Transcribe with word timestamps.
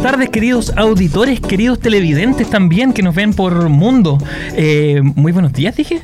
buenas 0.00 0.12
tardes, 0.12 0.30
queridos 0.30 0.72
auditores, 0.76 1.40
queridos 1.40 1.78
televidentes 1.78 2.48
también 2.48 2.94
que 2.94 3.02
nos 3.02 3.14
ven 3.14 3.34
por 3.34 3.68
mundo. 3.68 4.16
Eh, 4.56 5.02
muy 5.02 5.30
buenos 5.30 5.52
días, 5.52 5.76
dije. 5.76 6.00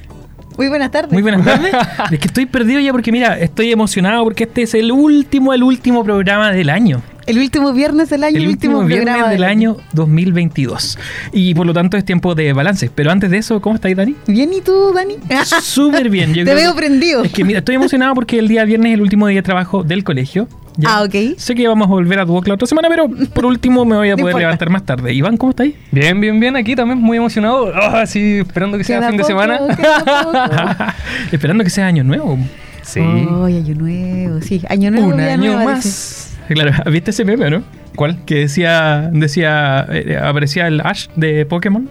Muy 0.58 0.68
buenas 0.68 0.90
tardes. 0.90 1.12
Muy 1.12 1.22
buenas 1.22 1.42
tardes. 1.45 1.72
es 2.10 2.18
que 2.18 2.27
estoy 2.28 2.45
perdido 2.45 2.78
ya 2.80 2.92
porque, 2.92 3.10
mira, 3.10 3.38
estoy 3.38 3.72
emocionado 3.72 4.22
porque 4.24 4.45
este 4.45 4.62
es 4.62 4.74
el 4.74 4.92
último, 4.92 5.54
el 5.54 5.62
último 5.62 6.04
programa 6.04 6.52
del 6.52 6.68
año. 6.68 7.00
El 7.27 7.38
último 7.38 7.72
viernes 7.72 8.10
del 8.10 8.22
año, 8.22 8.36
El, 8.38 8.48
último, 8.48 8.84
viernes 8.84 9.30
del 9.30 9.45
año 9.45 9.78
2022. 9.95 10.98
Y 11.32 11.54
por 11.54 11.66
lo 11.66 11.72
tanto 11.72 11.96
es 11.96 12.04
tiempo 12.04 12.34
de 12.34 12.52
balance. 12.52 12.90
Pero 12.94 13.10
antes 13.10 13.30
de 13.30 13.38
eso, 13.38 13.60
¿cómo 13.62 13.74
estáis, 13.76 13.96
Dani? 13.96 14.14
Bien, 14.28 14.52
¿y 14.52 14.60
tú, 14.60 14.92
Dani? 14.94 15.16
Súper 15.62 16.08
bien. 16.10 16.34
Yo 16.34 16.44
Te 16.44 16.50
creo 16.52 16.56
veo 16.56 16.72
que- 16.74 16.78
prendido. 16.78 17.24
Es 17.24 17.33
que 17.33 17.44
mira, 17.44 17.58
estoy 17.60 17.74
emocionado 17.77 18.14
porque 18.14 18.38
el 18.38 18.47
día 18.47 18.64
viernes 18.64 18.91
es 18.91 18.94
el 18.94 19.00
último 19.00 19.27
día 19.27 19.38
de 19.38 19.42
trabajo 19.42 19.83
del 19.83 20.05
colegio. 20.05 20.48
Ya. 20.78 20.88
Ah, 20.98 21.02
ok. 21.04 21.38
Sé 21.38 21.54
que 21.54 21.66
vamos 21.68 21.86
a 21.86 21.90
volver 21.90 22.18
a 22.18 22.26
tu 22.26 22.42
la 22.44 22.54
otra 22.54 22.66
semana, 22.66 22.88
pero 22.88 23.08
por 23.08 23.46
último 23.46 23.84
me 23.84 23.96
voy 23.96 24.10
a 24.10 24.14
poder 24.16 24.26
importa. 24.32 24.38
levantar 24.38 24.70
más 24.70 24.82
tarde. 24.84 25.12
Iván, 25.14 25.36
¿cómo 25.36 25.50
estáis? 25.50 25.74
Bien, 25.90 26.20
bien, 26.20 26.38
bien. 26.38 26.56
Aquí 26.56 26.74
también 26.76 26.98
muy 27.00 27.16
emocionado. 27.16 27.72
Ah, 27.74 28.04
sí, 28.06 28.38
esperando 28.38 28.76
que 28.78 28.84
sea 28.84 28.98
Queda 28.98 29.08
fin 29.08 29.16
de 29.18 29.24
semana. 29.24 29.58
queda 29.76 30.04
poco. 30.04 30.32
Esperando 31.32 31.64
que 31.64 31.70
sea 31.70 31.86
año 31.86 32.04
nuevo. 32.04 32.38
Sí. 32.82 33.00
Ay, 33.00 33.56
año 33.58 33.74
nuevo, 33.74 34.40
sí. 34.42 34.62
Año 34.68 34.90
nuevo. 34.90 35.08
Un 35.08 35.20
año 35.20 35.36
nueva, 35.56 35.64
más. 35.64 35.84
dice. 35.84 36.36
Claro, 36.54 36.90
¿viste 36.90 37.10
ese 37.10 37.24
meme, 37.24 37.50
no? 37.50 37.62
¿Cuál? 37.96 38.24
Que 38.27 38.36
decía, 38.40 39.08
decía, 39.12 39.86
eh, 39.90 40.18
aparecía 40.22 40.66
el 40.68 40.80
Ash 40.82 41.06
de 41.16 41.44
Pokémon. 41.46 41.88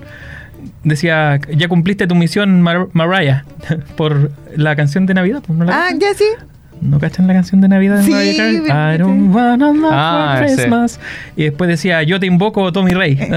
Decía, 0.83 1.39
ya 1.55 1.67
cumpliste 1.67 2.07
tu 2.07 2.15
misión, 2.15 2.61
Mar- 2.61 2.87
Mariah, 2.93 3.43
por 3.97 4.31
la 4.55 4.75
canción 4.75 5.05
de 5.05 5.13
Navidad. 5.15 5.43
pues, 5.45 5.57
¿No, 5.57 5.65
la 5.65 5.87
Ah, 5.87 5.89
ya 5.99 6.13
sí. 6.13 6.25
¿No 6.81 6.99
cachan 6.99 7.25
la 7.27 7.33
canción 7.33 7.61
de 7.61 7.67
Navidad 7.67 7.97
de 7.97 8.03
Sí, 8.03 8.11
Mariah 8.11 8.63
Carey? 8.67 8.95
I 8.95 8.97
don't 8.99 9.33
wanna 9.35 9.71
love 9.73 9.91
Ah, 9.91 10.35
for 10.39 10.49
sí. 10.49 10.55
Christmas. 10.55 10.99
Y 11.35 11.43
después 11.45 11.67
decía, 11.67 12.03
yo 12.03 12.19
te 12.19 12.27
invoco, 12.27 12.71
Tommy 12.71 12.91
Rey. 12.91 13.17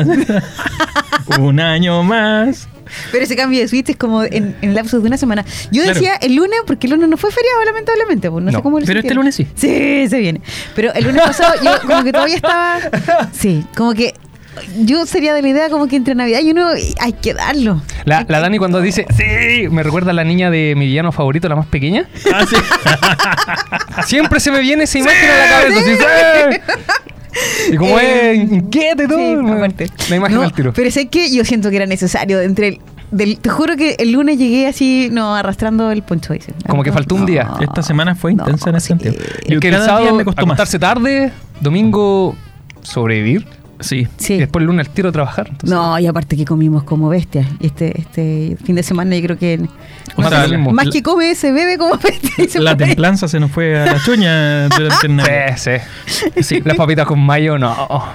Un 1.40 1.60
año 1.60 2.02
más. 2.02 2.68
Pero 3.12 3.24
ese 3.24 3.36
cambio 3.36 3.60
de 3.60 3.68
switch 3.68 3.90
es 3.90 3.96
como 3.96 4.22
en, 4.24 4.56
en 4.62 4.74
lapsos 4.74 5.02
de 5.02 5.08
una 5.08 5.18
semana. 5.18 5.44
Yo 5.70 5.82
Claro. 5.82 5.94
decía 5.94 6.14
el 6.22 6.34
lunes, 6.34 6.58
porque 6.66 6.86
el 6.86 6.94
lunes 6.94 7.08
no 7.08 7.16
fue 7.18 7.30
feriado, 7.30 7.64
lamentablemente. 7.66 8.30
Pues 8.30 8.42
no, 8.44 8.50
sé 8.50 8.56
No, 8.56 8.62
cómo 8.62 8.80
lo 8.80 8.86
pero 8.86 9.00
este 9.00 9.14
lunes 9.14 9.34
sí. 9.34 9.46
Sí, 9.54 10.08
se 10.08 10.18
viene. 10.18 10.40
Pero 10.74 10.92
el 10.94 11.04
lunes 11.04 11.20
pasado 11.22 11.52
yo 11.62 11.86
como 11.86 12.02
que 12.02 12.12
todavía 12.12 12.36
estaba... 12.36 12.78
Sí, 13.32 13.64
como 13.76 13.92
que 13.92 14.14
yo 14.84 15.06
sería 15.06 15.34
de 15.34 15.42
la 15.42 15.48
idea 15.48 15.68
como 15.70 15.86
que 15.88 15.96
entre 15.96 16.14
Navidad 16.14 16.40
y 16.42 16.50
uno 16.50 16.68
hay 17.00 17.12
que 17.12 17.34
darlo. 17.34 17.82
La, 18.04 18.24
la 18.28 18.40
Dani 18.40 18.58
cuando 18.58 18.80
dice, 18.80 19.06
sí, 19.16 19.68
me 19.70 19.82
recuerda 19.82 20.10
a 20.10 20.14
la 20.14 20.24
niña 20.24 20.50
de 20.50 20.74
mi 20.76 20.86
villano 20.86 21.12
favorito, 21.12 21.48
la 21.48 21.56
más 21.56 21.66
pequeña. 21.66 22.08
Ah, 22.32 22.44
sí. 22.48 22.56
Siempre 24.06 24.40
se 24.40 24.50
me 24.50 24.60
viene 24.60 24.84
esa 24.84 24.98
imagen 24.98 25.30
a 25.30 25.36
la 25.36 25.48
cabeza. 25.62 25.80
así, 25.80 25.96
¡sí! 25.96 27.72
Y 27.72 27.76
como 27.76 27.98
Eh, 27.98 28.32
es 28.32 28.52
inquieta 28.52 29.04
y 29.04 29.06
todo. 29.06 29.18
Sí, 29.18 29.36
me- 29.36 29.52
aparte. 29.52 29.90
Imagen 30.14 30.36
No, 30.36 30.42
al 30.42 30.52
tiro. 30.52 30.72
Pero 30.72 30.90
sé 30.90 31.08
que 31.08 31.30
yo 31.30 31.44
siento 31.44 31.70
que 31.70 31.76
era 31.76 31.86
necesario 31.86 32.40
entre 32.40 32.68
el, 32.68 32.80
del- 33.10 33.38
te 33.38 33.48
juro 33.50 33.76
que 33.76 33.96
el 33.98 34.12
lunes 34.12 34.38
llegué 34.38 34.66
así, 34.66 35.08
no, 35.12 35.34
arrastrando 35.36 35.90
el 35.90 36.02
poncho 36.02 36.32
ese. 36.32 36.52
Como 36.66 36.82
que 36.82 36.90
faltó 36.92 37.14
un 37.14 37.26
día. 37.26 37.48
Esta 37.60 37.82
semana 37.82 38.14
fue 38.14 38.32
intensa 38.32 38.70
en 38.70 38.76
ese 38.76 38.86
sí. 38.96 38.98
sentido. 38.98 39.60
Que 39.60 39.68
el 39.68 39.74
sábado 39.76 40.14
me 40.14 40.24
costó 40.24 40.42
más. 40.46 40.54
acostarse 40.58 40.78
tarde, 40.78 41.32
domingo 41.60 42.34
sobrevivir. 42.82 43.46
Sí. 43.80 44.06
Sí. 44.16 44.34
Y 44.34 44.38
después 44.38 44.62
el 44.62 44.66
lunes 44.66 44.88
al 44.88 44.92
tiro 44.94 45.08
a 45.08 45.12
trabajar. 45.12 45.46
entonces- 45.50 45.70
No, 45.70 45.98
y 45.98 46.06
aparte 46.06 46.36
que 46.36 46.44
comimos 46.44 46.82
como 46.84 47.08
bestias. 47.08 47.46
Y 47.60 47.66
este, 47.66 48.00
este 48.00 48.56
fin 48.64 48.74
de 48.74 48.82
semana 48.82 49.14
yo 49.16 49.22
creo 49.22 49.38
que 49.38 49.60
O 50.16 50.20
Más 50.22 50.30
sea, 50.30 50.48
más 50.58 50.86
la- 50.86 50.92
que 50.92 51.02
come 51.02 51.34
se 51.36 51.52
bebe 51.52 51.78
como 51.78 51.96
bestia. 52.02 52.44
y 52.44 52.48
se 52.48 52.58
La 52.60 52.76
templanza 52.76 53.28
se 53.28 53.38
nos 53.38 53.50
fue 53.52 53.78
a 53.78 53.86
la 53.86 54.02
chuña 54.02 54.68
durante 54.76 55.06
el. 55.06 55.56
Sí, 55.58 55.70
sí. 56.06 56.42
sí. 56.42 56.62
Las 56.64 56.76
papitas 56.76 57.06
con 57.06 57.20
mayo, 57.20 57.56
no. 57.58 57.72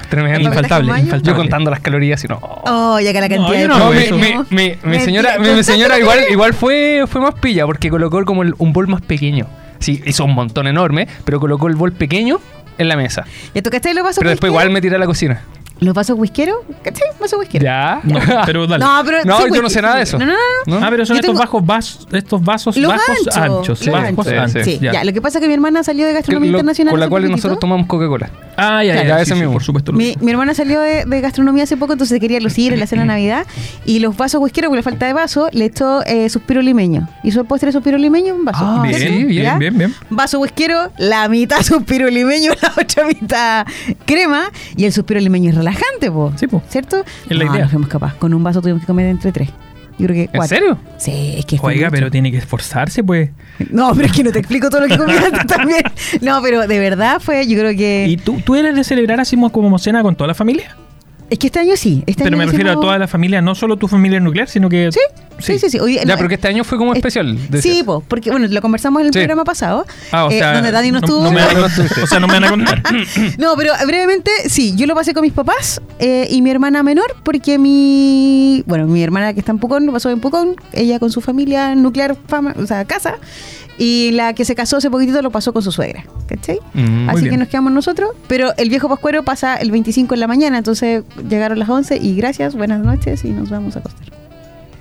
tremendo. 0.09 0.49
¿Las 0.49 0.55
papitas 0.57 0.81
Infaltable. 0.99 1.21
Yo 1.23 1.35
contando 1.35 1.71
las 1.71 1.79
calorías 1.79 2.23
y 2.23 2.27
no. 2.27 2.39
Oh, 2.41 2.99
ya 2.99 3.13
que 3.13 3.21
la 3.21 3.29
cantidad 3.29 3.67
No, 3.67 3.89
de 3.89 3.89
no 3.89 3.91
mi, 3.91 3.97
eso. 3.97 4.15
mi, 4.17 4.21
mi, 4.21 4.35
mi 4.49 4.75
Mentira, 4.83 5.05
señora, 5.05 5.39
mi, 5.39 5.49
mi 5.49 5.63
señora 5.63 5.97
igual, 5.99 6.19
igual 6.29 6.53
fue, 6.53 7.05
fue 7.07 7.21
más 7.21 7.35
pilla 7.35 7.65
porque 7.65 7.89
colocó 7.89 8.23
como 8.25 8.43
el- 8.43 8.53
un 8.57 8.73
bol 8.73 8.87
más 8.87 9.01
pequeño. 9.01 9.47
Sí, 9.79 10.01
hizo 10.05 10.25
un 10.25 10.33
montón 10.33 10.67
enorme, 10.67 11.07
pero 11.25 11.39
colocó 11.39 11.67
el 11.67 11.75
bol 11.75 11.91
pequeño 11.93 12.39
en 12.77 12.87
la 12.87 12.95
mesa. 12.97 13.25
¿Ya 13.53 13.61
tocaste 13.61 13.93
los 13.93 14.03
vasos 14.03 14.19
Pero 14.19 14.29
después 14.31 14.49
igual 14.49 14.69
me 14.69 14.81
tiré 14.81 14.95
a 14.95 14.99
la 14.99 15.05
cocina. 15.05 15.41
¿Los 15.79 15.93
vasos 15.93 16.17
whiskeros? 16.17 16.57
¿Cachai? 16.83 17.07
¿Vasos 17.19 17.39
whiskeros? 17.39 17.65
Ya. 17.65 17.99
No, 18.03 18.19
pero 18.45 18.67
dale. 18.67 18.85
No, 18.85 19.01
pero 19.03 19.17
No, 19.25 19.37
sí, 19.39 19.43
yo 19.53 19.61
no 19.61 19.69
sé 19.69 19.81
nada 19.81 19.95
de 19.97 20.05
sí. 20.05 20.15
eso. 20.15 20.19
No, 20.19 20.25
no, 20.27 20.33
no. 20.67 20.79
¿No? 20.79 20.85
Ah, 20.85 20.89
pero 20.89 21.05
son 21.05 21.15
Yo 21.15 21.19
estos 21.21 21.31
tengo- 21.33 21.39
bajos 21.39 21.65
vasos, 21.65 22.07
estos 22.11 22.41
vasos 22.43 22.77
Los 22.77 22.91
bajos 22.91 23.09
anchos, 23.09 23.37
anchos, 23.37 23.85
los 23.85 23.93
bajos 23.93 24.07
anchos. 24.27 24.27
anchos. 24.27 24.63
Sí, 24.63 24.79
ya. 24.81 24.93
ya. 24.93 25.03
Lo 25.03 25.11
que 25.11 25.21
pasa 25.21 25.39
es 25.39 25.41
que 25.41 25.47
mi 25.47 25.55
hermana 25.55 25.83
salió 25.83 26.05
de 26.05 26.13
gastronomía 26.13 26.51
lo- 26.51 26.57
internacional. 26.59 26.91
con 26.91 26.99
la 26.99 27.09
cual 27.09 27.29
nosotros 27.29 27.59
tomamos 27.59 27.87
Coca-Cola. 27.87 28.29
Ah, 28.57 28.83
ya, 28.83 28.95
ya, 28.95 29.03
Ya, 29.03 29.15
sí, 29.17 29.21
ese 29.23 29.33
sí, 29.33 29.39
mismo. 29.39 29.53
por 29.53 29.63
supuesto. 29.63 29.93
Mi, 29.93 30.15
mi 30.21 30.31
hermana 30.31 30.53
salió 30.53 30.79
de, 30.81 31.05
de 31.05 31.21
gastronomía 31.21 31.63
hace 31.63 31.77
poco, 31.77 31.93
entonces 31.93 32.19
quería 32.19 32.39
lucir 32.39 32.73
en 32.73 32.79
la 32.79 32.87
cena 32.87 33.01
de 33.03 33.07
Navidad. 33.07 33.45
Y 33.85 33.99
los 33.99 34.15
vasos 34.15 34.41
whiskeros, 34.41 34.69
con 34.69 34.77
la 34.77 34.83
falta 34.83 35.05
de 35.05 35.13
vaso, 35.13 35.49
le 35.51 35.65
echó 35.65 36.03
eh, 36.05 36.29
suspiro 36.29 36.61
limeño. 36.61 37.07
Hizo 37.23 37.41
el 37.41 37.47
postre 37.47 37.67
de 37.67 37.73
suspiro 37.73 37.97
limeño 37.97 38.35
en 38.35 38.45
vaso. 38.45 38.63
Ah, 38.63 38.83
bien, 38.83 38.99
sí, 38.99 39.23
bien, 39.25 39.59
bien, 39.59 39.77
bien. 39.77 39.93
Vaso 40.09 40.39
whiskero, 40.39 40.91
la 40.97 41.27
mitad 41.29 41.61
suspiro 41.63 42.09
limeño, 42.09 42.51
la 42.61 42.73
otra 42.81 43.07
mitad 43.07 43.65
crema. 44.05 44.49
Y 44.75 44.85
el 44.85 44.93
suspiro 44.93 45.19
limeño 45.19 45.49
es 45.49 45.55
relajante, 45.55 46.11
po. 46.11 46.33
Sí, 46.35 46.47
po. 46.47 46.61
¿Cierto? 46.69 47.03
Es 47.29 47.37
la 47.37 47.45
no, 47.45 47.53
idea. 47.55 47.63
no 47.65 47.69
fuimos 47.69 47.89
capaz. 47.89 48.13
Con 48.15 48.33
un 48.33 48.43
vaso 48.43 48.61
tuvimos 48.61 48.81
que 48.81 48.87
comer 48.87 49.07
entre 49.07 49.31
tres. 49.31 49.49
Yo 49.99 50.07
creo 50.07 50.15
que 50.15 50.21
¿En 50.23 50.27
cuatro. 50.37 50.57
serio? 50.57 50.77
Sí, 50.97 51.35
es 51.37 51.45
que 51.45 51.57
Oiga, 51.61 51.91
pero 51.91 52.09
tiene 52.09 52.31
que 52.31 52.37
esforzarse, 52.37 53.03
pues. 53.03 53.29
No, 53.71 53.93
pero 53.95 54.07
es 54.07 54.11
que 54.13 54.23
no 54.23 54.31
te 54.31 54.39
explico 54.39 54.69
todo 54.69 54.81
lo 54.81 54.87
que 54.87 54.97
comiste 54.97 55.31
también. 55.47 55.83
No, 56.21 56.41
pero 56.41 56.67
de 56.67 56.79
verdad 56.79 57.19
fue, 57.19 57.47
yo 57.47 57.57
creo 57.57 57.75
que... 57.77 58.05
¿Y 58.07 58.17
tú, 58.17 58.39
tú 58.43 58.55
eres 58.55 58.75
de 58.75 58.83
celebrar 58.83 59.19
así 59.19 59.35
como- 59.35 59.51
como 59.51 59.77
cena 59.79 60.01
con 60.01 60.15
toda 60.15 60.27
la 60.29 60.33
familia? 60.35 60.75
Es 61.29 61.39
que 61.39 61.47
este 61.47 61.59
año 61.59 61.75
sí. 61.75 62.03
Este 62.05 62.23
Pero 62.23 62.35
año 62.35 62.45
me 62.45 62.51
refiero 62.51 62.71
a 62.71 62.79
toda 62.79 62.99
la 62.99 63.07
familia, 63.07 63.41
no 63.41 63.55
solo 63.55 63.77
tu 63.77 63.87
familia 63.87 64.19
nuclear, 64.19 64.47
sino 64.47 64.69
que... 64.69 64.91
Sí, 64.91 64.99
sí, 65.39 65.57
sí. 65.57 65.69
sí. 65.71 65.79
Hoy- 65.79 65.95
Ya, 65.95 66.05
no, 66.05 66.15
pero 66.15 66.29
que 66.29 66.35
este 66.35 66.47
año 66.47 66.63
fue 66.63 66.77
como 66.77 66.91
es- 66.93 66.97
especial. 66.97 67.37
Sí, 67.59 67.81
po, 67.83 68.03
porque 68.07 68.29
bueno, 68.29 68.45
lo 68.47 68.61
conversamos 68.61 69.01
en 69.01 69.07
el 69.07 69.13
Sí. 69.13 69.19
programa 69.19 69.43
pasado. 69.43 69.85
Ah, 70.11 70.25
o 70.25 70.29
eh, 70.31 70.37
sea, 70.37 70.53
donde 70.53 70.71
Dani 70.71 70.91
no, 70.91 70.99
no, 70.99 71.05
estuvo. 71.05 71.23
no 71.23 71.31
me 71.31 71.41
van 71.43 71.57
a, 71.57 71.65
o 72.03 72.07
sea, 72.07 72.19
no 72.19 72.27
me 72.27 72.33
van 72.33 72.43
a 72.43 72.49
contar. 72.49 72.83
No, 73.39 73.55
pero 73.57 73.73
brevemente, 73.87 74.29
sí, 74.47 74.75
yo 74.75 74.85
lo 74.85 74.93
pasé 74.95 75.13
con 75.13 75.23
mis 75.23 75.33
papás 75.33 75.81
eh, 75.99 76.27
y 76.29 76.41
mi 76.43 76.51
hermana 76.51 76.83
menor, 76.83 77.15
porque 77.23 77.57
mi, 77.57 78.63
bueno, 78.67 78.85
mi 78.85 79.01
hermana 79.01 79.33
que 79.33 79.39
está 79.39 79.51
en 79.51 79.59
Pucón, 79.59 79.85
lo 79.85 79.91
pasó 79.91 80.09
en 80.11 80.19
Pucón, 80.19 80.55
ella 80.71 80.99
con 80.99 81.09
su 81.11 81.19
familia 81.21 81.73
nuclear, 81.75 82.15
fama, 82.27 82.53
o 82.61 82.65
sea, 82.67 82.85
casa, 82.85 83.15
y 83.77 84.11
la 84.11 84.33
que 84.33 84.45
se 84.45 84.55
casó 84.55 84.77
hace 84.77 84.89
poquitito 84.89 85.21
lo 85.21 85.31
pasó 85.31 85.53
con 85.53 85.61
su 85.63 85.71
suegra, 85.71 86.05
¿cachai? 86.27 86.59
Mm, 86.73 87.09
Así 87.09 87.29
que 87.29 87.37
nos 87.37 87.47
quedamos 87.47 87.71
nosotros, 87.73 88.11
pero 88.27 88.53
el 88.57 88.69
viejo 88.69 88.89
pascuero 88.89 89.23
pasa 89.23 89.55
el 89.55 89.71
25 89.71 90.13
en 90.13 90.19
la 90.19 90.27
mañana, 90.27 90.57
entonces 90.57 91.03
llegaron 91.29 91.59
las 91.59 91.69
11 91.69 91.97
y 91.97 92.15
gracias, 92.15 92.55
buenas 92.55 92.83
noches 92.83 93.25
y 93.25 93.29
nos 93.29 93.49
vamos 93.49 93.75
a 93.75 93.79
acostar. 93.79 94.07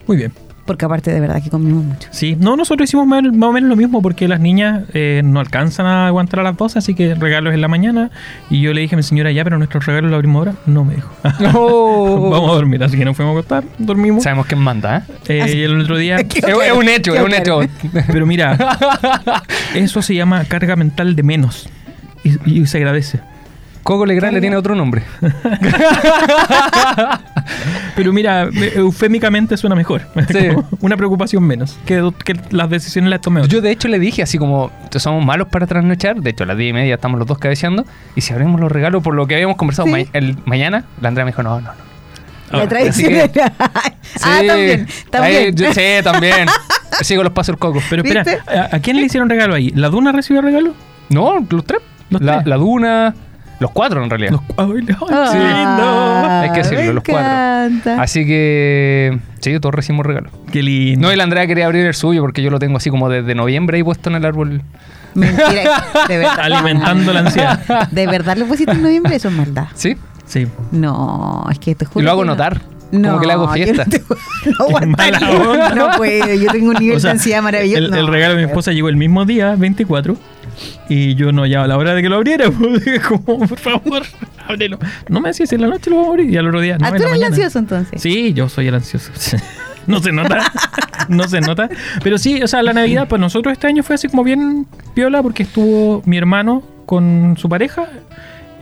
Muy 0.06 0.16
bien. 0.16 0.32
Porque 0.72 0.87
aparte 0.87 1.12
de 1.12 1.21
verdad 1.21 1.43
que 1.43 1.50
comimos 1.50 1.84
mucho. 1.84 2.09
Sí, 2.12 2.34
no, 2.41 2.56
nosotros 2.56 2.88
hicimos 2.88 3.06
más, 3.06 3.22
más 3.25 3.50
o 3.50 3.53
menos 3.53 3.69
lo 3.69 3.77
mismo 3.77 4.00
porque 4.00 4.27
las 4.27 4.41
niñas 4.41 4.84
eh, 4.94 5.21
no 5.22 5.38
alcanzan 5.38 5.84
a 5.84 6.06
aguantar 6.06 6.41
a 6.41 6.44
las 6.44 6.56
12, 6.56 6.78
así 6.78 6.94
que 6.94 7.15
regalos 7.15 7.53
en 7.53 7.60
la 7.60 7.69
mañana. 7.69 8.10
Y 8.49 8.62
yo 8.62 8.72
le 8.72 8.81
dije 8.81 8.94
a 8.94 8.97
mi 8.97 9.03
señora, 9.03 9.31
ya, 9.33 9.44
pero 9.44 9.59
nuestros 9.59 9.84
regalos 9.84 10.10
lo 10.10 10.16
abrimos 10.16 10.38
ahora. 10.38 10.55
No 10.65 10.83
me 10.83 10.94
dijo. 10.94 11.12
Oh. 11.55 12.31
Vamos 12.31 12.53
a 12.53 12.55
dormir, 12.55 12.83
así 12.83 12.97
que 12.97 13.05
nos 13.05 13.15
fuimos 13.15 13.37
a 13.37 13.38
acostar, 13.41 13.65
dormimos. 13.77 14.22
Sabemos 14.22 14.47
quién 14.47 14.60
manda, 14.62 14.97
¿eh? 14.97 15.03
Eh, 15.28 15.56
y 15.59 15.62
el 15.62 15.78
otro 15.83 15.99
día... 15.99 16.16
Es, 16.33 16.72
un 16.75 16.89
hecho, 16.89 17.15
es 17.15 17.21
un 17.21 17.34
hecho. 17.34 17.60
Pero 18.06 18.25
mira, 18.25 18.56
eso 19.75 20.00
se 20.00 20.15
llama 20.15 20.43
carga 20.47 20.75
mental 20.75 21.15
de 21.15 21.22
menos. 21.22 21.69
Y, 22.25 22.60
y 22.60 22.66
se 22.66 22.78
agradece. 22.78 23.21
Coco 23.83 24.06
Legrand 24.06 24.33
le 24.33 24.41
tiene 24.41 24.56
otro 24.56 24.75
nombre. 24.75 25.03
Pero 27.97 28.12
mira, 28.12 28.44
eh, 28.53 28.72
eufémicamente 28.76 29.56
suena 29.56 29.75
mejor. 29.76 30.03
Sí. 30.32 30.48
Una 30.80 30.97
preocupación 30.97 31.42
menos. 31.44 31.78
Que, 31.84 32.10
que 32.24 32.34
las 32.50 32.71
decisiones 32.71 33.10
las 33.10 33.21
tome 33.21 33.41
otro. 33.41 33.50
Yo 33.53 33.60
de 33.60 33.71
hecho 33.71 33.89
le 33.89 33.98
dije 33.98 34.22
así 34.22 34.39
como, 34.39 34.71
somos 34.97 35.24
malos 35.24 35.48
para 35.48 35.66
trasnochar, 35.66 36.21
de 36.21 36.30
hecho 36.30 36.44
a 36.44 36.47
las 36.47 36.56
10 36.56 36.71
y 36.71 36.72
media 36.72 36.94
estamos 36.94 37.18
los 37.18 37.27
dos 37.28 37.39
cabeceando, 37.39 37.84
y 38.16 38.21
si 38.22 38.33
abrimos 38.33 38.60
los 38.60 38.71
regalos 38.72 39.03
por 39.03 39.15
lo 39.15 39.27
que 39.27 39.34
habíamos 39.34 39.56
conversado 39.56 39.86
Sí. 39.86 39.92
ma- 39.92 40.10
el, 40.12 40.36
mañana, 40.44 40.84
la 41.00 41.09
Andrea 41.09 41.24
me 41.24 41.33
dijo, 41.33 41.42
no, 41.42 41.60
no, 41.60 41.68
no. 41.72 41.92
La 42.59 42.65
Ah, 42.65 42.68
tradición 42.68 43.15
así 43.15 43.30
que- 43.33 43.41
era- 43.41 43.53
ah, 43.59 43.83
Sí. 44.15 44.47
también, 44.47 44.86
también. 45.10 45.36
Ahí, 45.47 45.53
yo- 45.54 45.72
sí, 45.72 45.80
también. 46.04 46.47
Sigo 47.00 47.22
los 47.22 47.33
pasos 47.33 47.54
del 47.54 47.59
coco. 47.59 47.80
Pero 47.88 48.03
espera. 48.03 48.24
¿a, 48.71 48.77
a 48.77 48.78
quién 48.80 48.97
le 48.97 49.03
hicieron 49.06 49.28
regalo 49.30 49.54
ahí? 49.54 49.71
¿La 49.74 49.88
Duna 49.88 50.12
recibió 50.12 50.42
regalo? 50.42 50.74
No, 51.09 51.45
los 51.48 51.65
tres. 51.65 51.80
Los 52.10 52.21
la, 52.21 52.34
tres. 52.36 52.47
la 52.47 52.56
duna, 52.56 53.15
los 53.62 53.70
cuatro 53.70 54.03
en 54.04 54.10
realidad. 54.10 54.32
Los, 54.32 54.41
ay, 54.59 54.84
ay, 54.88 54.97
Ah, 55.10 55.28
qué 55.32 55.38
lindo. 55.38 56.28
Hay 56.42 56.50
que 56.50 56.59
decirlo, 56.59 56.84
me 56.84 56.92
los 56.92 57.04
cuatro. 57.04 57.20
encanta. 57.30 58.03
Así 58.03 58.26
que, 58.26 59.18
sí, 59.41 59.59
todos 59.60 59.74
recibimos 59.74 60.04
regalo. 60.04 60.30
Qué 60.53 60.62
lindo. 60.62 61.06
No, 61.09 61.12
y 61.12 61.16
la 61.16 61.24
Andrea 61.24 61.47
quería 61.47 61.66
abrir 61.66 61.86
el 61.86 61.94
suyo 61.94 62.20
porque 62.20 62.42
yo 62.42 62.50
lo 62.50 62.59
tengo 62.59 62.76
así 62.76 62.91
como 62.91 63.09
desde 63.09 63.34
noviembre 63.34 63.78
ahí 63.78 63.82
puesto 63.82 64.10
en 64.10 64.16
el 64.16 64.24
árbol. 64.26 64.62
Mentira, 65.14 65.84
de 66.09 66.18
verdad. 66.18 66.41
Alimentando 66.41 67.12
la 67.12 67.20
ansiedad. 67.20 67.88
¿De 67.91 68.06
verdad 68.06 68.36
lo 68.36 68.47
pusiste 68.47 68.72
en 68.72 68.82
noviembre? 68.82 69.16
Eso 69.16 69.28
es 69.28 69.34
maldad. 69.34 69.66
¿Sí? 69.74 69.97
Sí. 70.26 70.47
No, 70.70 71.47
es 71.50 71.59
que 71.59 71.74
te 71.74 71.84
juro. 71.84 72.00
Y 72.00 72.04
lo 72.04 72.10
hago 72.10 72.24
no. 72.24 72.32
notar. 72.32 72.60
No, 72.92 73.09
como 73.09 73.21
que 73.21 73.27
le 73.27 73.33
hago 73.33 73.48
fiesta. 73.53 73.84
No, 74.59 74.66
te- 74.78 74.86
no 74.86 74.97
mala. 74.97 75.21
No 75.74 75.91
puedo, 75.97 76.34
yo 76.34 76.50
tengo 76.53 76.71
un 76.71 76.74
nivel 76.74 76.97
O 76.97 77.00
sea, 77.00 77.10
de 77.10 77.12
ansiedad 77.18 77.42
maravilloso. 77.42 77.84
El, 77.84 77.91
No, 77.91 77.97
el 77.97 78.06
regalo 78.06 78.34
de 78.34 78.42
mi 78.42 78.47
esposa 78.48 78.72
llegó 78.72 78.89
el 78.89 78.97
mismo 78.97 79.24
día, 79.24 79.54
24. 79.56 80.16
Y 80.89 81.15
yo 81.15 81.33
no 81.33 81.42
hallaba 81.42 81.66
la 81.66 81.78
hora 81.78 81.94
de 81.94 82.03
que 82.03 82.09
lo 82.09 82.16
abriera. 82.16 82.47
Como, 83.09 83.47
por 83.47 83.59
favor, 83.59 84.03
ábrelo. 84.47 84.78
No 85.09 85.21
me 85.21 85.28
decía 85.30 85.47
si 85.47 85.54
en 85.54 85.62
la 85.62 85.68
noche 85.68 85.91
lo 85.91 85.97
vamos 85.97 86.09
a 86.09 86.12
abrir. 86.12 86.30
Y 86.30 86.36
al 86.36 86.47
otro 86.48 86.60
día, 86.60 86.77
no, 86.78 86.86
ah, 86.86 86.91
tú 86.91 87.03
eres 87.03 87.15
el 87.15 87.24
ansioso 87.24 87.59
entonces. 87.59 88.00
Sí, 88.03 88.33
yo 88.34 88.48
soy 88.48 88.68
el 88.68 88.74
ansioso. 88.74 89.10
No 89.86 90.00
se 90.00 90.12
nota. 90.12 90.53
No 91.09 91.27
se 91.28 91.41
nota. 91.41 91.68
Pero 92.04 92.18
sí, 92.18 92.42
o 92.42 92.47
sea, 92.47 92.62
la 92.62 92.72
Navidad, 92.72 93.06
pues 93.09 93.21
nosotros 93.21 93.53
este 93.53 93.66
año 93.66 93.83
fue 93.83 93.95
así 93.95 94.09
como 94.09 94.22
bien 94.24 94.66
piola 94.95 95.22
porque 95.22 95.45
estuvo 95.45 96.03
mi 96.04 96.16
hermano 96.18 96.62
con 96.86 97.36
su 97.38 97.48
pareja, 97.48 97.88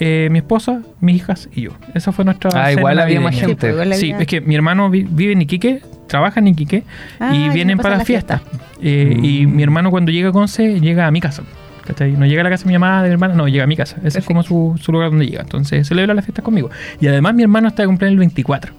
eh, 0.01 0.29
mi 0.31 0.39
esposa, 0.39 0.81
mis 1.01 1.17
hijas 1.17 1.49
y 1.55 1.63
yo. 1.63 1.71
Esa 1.95 2.11
fue 2.11 2.25
nuestra. 2.25 2.51
Ah, 2.55 2.73
igual 2.73 2.99
había 2.99 3.21
más 3.21 3.35
gente. 3.39 3.55
pues, 3.55 3.73
igual 3.73 3.95
Sí, 3.95 4.13
había- 4.13 4.23
es 4.23 4.27
que 4.27 4.41
mi 4.41 4.55
hermano 4.57 4.91
vi- 4.91 5.07
vive 5.09 5.33
en 5.35 5.43
Iquique, 5.43 5.83
trabaja 6.09 6.41
en 6.41 6.49
Iquique 6.49 6.83
Ah, 7.21 7.35
y 7.35 7.45
y 7.45 7.49
vienen 7.51 7.77
para 7.77 7.91
la 7.91 7.97
las 7.99 8.07
fiestas. 8.07 8.41
fiesta. 8.43 8.67
Eh, 8.83 9.17
Y 9.23 9.47
Mm. 9.47 9.57
mi 9.57 9.63
hermano 9.63 9.91
cuando 9.91 10.11
llega 10.11 10.31
a 10.31 10.33
Conce 10.33 10.81
llega 10.81 11.07
a 11.07 11.11
mi 11.11 11.21
casa. 11.21 11.43
¿cachai? 11.87 12.13
No 12.13 12.25
llega 12.25 12.43
a 12.43 12.45
la 12.45 12.51
casa 12.51 12.65
de 12.65 12.69
mi 12.69 12.79
mamá, 12.79 13.03
de 13.03 13.09
mi 13.09 13.15
hermana, 13.15 13.35
no, 13.35 13.49
llega 13.49 13.65
a 13.65 13.67
mi 13.67 13.75
casa. 13.77 13.97
Ese 14.05 14.21
es 14.21 14.25
como 14.25 14.43
su, 14.45 14.79
su 14.81 14.93
lugar 14.93 15.11
donde 15.11 15.27
llega. 15.27 15.43
Entonces 15.43 15.89
celebra 15.89 16.15
las 16.15 16.25
fiestas 16.25 16.45
conmigo. 16.45 16.71
Y 17.01 17.09
además 17.09 17.35
mi 17.35 17.43
hermano 17.43 17.67
está 17.69 17.83
de 17.83 17.89
cumpleaños 17.89 18.15
el 18.15 18.19
24. 18.21 18.73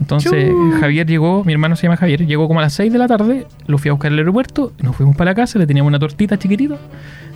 Entonces 0.00 0.48
Chu. 0.48 0.72
Javier 0.80 1.06
llegó, 1.06 1.44
mi 1.44 1.52
hermano 1.52 1.76
se 1.76 1.82
llama 1.82 1.96
Javier, 1.96 2.26
llegó 2.26 2.48
como 2.48 2.60
a 2.60 2.62
las 2.62 2.72
6 2.72 2.92
de 2.92 2.98
la 2.98 3.06
tarde, 3.06 3.46
lo 3.66 3.78
fui 3.78 3.90
a 3.90 3.92
buscar 3.92 4.10
al 4.10 4.18
aeropuerto, 4.18 4.72
nos 4.82 4.96
fuimos 4.96 5.14
para 5.14 5.32
la 5.32 5.34
casa, 5.34 5.58
le 5.58 5.66
teníamos 5.66 5.88
una 5.88 5.98
tortita 5.98 6.38
chiquitita, 6.38 6.76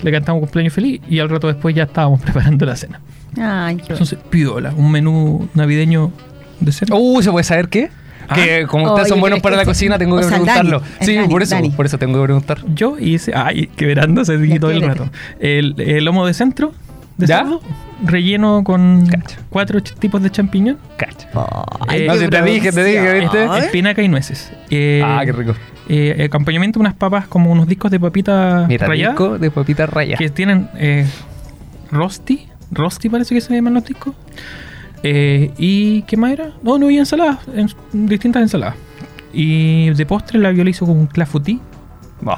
le 0.02 0.12
cantamos 0.12 0.40
cumpleaños 0.40 0.72
feliz 0.72 1.00
y 1.08 1.19
al 1.19 1.28
rato 1.28 1.46
después 1.46 1.75
ya 1.75 1.84
estábamos 1.84 2.20
preparando 2.22 2.64
la 2.66 2.76
cena. 2.76 3.00
Ay, 3.38 3.76
qué 3.76 3.93
Entonces, 3.93 4.19
piola, 4.31 4.72
un 4.76 4.90
menú 4.90 5.49
navideño 5.55 6.11
de 6.61 6.72
cena. 6.72 6.96
Uh, 6.96 7.22
¿se 7.22 7.31
puede 7.31 7.44
saber 7.44 7.69
qué? 7.69 7.90
Ah. 8.28 8.34
Que 8.34 8.66
como 8.66 8.87
ustedes 8.87 9.08
son 9.08 9.20
buenos 9.20 9.40
para 9.40 9.56
la 9.56 9.66
cocina, 9.66 9.99
tengo 9.99 10.14
o 10.14 10.19
que 10.19 10.25
sea, 10.25 10.38
preguntarlo. 10.38 10.81
Dani, 10.81 11.06
sí, 11.06 11.14
Dani, 11.14 11.28
por 11.28 11.43
eso, 11.43 11.55
Dani. 11.56 11.70
por 11.70 11.84
eso 11.84 11.99
tengo 11.99 12.19
que 12.19 12.25
preguntar. 12.25 12.58
Yo 12.75 12.99
hice, 12.99 13.32
ay, 13.34 13.66
que 13.76 13.84
verando 13.84 14.25
se 14.25 14.38
todo 14.58 14.70
el 14.70 14.81
rato. 14.81 15.11
El, 15.40 15.75
el 15.78 16.05
lomo 16.05 16.26
de 16.26 16.32
centro 16.32 16.72
de 17.16 17.26
¿Ya? 17.26 17.38
cerdo, 17.38 17.61
relleno 18.05 18.62
con 18.64 19.06
cuatro 19.50 19.78
ch- 19.81 19.94
tipos 19.99 20.22
de 20.22 20.31
champiñón, 20.31 20.78
Cacha. 20.96 21.28
Ay, 21.88 21.99
Eh, 21.99 22.00
qué 22.02 22.06
no, 22.08 22.14
si 22.16 22.28
te 22.28 22.43
dije, 22.43 22.72
te 22.72 22.84
dije. 22.84 23.20
¿viste? 23.20 23.46
Ay. 23.49 23.62
espinaca 23.64 24.02
y 24.02 24.08
nueces. 24.08 24.52
Eh, 24.70 25.02
ah, 25.05 25.22
qué 25.25 25.32
rico. 25.32 25.55
eh, 25.88 26.25
acompañamiento 26.28 26.81
unas 26.81 26.94
papas 26.94 27.26
como 27.28 27.50
unos 27.52 27.66
discos 27.69 27.90
de 27.90 28.00
papita 28.00 28.64
Mira, 28.69 28.87
rallada 28.87 29.12
disco 29.12 29.38
de 29.38 29.50
papitas 29.50 29.88
rayas. 29.88 30.19
que 30.19 30.28
tienen 30.31 30.69
eh, 30.76 31.06
rosti, 31.90 32.49
rosti 32.72 33.08
parece 33.08 33.34
que 33.34 33.40
se 33.40 33.55
llaman 33.55 33.75
los 33.75 33.84
discos. 33.84 34.14
Eh, 35.02 35.52
¿Y 35.58 36.02
qué 36.02 36.16
más 36.16 36.32
era? 36.32 36.50
No, 36.62 36.78
no 36.78 36.87
había 36.87 37.00
ensaladas, 37.00 37.38
en- 37.55 37.69
distintas 38.08 38.43
ensaladas. 38.43 38.75
Y 39.32 39.90
de 39.90 40.06
postre 40.06 40.38
la 40.38 40.50
viola 40.50 40.70
hizo 40.70 40.87
con 40.87 40.96
un 40.96 41.06
clafoutis 41.06 41.58
Oh. 42.25 42.37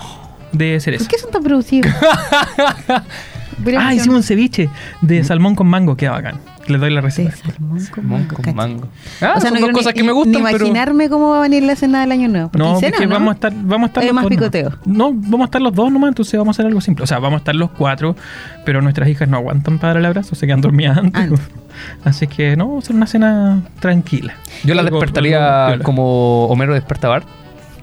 de 0.52 0.80
cereza. 0.80 1.04
¿Por 1.04 1.12
qué 1.14 1.18
son 1.18 1.30
tan 1.30 1.42
producidos? 1.44 1.92
Ah, 3.78 3.94
hicimos 3.94 4.16
un 4.16 4.22
ceviche 4.22 4.68
de 5.00 5.24
salmón 5.24 5.54
con 5.54 5.66
mango, 5.66 5.96
queda 5.96 6.12
bacán. 6.12 6.40
Les 6.68 6.80
doy 6.80 6.90
la 6.90 7.00
de 7.00 7.06
receta. 7.06 7.36
salmón 7.36 7.86
con 7.94 8.08
mango, 8.08 8.36
con 8.36 8.54
mango. 8.54 8.88
Ah, 9.20 9.34
o 9.36 9.40
sea, 9.40 9.50
son 9.50 9.60
no 9.60 9.66
dos 9.66 9.70
cosas 9.70 9.94
ni, 9.94 10.00
que 10.00 10.06
me 10.06 10.12
gustan, 10.12 10.42
ni 10.42 10.52
pero... 10.52 10.66
imaginarme 10.66 11.08
cómo 11.08 11.30
va 11.30 11.38
a 11.38 11.40
venir 11.42 11.62
la 11.62 11.76
cena 11.76 12.00
del 12.00 12.12
año 12.12 12.28
nuevo. 12.28 12.50
No, 12.54 12.80
cena, 12.80 12.92
porque 12.92 13.06
¿no? 13.06 13.14
vamos 13.14 13.30
a 13.30 13.34
estar, 13.34 13.52
vamos 13.54 13.84
a 13.84 13.86
estar 13.86 14.04
los 14.04 14.14
más 14.14 14.22
dos 14.24 14.30
picoteo. 14.30 14.72
No, 14.84 15.12
vamos 15.12 15.42
a 15.42 15.44
estar 15.44 15.62
los 15.62 15.74
dos 15.74 15.92
nomás, 15.92 16.08
entonces 16.08 16.38
vamos 16.38 16.54
a 16.54 16.56
hacer 16.56 16.66
algo 16.66 16.80
simple. 16.80 17.04
O 17.04 17.06
sea, 17.06 17.18
vamos 17.18 17.36
a 17.36 17.38
estar 17.38 17.54
los 17.54 17.70
cuatro, 17.70 18.16
pero 18.64 18.82
nuestras 18.82 19.08
hijas 19.08 19.28
no 19.28 19.36
aguantan 19.36 19.78
para 19.78 19.94
dar 19.94 19.96
el 19.98 20.06
abrazo, 20.06 20.34
se 20.34 20.46
quedan 20.46 20.60
dormidas 20.60 20.98
antes. 20.98 21.22
Antes. 21.22 21.40
Así 22.04 22.26
que 22.26 22.56
no, 22.56 22.66
vamos 22.66 22.84
a 22.84 22.86
hacer 22.86 22.96
una 22.96 23.06
cena 23.06 23.62
tranquila. 23.80 24.34
Yo 24.64 24.74
la 24.74 24.82
despertaría 24.82 25.78
como 25.82 26.46
Homero 26.46 26.74
despertabar. 26.74 27.24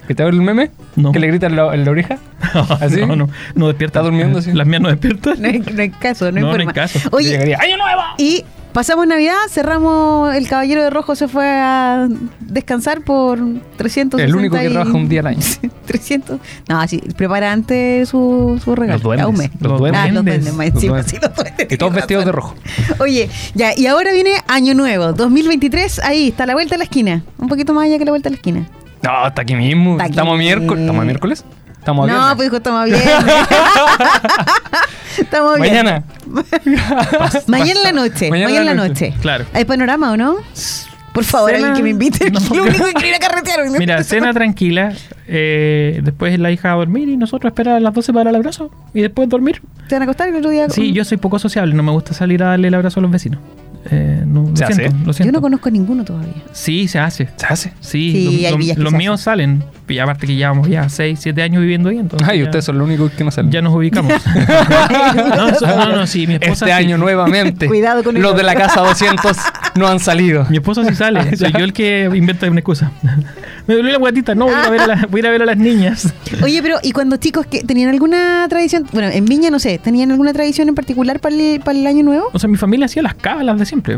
¿Que 0.07 0.15
te 0.15 0.23
abre 0.23 0.35
el 0.35 0.41
meme? 0.41 0.71
No. 0.95 1.11
¿Que 1.11 1.19
le 1.19 1.27
grita 1.27 1.47
en 1.47 1.55
la, 1.55 1.73
en 1.73 1.85
la 1.85 1.91
oreja? 1.91 2.17
¿Así? 2.81 3.05
No, 3.05 3.15
no, 3.15 3.29
no 3.55 3.67
despierta. 3.67 3.99
¿Está 3.99 4.09
durmiendo, 4.09 4.41
sí? 4.41 4.51
Las 4.53 4.67
mías 4.67 4.81
no 4.81 4.89
despiertan. 4.89 5.41
No 5.41 5.47
hay, 5.47 5.59
no 5.59 5.81
hay 5.81 5.89
caso, 5.89 6.31
no 6.31 6.37
hay 6.37 6.43
No, 6.43 6.53
no 6.53 6.59
hay 6.59 6.67
caso. 6.67 6.99
Oye, 7.11 7.29
llegaría, 7.29 7.57
¡Año 7.59 7.77
nuevo! 7.77 8.01
y 8.17 8.43
pasamos 8.73 9.05
Navidad, 9.07 9.35
cerramos, 9.49 10.33
el 10.35 10.47
Caballero 10.47 10.83
de 10.83 10.89
Rojo 10.89 11.15
se 11.15 11.27
fue 11.27 11.45
a 11.47 12.07
descansar 12.39 13.01
por 13.01 13.39
300 13.77 14.19
El 14.19 14.35
único 14.35 14.57
que 14.57 14.69
trabaja 14.69 14.93
un 14.93 15.07
día 15.07 15.21
al 15.21 15.27
año. 15.27 15.39
300. 15.85 16.39
No, 16.67 16.87
sí, 16.87 17.01
prepara 17.15 17.51
antes 17.51 18.09
su, 18.09 18.59
su 18.63 18.75
regalo. 18.75 18.95
Los 18.97 19.03
duendes. 19.03 19.25
a 19.25 19.29
un 19.29 19.37
mes. 19.37 19.51
Los 19.59 19.71
Los 19.71 19.79
duendes. 19.79 20.01
Ah, 20.01 20.07
los 20.11 20.25
duendes. 20.25 20.45
Los 20.45 20.57
duendes. 20.57 21.05
sí, 21.11 21.17
los 21.21 21.35
duendes, 21.35 21.67
Y 21.71 21.77
todos 21.77 21.93
vestidos 21.93 22.25
de 22.25 22.31
rojo. 22.31 22.55
Oye, 22.99 23.29
ya, 23.53 23.71
y 23.77 23.85
ahora 23.85 24.11
viene 24.11 24.31
Año 24.47 24.73
Nuevo, 24.73 25.13
2023, 25.13 25.99
ahí 25.99 26.29
está 26.29 26.45
la 26.45 26.53
vuelta 26.53 26.75
a 26.75 26.77
la 26.77 26.83
esquina. 26.85 27.23
Un 27.37 27.47
poquito 27.47 27.73
más 27.73 27.85
allá 27.85 27.97
que 27.99 28.05
la 28.05 28.11
vuelta 28.11 28.29
a 28.29 28.31
la 28.31 28.37
esquina. 28.37 28.67
No, 29.03 29.27
está 29.27 29.41
aquí 29.41 29.55
mismo. 29.55 29.93
Está 29.93 30.03
aquí. 30.05 30.11
Estamos 30.11 30.37
miércoles. 30.37 30.79
¿Estamos 30.81 31.05
miércoles? 31.05 31.45
Estamos 31.77 32.07
No, 32.07 32.13
viernes. 32.13 32.35
pues 32.35 32.47
hijo, 32.47 32.57
estamos 32.57 32.85
bien. 32.85 33.01
estamos 35.17 35.59
bien. 35.59 35.75
Mañana. 35.85 36.03
Mañana 37.47 37.71
en 37.79 37.83
la 37.83 37.91
noche. 37.91 38.29
Mañana, 38.29 38.57
en 38.57 38.65
la 38.65 38.73
noche. 38.73 39.13
Claro. 39.21 39.45
¿Hay 39.53 39.65
panorama 39.65 40.11
o 40.11 40.17
no? 40.17 40.35
Por 41.13 41.23
favor, 41.25 41.51
Cena- 41.51 41.67
alguien 41.67 41.73
que 41.75 41.83
me 41.83 41.89
invite. 41.91 42.31
No. 42.31 42.39
Lo 42.55 42.63
único 42.63 42.85
que 42.85 42.93
quiero 42.93 43.07
ir 43.09 43.15
a 43.15 43.19
carretear. 43.19 43.59
Mira, 43.77 44.03
cena 44.03 44.33
tranquila. 44.33 44.93
eh, 45.27 45.99
después 46.03 46.37
la 46.39 46.51
hija 46.51 46.71
a 46.71 46.75
dormir 46.75 47.07
y 47.09 47.17
nosotros 47.17 47.51
esperar 47.51 47.75
a 47.75 47.79
las 47.79 47.93
12 47.93 48.11
para 48.13 48.23
dar 48.25 48.31
el 48.31 48.35
abrazo. 48.37 48.71
Y 48.93 49.01
después 49.01 49.29
dormir. 49.29 49.61
¿Te 49.87 49.95
van 49.95 50.01
a 50.01 50.05
acostar 50.05 50.29
el 50.29 50.35
otro 50.37 50.49
día? 50.49 50.69
Sí, 50.69 50.91
yo 50.91 51.05
soy 51.05 51.17
poco 51.17 51.37
sociable. 51.37 51.75
No 51.75 51.83
me 51.83 51.91
gusta 51.91 52.13
salir 52.13 52.41
a 52.43 52.47
darle 52.47 52.69
el 52.69 52.73
abrazo 52.73 52.99
a 52.99 53.03
los 53.03 53.11
vecinos. 53.11 53.39
Eh, 53.91 54.23
no, 54.25 54.49
lo 54.49 54.55
¿Se 54.55 54.63
hace? 54.63 54.75
siento, 54.89 55.11
Yo 55.11 55.31
no 55.31 55.41
conozco 55.41 55.67
a 55.67 55.71
ninguno 55.71 56.05
todavía. 56.05 56.33
Sí, 56.53 56.87
se 56.87 56.99
hace. 56.99 57.27
¿Se 57.35 57.45
hace? 57.45 57.73
Sí, 57.81 58.45
Sí, 58.47 58.73
los- 58.77 58.93
míos 58.93 59.19
salen. 59.21 59.63
Y 59.89 59.99
aparte 59.99 60.25
que 60.25 60.35
llevamos 60.35 60.69
ya 60.69 60.87
6, 60.87 61.19
7 61.21 61.41
años 61.43 61.61
viviendo 61.61 61.89
ahí. 61.89 61.97
Entonces 61.97 62.27
Ay, 62.27 62.39
ya, 62.39 62.45
ustedes 62.45 62.63
son 62.63 62.77
los 62.77 62.87
únicos 62.87 63.11
que 63.11 63.23
no 63.25 63.31
salen. 63.31 63.51
ya 63.51 63.61
nos 63.61 63.73
ubicamos. 63.75 64.13
no, 65.35 65.49
eso- 65.49 65.67
no, 65.67 65.95
no, 65.97 66.07
sí, 66.07 66.25
mi 66.27 66.35
esposa 66.35 66.65
Este 66.65 66.65
sí. 66.65 66.71
año 66.71 66.97
nuevamente. 66.97 67.67
Cuidado 67.67 68.03
con 68.03 68.15
el- 68.15 68.21
Los 68.23 68.35
de 68.37 68.43
la 68.43 68.55
casa 68.55 68.79
200 68.81 69.37
no 69.75 69.87
han 69.87 69.99
salido. 69.99 70.45
Mi 70.49 70.57
esposa 70.57 70.85
sí 70.85 70.95
sale. 70.95 71.35
Soy 71.35 71.51
yo 71.51 71.59
el 71.65 71.73
que 71.73 72.09
inventa 72.13 72.47
una 72.49 72.59
excusa. 72.61 72.91
Me 73.67 73.75
dolió 73.75 73.91
la 73.91 73.97
guatita. 73.97 74.35
No, 74.35 74.45
voy 74.45 74.53
a, 74.55 74.59
ir 74.59 74.65
a 74.65 74.69
ver 74.71 74.81
a 74.81 74.87
las- 74.87 75.09
voy 75.11 75.25
a 75.25 75.29
ver 75.31 75.41
a 75.41 75.45
las 75.45 75.57
niñas. 75.57 76.13
Oye, 76.43 76.61
pero 76.61 76.77
¿y 76.83 76.91
cuando 76.91 77.17
chicos 77.17 77.45
que 77.45 77.63
tenían 77.63 77.89
alguna 77.89 78.45
tradición? 78.49 78.85
Bueno, 78.91 79.09
en 79.09 79.25
Viña 79.25 79.49
no 79.49 79.59
sé, 79.59 79.77
¿tenían 79.77 80.11
alguna 80.11 80.33
tradición 80.33 80.69
en 80.69 80.75
particular 80.75 81.19
para 81.19 81.35
el, 81.35 81.59
para 81.61 81.77
el 81.79 81.87
año 81.87 82.03
nuevo? 82.03 82.29
O 82.33 82.39
sea, 82.39 82.49
mi 82.49 82.57
familia 82.57 82.85
hacía 82.87 83.01
las 83.01 83.13
cábalas 83.15 83.57
de 83.59 83.65
siempre. 83.65 83.97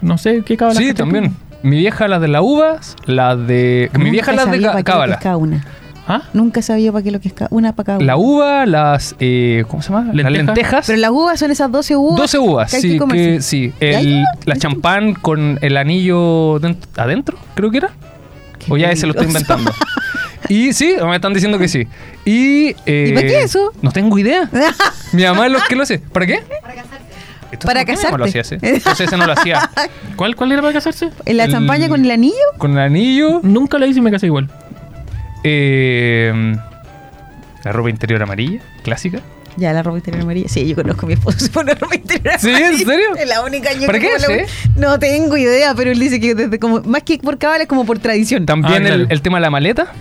No 0.00 0.18
sé 0.18 0.42
qué 0.42 0.56
cábalas. 0.56 0.78
Sí, 0.82 0.92
también. 0.94 1.34
Mi 1.62 1.78
vieja 1.78 2.06
las 2.08 2.20
de 2.20 2.28
las 2.28 2.42
uvas, 2.42 2.94
las 3.06 3.38
de... 3.46 3.90
Mi 3.98 4.10
vieja 4.10 4.32
las 4.32 4.44
de 4.46 4.52
sabía 4.52 4.66
ca- 4.68 4.72
para 4.72 4.74
qué 4.74 4.78
lo 4.78 4.84
que 4.84 4.92
cábala. 4.92 5.14
es 5.14 5.20
cada 5.22 5.36
una. 5.38 5.64
¿Ah? 6.06 6.20
Nunca 6.34 6.60
sabía 6.60 6.92
para 6.92 7.02
qué 7.02 7.10
lo 7.10 7.18
que 7.20 7.28
es 7.28 7.34
una 7.48 7.74
para 7.74 7.86
cada 7.86 7.98
una. 7.98 8.06
La 8.06 8.16
uva, 8.18 8.66
las... 8.66 9.16
eh, 9.18 9.64
¿Cómo 9.68 9.82
se 9.82 9.90
llama? 9.90 10.12
Las 10.12 10.30
Lentejas. 10.30 10.86
Pero 10.86 10.98
las 10.98 11.10
uvas 11.10 11.40
son 11.40 11.50
esas 11.50 11.72
12 11.72 11.96
uvas. 11.96 12.16
12 12.18 12.38
uvas, 12.38 12.70
que 12.70 12.80
sí, 12.82 12.90
que 12.92 12.98
comerse. 12.98 13.24
que, 13.36 13.40
sí. 13.40 13.72
¿Y 13.80 13.84
hay 13.86 14.06
El, 14.18 14.24
la 14.44 14.56
champán 14.56 15.14
con 15.14 15.58
el 15.62 15.76
anillo 15.78 16.60
dent- 16.60 16.76
adentro, 16.98 17.38
creo 17.54 17.70
que 17.70 17.78
era. 17.78 17.90
O 18.68 18.76
ya 18.76 18.94
se 18.96 19.06
lo 19.06 19.12
estoy 19.12 19.26
inventando. 19.28 19.72
Y 20.48 20.72
sí, 20.74 20.94
me 21.02 21.14
están 21.16 21.32
diciendo 21.32 21.58
que 21.58 21.68
sí. 21.68 21.86
Y, 22.24 22.68
eh, 22.86 23.06
¿Y 23.08 23.12
para 23.14 23.26
qué 23.26 23.40
eso? 23.42 23.72
No 23.82 23.90
tengo 23.92 24.18
idea. 24.18 24.48
Mi 25.12 25.22
mamá 25.24 25.46
es 25.46 25.52
lo 25.52 25.58
que 25.68 25.74
lo 25.76 25.82
hace. 25.84 25.98
¿Para 25.98 26.26
qué? 26.26 26.34
Entonces, 27.52 27.66
Para 27.66 27.80
¿por 27.80 27.86
qué 27.86 27.96
mi 27.96 28.02
mamá 28.04 28.18
lo 28.18 28.24
hacía 28.24 28.42
casarte. 28.42 28.66
así? 28.66 28.76
Entonces 28.76 29.06
ese 29.08 29.16
no 29.16 29.26
lo 29.26 29.32
hacía. 29.32 29.70
¿Cuál, 30.16 30.34
¿Cuál 30.36 30.52
era 30.52 30.60
para 30.60 30.74
casarse? 30.74 31.10
¿En 31.24 31.36
la 31.36 31.44
El- 31.44 31.52
champaña 31.52 31.88
con 31.88 32.04
el 32.04 32.10
anillo? 32.10 32.34
Con 32.58 32.72
el 32.72 32.78
anillo, 32.78 33.40
Nunca 33.42 33.78
lo 33.78 33.86
hice 33.86 34.00
y 34.00 34.02
me 34.02 34.10
casé 34.10 34.26
igual. 34.26 34.50
eh, 35.44 36.56
la 37.64 37.72
ropa 37.72 37.90
interior 37.90 38.22
amarilla, 38.22 38.60
clásica. 38.82 39.20
Ya, 39.56 39.72
la 39.72 39.82
ropa 39.82 39.98
interior 39.98 40.22
amarilla. 40.22 40.48
Sí, 40.48 40.66
yo 40.66 40.74
conozco 40.74 41.06
a 41.06 41.08
mi 41.08 41.14
esposo 41.14 41.38
se 41.44 41.48
pone 41.50 41.74
ropa 41.74 41.94
interior 41.94 42.34
¿Sí? 42.38 42.50
¿En 42.50 42.56
amarilla. 42.56 42.84
serio? 42.86 43.06
Es 43.16 43.28
la 43.28 43.42
única 43.42 43.70
año 43.70 43.86
¿Para 43.86 43.98
que 44.00 44.08
qué 44.08 44.18
la-? 44.18 44.80
No 44.80 44.98
tengo 44.98 45.36
idea, 45.36 45.74
pero 45.74 45.90
él 45.92 45.98
dice 45.98 46.18
que 46.20 46.34
desde 46.34 46.58
como, 46.58 46.80
más 46.82 47.02
que 47.02 47.18
por 47.18 47.38
cabal 47.38 47.60
es 47.60 47.66
como 47.68 47.84
por 47.86 47.98
tradición. 47.98 48.46
También 48.46 48.82
Ah, 48.82 48.86
claro. 48.86 49.06
el, 49.08 49.22
tema 49.22 49.38
de 49.38 49.42
la 49.42 49.50
maleta. 49.50 49.92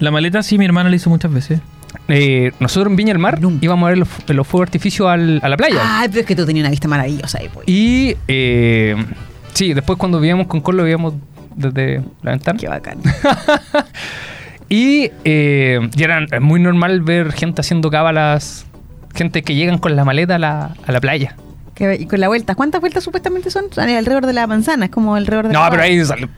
La 0.00 0.10
maleta 0.10 0.42
sí, 0.42 0.58
mi 0.58 0.64
hermana 0.64 0.90
la 0.90 0.96
hizo 0.96 1.08
muchas 1.10 1.32
veces. 1.32 1.60
Eh, 2.08 2.52
nosotros 2.60 2.90
en 2.90 2.96
Viña 2.96 3.08
del 3.12 3.18
Mar 3.18 3.40
Nunca. 3.40 3.64
íbamos 3.64 3.86
a 3.86 3.90
ver 3.90 3.98
los, 3.98 4.08
fu- 4.08 4.22
los 4.32 4.46
fuegos 4.46 4.66
artificios 4.68 5.08
al- 5.08 5.40
a 5.42 5.48
la 5.48 5.56
playa. 5.56 5.80
Ay, 5.82 6.08
pero 6.08 6.20
es 6.20 6.26
que 6.26 6.36
tú 6.36 6.44
tenías 6.44 6.64
una 6.64 6.70
vista 6.70 6.88
maravillosa 6.88 7.38
ahí, 7.38 7.48
pues. 7.52 7.66
Y 7.68 8.16
eh, 8.28 8.96
sí, 9.54 9.72
después 9.72 9.98
cuando 9.98 10.20
vivíamos 10.20 10.46
con 10.48 10.60
Colo, 10.60 10.82
veíamos 10.82 11.14
desde 11.54 12.02
la 12.22 12.32
ventana. 12.32 12.58
Qué 12.58 12.68
bacán. 12.68 12.98
Y, 14.68 15.12
eh, 15.24 15.78
y 15.96 16.02
era 16.02 16.24
es 16.24 16.40
muy 16.40 16.58
normal 16.58 17.00
ver 17.02 17.32
gente 17.32 17.60
haciendo 17.60 17.88
cábalas, 17.88 18.65
gente 19.16 19.42
que 19.42 19.54
llegan 19.54 19.78
con 19.78 19.96
la 19.96 20.04
maleta 20.04 20.36
a 20.36 20.38
la, 20.38 20.70
a 20.86 20.92
la 20.92 21.00
playa. 21.00 21.34
Que- 21.74 21.94
y 22.00 22.06
con 22.06 22.20
la 22.20 22.28
vuelta. 22.28 22.54
¿Cuántas 22.54 22.80
vueltas 22.80 23.04
supuestamente 23.04 23.50
son? 23.50 23.66
Son 23.70 23.86
alrededor 23.88 24.24
de 24.26 24.32
la 24.32 24.46
manzana, 24.46 24.86
es 24.86 24.90
como 24.90 25.14
alrededor 25.14 25.48
de 25.48 25.52
No, 25.52 25.60
la 25.60 25.70
pero 25.70 25.82
ahí 25.82 26.02
sale- 26.06 26.28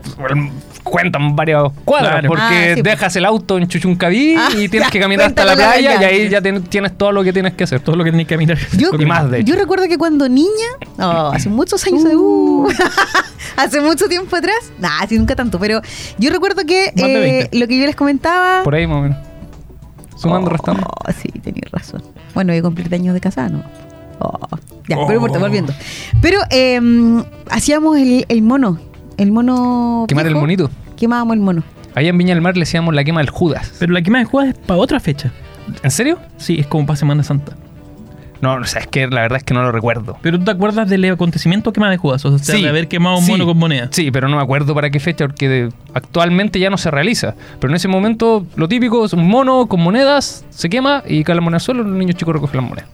cuentan 0.83 1.37
varias 1.37 1.63
cuadras, 1.85 2.13
Claro. 2.13 2.29
porque 2.29 2.43
Ah, 2.45 2.75
sí, 2.75 2.83
pues. 2.83 2.85
dejas 2.85 3.15
el 3.17 3.25
auto 3.25 3.59
en 3.59 3.69
Chuchuncaví 3.69 4.35
Ah, 4.37 4.49
y 4.57 4.69
tienes 4.69 4.89
ya, 4.89 4.91
que 4.91 4.99
caminar 5.01 5.27
hasta 5.27 5.45
la 5.45 5.55
playa 5.55 6.01
y 6.01 6.05
ahí 6.05 6.29
ya 6.29 6.41
tienes, 6.41 6.65
tienes 6.69 6.97
todo 6.97 7.13
lo 7.13 7.23
que 7.23 7.33
tienes 7.33 7.53
que 7.55 7.65
hacer. 7.65 7.81
Todo 7.81 7.95
lo 7.97 8.05
que 8.05 8.11
tenéis 8.11 8.27
que 8.27 8.37
mirar. 8.39 8.59
Yo, 8.77 8.89
Y 8.99 9.05
más, 9.05 9.31
de 9.31 9.41
hecho. 9.41 9.53
yo 9.53 9.57
recuerdo 9.61 9.87
que 9.87 9.99
cuando 9.99 10.29
niña, 10.29 10.49
oh, 10.99 11.31
hace 11.35 11.49
muchos 11.51 11.87
años, 11.87 12.03
uh, 12.15 12.69
hace 13.57 13.81
mucho 13.81 14.09
tiempo 14.09 14.35
atrás, 14.35 14.73
nah, 14.79 15.07
sí, 15.09 15.19
nunca 15.19 15.37
tanto, 15.37 15.59
pero 15.61 15.81
yo 16.19 16.31
recuerdo 16.31 16.63
que 16.67 16.87
eh, 16.87 16.93
20. 17.51 17.59
lo 17.59 17.69
que 17.69 17.79
yo 17.79 17.87
les 17.87 17.95
comentaba, 17.97 18.63
Por 18.65 18.75
ahí 18.75 18.87
más 18.87 18.97
o 18.97 19.01
menos. 19.03 19.19
Sumando, 20.19 20.49
Oh, 20.49 20.53
restando. 20.53 20.87
sí, 21.17 21.29
tenías 21.41 21.71
razón. 21.71 22.03
Bueno, 22.35 22.53
voy 22.53 22.59
a 22.59 22.63
cumplir 22.63 22.93
años 22.95 23.15
de 23.15 23.21
casada, 23.21 23.49
¿no? 23.49 23.63
Oh, 24.21 24.39
Ya, 24.89 24.97
Oh. 24.99 25.07
pero 25.07 25.19
importa, 25.19 25.39
volviendo. 25.39 25.73
Pero 26.21 26.39
em, 26.51 27.23
hacíamos 27.51 27.97
el, 27.99 28.25
el 28.29 28.43
mono. 28.43 28.79
El 29.17 29.33
mono. 29.33 30.05
Quemar 30.09 30.27
el 30.27 30.35
monito. 30.35 30.71
Quemábamos 30.97 31.35
el 31.35 31.41
mono. 31.41 31.63
Allá 31.95 32.09
en 32.11 32.19
Viña 32.19 32.35
del 32.35 32.43
Mar 32.43 32.55
le 32.57 32.61
decíamos 32.61 32.95
la 32.95 33.05
quema 33.05 33.21
del 33.21 33.31
Judas. 33.31 33.73
Pero 33.79 33.93
la 33.93 34.03
quema 34.03 34.19
de 34.19 34.25
juegas 34.25 34.55
es 34.55 34.61
para 34.61 34.81
otra 34.81 35.01
fecha. 35.01 35.33
¿En 35.83 35.91
serio? 35.91 36.19
Sí, 36.37 36.59
es 36.59 36.67
como 36.67 36.87
para 36.87 36.97
Semana 36.97 37.23
Santa. 37.23 37.57
No, 38.41 38.55
o 38.55 38.65
sea, 38.65 38.83
es 38.83 38.87
que 38.87 39.07
la 39.09 39.23
verdad 39.23 39.39
es 39.39 39.45
que 39.45 39.53
no 39.55 39.63
lo 39.63 39.73
recuerdo. 39.73 40.17
Pero 40.23 40.39
tú 40.39 40.45
te 40.45 40.51
acuerdas 40.53 40.89
del 40.89 41.05
acontecimiento 41.11 41.73
quema 41.73 41.91
de 41.91 41.97
Judas, 41.97 42.25
o 42.25 42.39
sea, 42.39 42.55
Sí, 42.57 42.63
de 42.63 42.69
haber 42.69 42.87
quemado 42.89 43.19
un 43.19 43.25
sí, 43.25 43.33
mono 43.33 43.47
con 43.47 43.59
moneda. 43.59 43.89
Sí, 43.91 44.11
pero 44.11 44.29
no 44.29 44.37
me 44.37 44.43
acuerdo 44.43 44.75
para 44.75 44.91
qué 44.91 45.01
fecha, 45.01 45.27
porque 45.27 45.49
de- 45.49 45.69
actualmente 45.95 46.61
ya 46.61 46.71
no 46.71 46.79
se 46.79 46.91
realiza. 46.91 47.35
Pero 47.61 47.71
en 47.73 47.77
ese 47.77 47.89
momento, 47.89 48.47
lo 48.57 48.69
típico 48.69 49.05
es 49.05 49.13
un 49.13 49.27
mono 49.27 49.67
con 49.67 49.81
monedas, 49.81 50.45
se 50.51 50.69
quema 50.71 51.03
y 51.07 51.25
cae 51.25 51.35
la 51.35 51.41
moneda 51.41 51.57
al 51.57 51.61
suelo, 51.63 51.83
los 51.83 51.93
niños 51.97 52.15
chicos 52.17 52.35
recogen 52.35 52.61
las 52.61 52.69
monedas. 52.71 52.91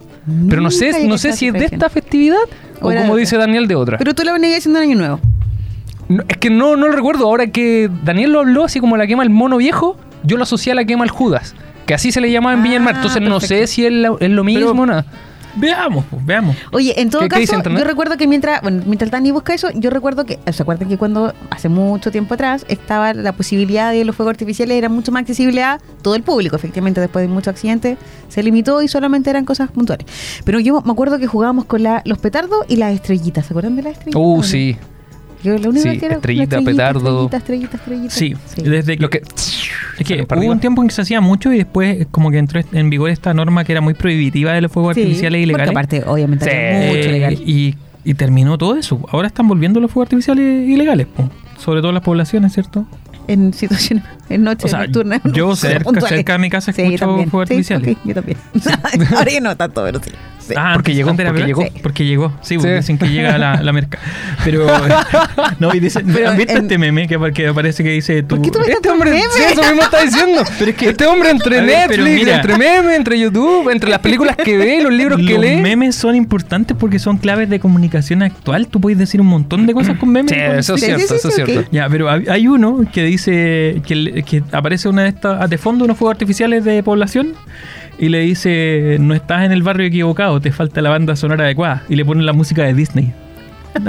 Pero 0.48 0.62
no 0.62 0.70
sé, 0.70 1.06
no 1.06 1.18
sé 1.18 1.32
si 1.34 1.48
es 1.48 1.52
de 1.52 1.66
esta 1.66 1.90
festividad 1.90 2.38
O 2.80 2.88
como 2.88 3.00
otra. 3.02 3.16
dice 3.16 3.36
Daniel 3.36 3.68
de 3.68 3.74
otra. 3.74 3.98
Pero 3.98 4.14
tú 4.14 4.22
la 4.24 4.32
venías 4.32 4.56
haciendo 4.56 4.80
en 4.80 4.88
año 4.90 4.96
nuevo. 4.98 5.20
No, 6.08 6.22
es 6.26 6.36
que 6.38 6.48
no, 6.48 6.76
no 6.76 6.86
lo 6.86 6.92
recuerdo. 6.92 7.26
Ahora 7.26 7.46
que 7.48 7.90
Daniel 8.04 8.32
lo 8.32 8.40
habló, 8.40 8.64
así 8.64 8.80
como 8.80 8.96
la 8.96 9.06
quema 9.06 9.22
el 9.22 9.28
mono 9.30 9.58
viejo, 9.58 9.98
yo 10.22 10.38
lo 10.38 10.44
asocié 10.44 10.72
a 10.72 10.74
la 10.74 10.84
quema 10.86 11.04
al 11.04 11.10
Judas. 11.10 11.54
Que 11.84 11.92
así 11.92 12.12
se 12.12 12.22
le 12.22 12.30
llamaba 12.32 12.54
en 12.56 12.62
Viña 12.62 12.74
del 12.76 12.82
Mar. 12.82 12.94
Ah, 12.94 12.98
Entonces 12.98 13.20
no 13.22 13.38
sé 13.40 13.66
si 13.66 13.84
es, 13.84 13.92
la- 13.92 14.14
es 14.18 14.30
lo 14.30 14.42
mismo 14.44 14.70
o 14.70 14.86
nada. 14.86 15.04
Veamos, 15.56 16.04
pues, 16.10 16.24
veamos. 16.26 16.56
Oye, 16.72 17.00
en 17.00 17.10
todo 17.10 17.22
¿Qué- 17.22 17.28
qué 17.28 17.40
dice 17.40 17.56
caso, 17.56 17.70
yo 17.70 17.84
recuerdo 17.84 18.16
que 18.16 18.26
mientras, 18.26 18.60
bueno, 18.62 18.82
mientras 18.86 19.10
Dani 19.10 19.30
busca 19.30 19.54
eso, 19.54 19.68
yo 19.74 19.90
recuerdo 19.90 20.24
que, 20.26 20.38
¿se 20.52 20.62
acuerdan 20.62 20.88
que 20.88 20.98
cuando 20.98 21.32
hace 21.50 21.68
mucho 21.68 22.10
tiempo 22.10 22.34
atrás 22.34 22.64
estaba 22.68 23.14
la 23.14 23.32
posibilidad 23.32 23.92
de 23.92 24.04
los 24.04 24.16
fuegos 24.16 24.32
artificiales 24.32 24.76
era 24.76 24.88
mucho 24.88 25.12
más 25.12 25.20
accesible 25.22 25.62
a 25.62 25.78
todo 26.02 26.14
el 26.16 26.22
público? 26.22 26.56
Efectivamente, 26.56 27.00
después 27.00 27.22
de 27.26 27.32
muchos 27.32 27.48
accidentes 27.48 27.98
se 28.28 28.42
limitó 28.42 28.82
y 28.82 28.88
solamente 28.88 29.30
eran 29.30 29.44
cosas 29.44 29.70
puntuales. 29.70 30.06
Pero 30.44 30.58
yo 30.60 30.80
me 30.82 30.92
acuerdo 30.92 31.18
que 31.18 31.26
jugábamos 31.26 31.64
con 31.66 31.82
la- 31.82 32.02
los 32.04 32.18
petardos 32.18 32.60
y 32.68 32.76
las 32.76 32.92
estrellitas. 32.94 33.46
¿Se 33.46 33.52
acuerdan 33.52 33.76
de 33.76 33.82
las 33.82 33.92
estrellitas? 33.92 34.20
Uh, 34.20 34.34
¿O 34.34 34.36
no? 34.38 34.42
Sí. 35.44 35.48
Yo 35.48 35.58
la 35.58 35.68
única 35.68 35.92
Sí, 35.92 35.98
que 35.98 36.06
era 36.06 36.14
estrellita, 36.16 36.60
petardo. 36.62 37.24
Estrellita, 37.32 37.36
estrellita, 37.36 37.76
estrellita. 37.76 38.10
Sí, 38.14 38.34
desde 38.62 38.96
que, 38.96 39.02
Lo 39.02 39.10
que. 39.10 39.18
es 39.18 40.06
que 40.06 40.14
hubo 40.22 40.26
arriba. 40.34 40.52
un 40.52 40.60
tiempo 40.60 40.82
en 40.82 40.88
que 40.88 40.94
se 40.94 41.02
hacía 41.02 41.20
mucho 41.20 41.52
y 41.52 41.58
después 41.58 42.06
como 42.10 42.30
que 42.30 42.38
entró 42.38 42.60
en 42.72 42.90
vigor 42.90 43.10
esta 43.10 43.32
norma 43.34 43.64
que 43.64 43.72
era 43.72 43.80
muy 43.80 43.94
prohibitiva 43.94 44.52
de 44.52 44.60
los 44.62 44.72
fuegos 44.72 44.94
Sí, 44.94 45.02
artificiales 45.02 45.38
Porque 45.40 45.42
ilegales. 45.44 45.70
aparte, 45.70 46.02
obviamente, 46.06 46.44
Sí. 46.46 46.50
era 46.52 46.86
mucho 46.96 47.10
legal. 47.10 47.34
y, 47.34 47.74
y 48.04 48.14
terminó 48.14 48.58
todo 48.58 48.76
eso. 48.76 49.00
Ahora 49.10 49.28
están 49.28 49.46
volviendo 49.48 49.80
los 49.80 49.90
fuegos 49.90 50.06
artificiales 50.06 50.68
ilegales, 50.68 51.06
po. 51.06 51.30
sobre 51.58 51.80
todo 51.80 51.92
las 51.92 52.02
poblaciones, 52.02 52.52
¿cierto? 52.52 52.86
En 53.26 53.52
situaciones, 53.54 54.04
en 54.28 54.42
noches 54.44 54.64
O 54.66 54.68
sea, 54.68 54.80
nocturnas. 54.80 55.20
yo 55.32 55.54
cerca, 55.56 56.00
cerca 56.08 56.32
de 56.34 56.38
mi 56.38 56.50
casa 56.50 56.72
Sí, 56.72 56.82
escucho 56.82 57.06
también. 57.06 57.30
fuegos 57.30 57.48
Sí, 57.48 57.54
artificiales. 57.54 57.96
ok, 57.96 57.98
yo 58.04 58.14
también. 58.14 58.38
Ahora 59.16 59.30
ya 59.32 59.40
no 59.40 59.56
tanto, 59.56 59.82
pero 59.84 60.00
sí. 60.02 60.10
sí. 60.38 60.54
Ah, 60.56 60.72
Porque 60.74 60.94
llegó, 60.94 61.14
porque 61.14 61.44
llegó. 61.46 61.62
Sí, 61.62 61.72
porque 61.82 62.04
llegó. 62.06 62.32
Sí, 62.42 62.56
porque 62.56 62.70
Sí. 62.70 62.76
dicen 62.76 62.98
que 62.98 63.08
llega 63.08 63.38
la, 63.38 63.62
la 63.62 63.72
merca. 63.72 63.98
Pero 64.44 64.66
no, 65.58 65.74
y 65.74 65.80
dicen, 65.80 66.06
Pero 66.12 66.30
¿han 66.30 66.36
visto 66.36 66.52
en- 66.52 66.62
este 66.62 66.78
meme 66.78 67.06
que, 67.08 67.18
que 67.32 67.52
parece 67.52 67.82
que 67.82 67.90
dice 67.90 68.22
tú? 68.22 68.36
¿Por 68.36 68.42
qué 68.44 68.50
tú 68.50 68.58
ves 68.60 68.68
Este 68.68 68.88
hombre, 68.90 69.10
memes? 69.10 69.26
sí, 69.34 69.42
eso 69.52 69.62
mismo 69.62 69.82
está 69.82 70.02
diciendo. 70.02 70.42
Pero 70.58 70.70
es 70.70 70.76
que 70.76 70.88
este 70.90 71.06
hombre 71.06 71.30
entre 71.30 71.60
ver, 71.60 71.88
Netflix, 71.90 72.14
mira. 72.14 72.36
entre 72.36 72.58
memes, 72.58 72.96
entre 72.96 73.18
YouTube, 73.18 73.70
entre 73.70 73.90
las 73.90 74.00
películas 74.00 74.36
que 74.36 74.56
ve, 74.56 74.82
los 74.82 74.92
libros 74.92 75.18
que 75.18 75.34
Los 75.34 75.40
lee. 75.40 75.56
memes 75.60 75.94
son 75.94 76.14
importantes 76.14 76.76
porque 76.78 76.98
son 76.98 77.16
claves 77.18 77.48
de 77.48 77.60
comunicación 77.60 78.22
actual. 78.22 78.66
Tú 78.68 78.80
puedes 78.80 78.98
decir 78.98 79.20
un 79.20 79.26
montón 79.28 79.66
de 79.66 79.72
cosas 79.74 79.96
con 79.98 80.10
memes. 80.10 80.30
Sí, 80.32 80.38
eso 80.38 80.74
es 80.74 80.80
Sí, 80.80 80.86
sí, 80.86 80.92
cierto, 80.94 81.08
sí, 81.08 81.14
eso 81.16 81.28
es 81.28 81.34
sí, 81.34 81.42
cierto. 81.44 81.68
Ya, 81.72 81.88
pero 81.88 82.10
hay 82.10 82.24
hay 82.28 82.48
uno 82.48 82.82
que 82.92 83.02
dice 83.04 83.80
que, 83.86 84.13
le- 84.14 84.22
que 84.22 84.42
aparece 84.52 84.88
una 84.88 85.02
de 85.02 85.08
estas 85.08 85.48
de 85.50 85.58
fondo 85.58 85.84
unos 85.84 85.96
fuegos 85.96 86.14
artificiales 86.14 86.64
de 86.64 86.82
población 86.82 87.32
y 87.98 88.08
le 88.08 88.20
dice 88.20 88.96
no 89.00 89.14
estás 89.14 89.44
en 89.44 89.52
el 89.52 89.62
barrio 89.62 89.86
equivocado, 89.86 90.40
te 90.40 90.50
falta 90.52 90.80
la 90.82 90.90
banda 90.90 91.16
sonora 91.16 91.44
adecuada 91.44 91.82
y 91.88 91.96
le 91.96 92.04
ponen 92.04 92.26
la 92.26 92.32
música 92.32 92.62
de 92.62 92.74
Disney. 92.74 93.12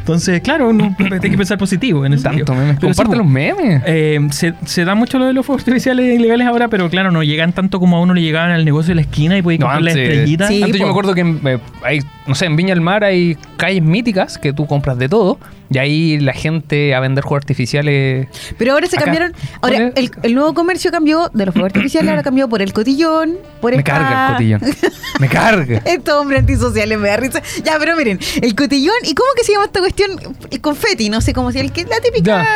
Entonces, 0.00 0.40
claro, 0.40 0.68
uno 0.70 0.94
hay 0.98 1.20
que 1.20 1.36
pensar 1.36 1.58
positivo 1.58 2.04
en 2.06 2.14
ese 2.14 2.22
Tanto 2.24 2.38
sentido. 2.38 2.54
memes. 2.58 2.76
Pero 2.80 2.92
sí, 2.92 2.96
Comparte 2.98 3.16
po, 3.18 3.22
los 3.22 3.32
memes. 3.32 3.82
eh, 3.86 4.18
se, 4.30 4.54
se 4.64 4.84
da 4.84 4.94
mucho 4.94 5.18
lo 5.18 5.26
de 5.26 5.32
los 5.34 5.44
fuegos 5.44 5.62
artificiales 5.62 6.18
ilegales 6.18 6.46
ahora, 6.46 6.68
pero 6.68 6.88
claro, 6.88 7.10
no 7.10 7.22
llegan 7.22 7.52
tanto 7.52 7.78
como 7.80 7.96
a 7.96 8.00
uno 8.00 8.14
le 8.14 8.22
llegaban 8.22 8.50
al 8.50 8.64
negocio 8.64 8.90
de 8.90 8.94
la 8.96 9.00
esquina 9.02 9.36
y 9.36 9.42
podía 9.42 9.58
No, 9.58 9.66
comprar 9.66 9.82
la 9.82 9.90
antes- 9.90 10.08
estrellita. 10.08 10.48
Sí, 10.48 10.62
Antes 10.62 10.80
yo 10.80 10.86
me 10.86 10.90
acuerdo 10.90 11.14
que 11.14 11.20
en, 11.22 11.40
eh, 11.46 11.58
hay, 11.82 12.00
no 12.26 12.34
sé, 12.34 12.46
en 12.46 12.56
Viña 12.56 12.70
del 12.74 12.80
Mar 12.80 13.04
hay 13.04 13.36
calles 13.56 13.82
míticas 13.82 14.38
que 14.38 14.52
tú 14.52 14.66
compras 14.66 14.96
de 14.98 15.08
todo 15.08 15.38
y 15.70 15.78
ahí 15.78 16.18
la 16.18 16.32
gente 16.32 16.94
a 16.94 17.00
vender 17.00 17.24
juegos 17.24 17.42
artificiales. 17.44 18.28
Pero 18.56 18.72
ahora 18.72 18.86
se 18.86 18.96
Acá. 18.96 19.04
cambiaron. 19.06 19.34
Ahora, 19.60 19.92
el, 19.94 20.10
el 20.22 20.34
nuevo 20.34 20.54
comercio 20.54 20.90
cambió 20.90 21.30
de 21.34 21.46
los 21.46 21.52
fuegos 21.54 21.70
artificiales, 21.70 22.08
ahora 22.10 22.22
cambió 22.22 22.48
por 22.48 22.62
el 22.62 22.72
cotillón, 22.72 23.36
por 23.60 23.72
Me 23.72 23.78
esta- 23.78 23.92
carga 23.92 24.26
el 24.26 24.32
cotillón. 24.32 24.60
Me 25.20 25.28
carga. 25.28 25.82
Estos 25.84 26.14
hombres 26.14 26.40
antisociales 26.40 26.98
me 26.98 27.08
da 27.08 27.16
risa. 27.16 27.42
Ya, 27.64 27.76
pero 27.78 27.96
miren, 27.96 28.18
el 28.40 28.54
cotillón, 28.54 28.94
¿y 29.04 29.14
cómo 29.14 29.28
que 29.36 29.44
se 29.44 29.52
llama 29.52 29.64
esta 29.66 29.80
cuestión? 29.80 30.10
El 30.50 30.60
confeti, 30.60 31.08
no 31.10 31.20
sé 31.20 31.32
cómo 31.32 31.50
se 31.52 31.58
llama, 31.58 31.66
el 31.68 31.72
que 31.72 31.84
la 31.84 32.00
típica. 32.00 32.46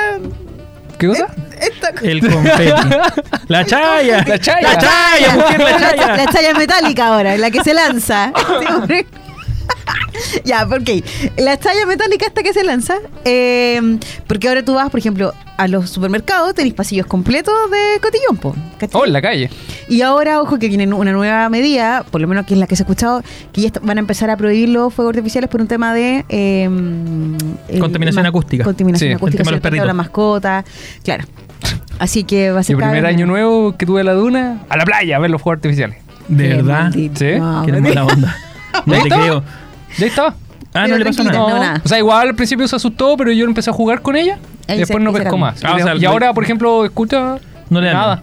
¿Qué 0.99 1.09
cosa? 1.09 1.27
Esta, 1.61 1.89
El 2.03 2.21
confeti. 2.21 2.65
la 3.49 3.65
chaya. 3.67 4.25
La 4.25 4.39
chaya. 4.39 4.61
La 4.63 4.79
chaya, 4.79 5.35
mujer, 5.35 5.61
la 5.61 5.79
chaya. 5.97 6.17
La 6.17 6.27
chaya 6.27 6.55
metálica 6.55 7.07
ahora, 7.09 7.37
la 7.37 7.51
que 7.51 7.63
se 7.65 7.75
lanza. 7.75 8.33
Ya, 10.45 10.65
ok. 10.65 11.05
La 11.39 11.59
chaya 11.59 11.87
metálica 11.87 12.27
esta 12.27 12.43
que 12.43 12.53
se 12.53 12.65
lanza, 12.65 12.97
eh, 13.25 13.99
porque 14.27 14.49
ahora 14.49 14.65
tú 14.65 14.75
vas, 14.75 14.91
por 14.91 14.99
ejemplo, 15.01 15.33
a 15.57 15.69
los 15.69 15.91
supermercados, 15.91 16.55
tenéis 16.55 16.75
pasillos 16.75 17.07
completos 17.07 17.55
de 17.71 18.01
cotillón, 18.01 18.37
po, 18.39 18.55
¿cachai? 18.79 19.01
Oh, 19.01 19.05
en 19.07 19.13
la 19.13 19.23
calle. 19.23 19.51
Y 19.89 20.03
ahora, 20.03 20.41
ojo, 20.41 20.59
que 20.59 20.69
viene 20.69 20.87
una 20.93 21.13
nueva 21.13 21.49
medida, 21.49 22.05
por 22.11 22.21
lo 22.21 22.27
menos 22.29 22.47
que 22.47 22.55
es 22.55 22.61
la 22.61 22.67
que 22.67 22.75
se 22.77 22.83
ha 22.83 22.85
escuchado, 22.85 23.23
que 23.53 23.61
ya 23.61 23.71
van 23.83 23.99
a 23.99 24.01
empezar 24.01 24.31
a 24.31 24.37
prohibir 24.37 24.69
los 24.71 24.93
fuegos 24.93 25.13
artificiales 25.15 25.49
por 25.51 25.61
un 25.61 25.69
tema 25.69 25.95
de... 25.95 26.25
eh, 26.29 26.65
el- 27.69 27.79
Contaminación 27.81 28.27
acústica. 28.27 28.65
Contaminación 28.65 29.09
Sí, 29.09 29.11
el 29.13 29.17
acústica, 29.17 29.43
tema 29.45 29.51
de 29.53 29.57
los 29.57 29.63
perritos. 29.63 29.87
la 29.87 29.95
mascota, 29.95 30.65
claro. 31.05 31.25
Así 31.99 32.25
que 32.25 32.51
va 32.51 32.61
a 32.61 32.63
ser 32.65 32.75
el 32.75 32.81
cada 32.81 32.93
primer 32.93 33.07
año 33.07 33.27
nuevo 33.27 33.77
que 33.77 33.87
tuve 33.87 34.01
en 34.01 34.07
la 34.07 34.15
duna, 34.15 34.63
a 34.69 34.77
la 34.77 34.85
playa 34.85 35.17
a 35.17 35.19
ver 35.21 35.31
los 35.31 35.41
juegos 35.41 35.59
artificiales. 35.59 35.99
De 36.29 36.49
Qué 36.49 36.55
verdad. 36.57 36.83
maldito. 36.85 37.19
Sí, 37.19 37.27
No, 37.39 37.63
Que 37.65 37.71
eres 37.71 37.83
bueno. 37.83 38.05
mala 38.05 38.13
onda. 38.15 38.37
No 38.87 38.93
te 38.95 38.99
estaba. 39.09 39.45
Creo. 39.97 39.99
Ya 39.99 40.07
estaba. 40.07 40.29
Ah, 40.75 40.83
Pero 40.85 40.89
no 40.89 40.97
le 40.99 41.05
pasó 41.05 41.25
nada. 41.25 41.39
no, 41.39 41.49
nada. 41.59 41.81
O 41.85 41.89
sea, 41.89 41.99
igual 41.99 42.29
al 42.29 42.35
principio 42.35 42.67
se 42.67 42.77
asustó, 42.77 43.15
pero 43.17 43.31
yo 43.33 43.45
empecé 43.45 43.69
a 43.71 43.73
jugar 43.75 44.01
con 44.01 44.17
ella 44.17 44.39
Ahí 44.69 44.77
y 44.77 44.79
después 44.81 44.99
se- 44.99 45.05
no 45.05 45.11
ahí 45.11 45.17
pescó 45.17 45.37
más. 45.37 45.63
Ah, 45.65 45.75
o 45.75 45.79
y, 45.79 45.83
sea, 45.83 45.97
y 45.97 46.05
ahora, 46.07 46.33
por 46.33 46.45
ejemplo, 46.45 46.85
escucha 46.85 47.37
No 47.69 47.81
le 47.81 47.89
da 47.89 47.93
nada. 47.93 48.23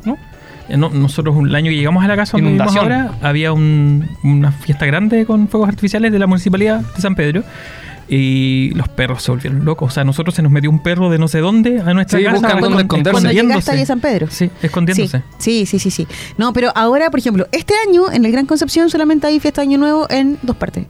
Eh, 0.68 0.78
no, 0.78 0.90
nosotros 0.90 1.36
el 1.44 1.54
año 1.56 1.70
que 1.70 1.76
llegamos 1.78 2.04
a 2.04 2.08
la 2.08 2.16
casa 2.16 2.38
donde 2.38 2.64
ahora, 2.64 3.12
había 3.22 3.54
un- 3.54 4.08
una 4.24 4.52
fiesta 4.52 4.86
grande 4.86 5.26
con 5.26 5.48
fuegos 5.48 5.68
artificiales 5.70 6.12
de 6.12 6.20
la 6.20 6.28
municipalidad 6.28 6.80
de 6.82 7.02
San 7.02 7.16
Pedro. 7.16 7.44
Y 8.12 8.72
los 8.74 8.88
perros 8.90 9.22
se 9.22 9.30
volvieron 9.30 9.64
locos. 9.66 9.92
O 9.92 9.94
sea, 9.94 10.02
a 10.02 10.04
nosotros 10.04 10.34
se 10.34 10.42
nos 10.42 10.52
metió 10.52 10.72
un 10.72 10.82
perro 10.82 11.12
de 11.12 11.20
no 11.20 11.28
sé 11.28 11.40
dónde 11.40 11.80
a 11.80 11.94
nuestra 11.94 12.18
Sí, 12.18 12.26
casa. 12.26 12.38
buscan 12.38 12.60
dónde 12.60 12.78
escon- 12.78 12.82
esconderse. 12.82 13.12
Cuando 13.12 13.30
escondiéndose. 13.30 13.54
llegaste 13.54 13.72
ahí 13.72 13.82
a 13.82 13.86
San 13.86 14.00
Pedro. 14.00 14.28
Sí, 14.32 14.50
escondiéndose. 14.64 15.22
Sí, 15.38 15.66
sí, 15.68 15.80
sí, 15.80 15.92
sí, 15.92 15.92
sí. 15.92 16.08
No, 16.38 16.52
pero 16.52 16.72
ahora, 16.74 17.12
por 17.12 17.20
ejemplo, 17.20 17.48
este 17.52 17.76
año 17.88 18.12
en 18.12 18.26
el 18.26 18.32
Gran 18.32 18.48
Concepción 18.48 18.90
solamente 18.90 19.28
hay 19.28 19.40
fiesta 19.40 19.62
de 19.62 19.68
Año 19.68 19.78
Nuevo 19.78 20.08
en 20.10 20.40
dos 20.42 20.56
partes. 20.56 20.86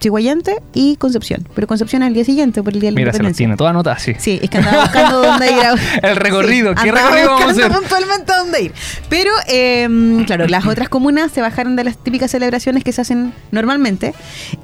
Chihuayante 0.00 0.62
y 0.74 0.96
Concepción. 0.96 1.46
Pero 1.54 1.66
Concepción 1.66 2.02
es 2.02 2.08
el 2.08 2.14
día 2.14 2.24
siguiente, 2.24 2.62
por 2.62 2.72
el 2.74 2.80
día 2.80 2.88
de 2.88 2.92
la 2.92 2.96
Mira, 3.00 3.12
se 3.12 3.18
las 3.18 3.30
Independencia. 3.30 3.36
tiene 3.46 3.56
todas 3.56 3.70
anotadas, 3.70 4.02
sí. 4.02 4.12
Sí, 4.18 4.38
es 4.42 4.50
que 4.50 4.58
andaba 4.58 4.82
buscando 4.82 5.22
dónde 5.22 5.46
ir. 5.50 5.58
a- 5.60 5.74
El 6.10 6.16
recorrido, 6.16 6.74
¿qué 6.74 6.92
recorrido 6.92 7.30
vamos 7.30 7.44
a 7.46 7.50
hacer? 7.50 7.72
puntualmente 7.72 8.32
a 8.32 8.38
dónde 8.38 8.62
ir. 8.62 8.72
Pero, 9.08 9.30
eh, 9.48 10.24
claro, 10.26 10.46
las 10.48 10.66
otras 10.66 10.88
comunas 10.88 11.32
se 11.32 11.40
bajaron 11.40 11.76
de 11.76 11.84
las 11.84 11.96
típicas 11.96 12.30
celebraciones 12.30 12.84
que 12.84 12.92
se 12.92 13.00
hacen 13.00 13.32
normalmente. 13.50 14.14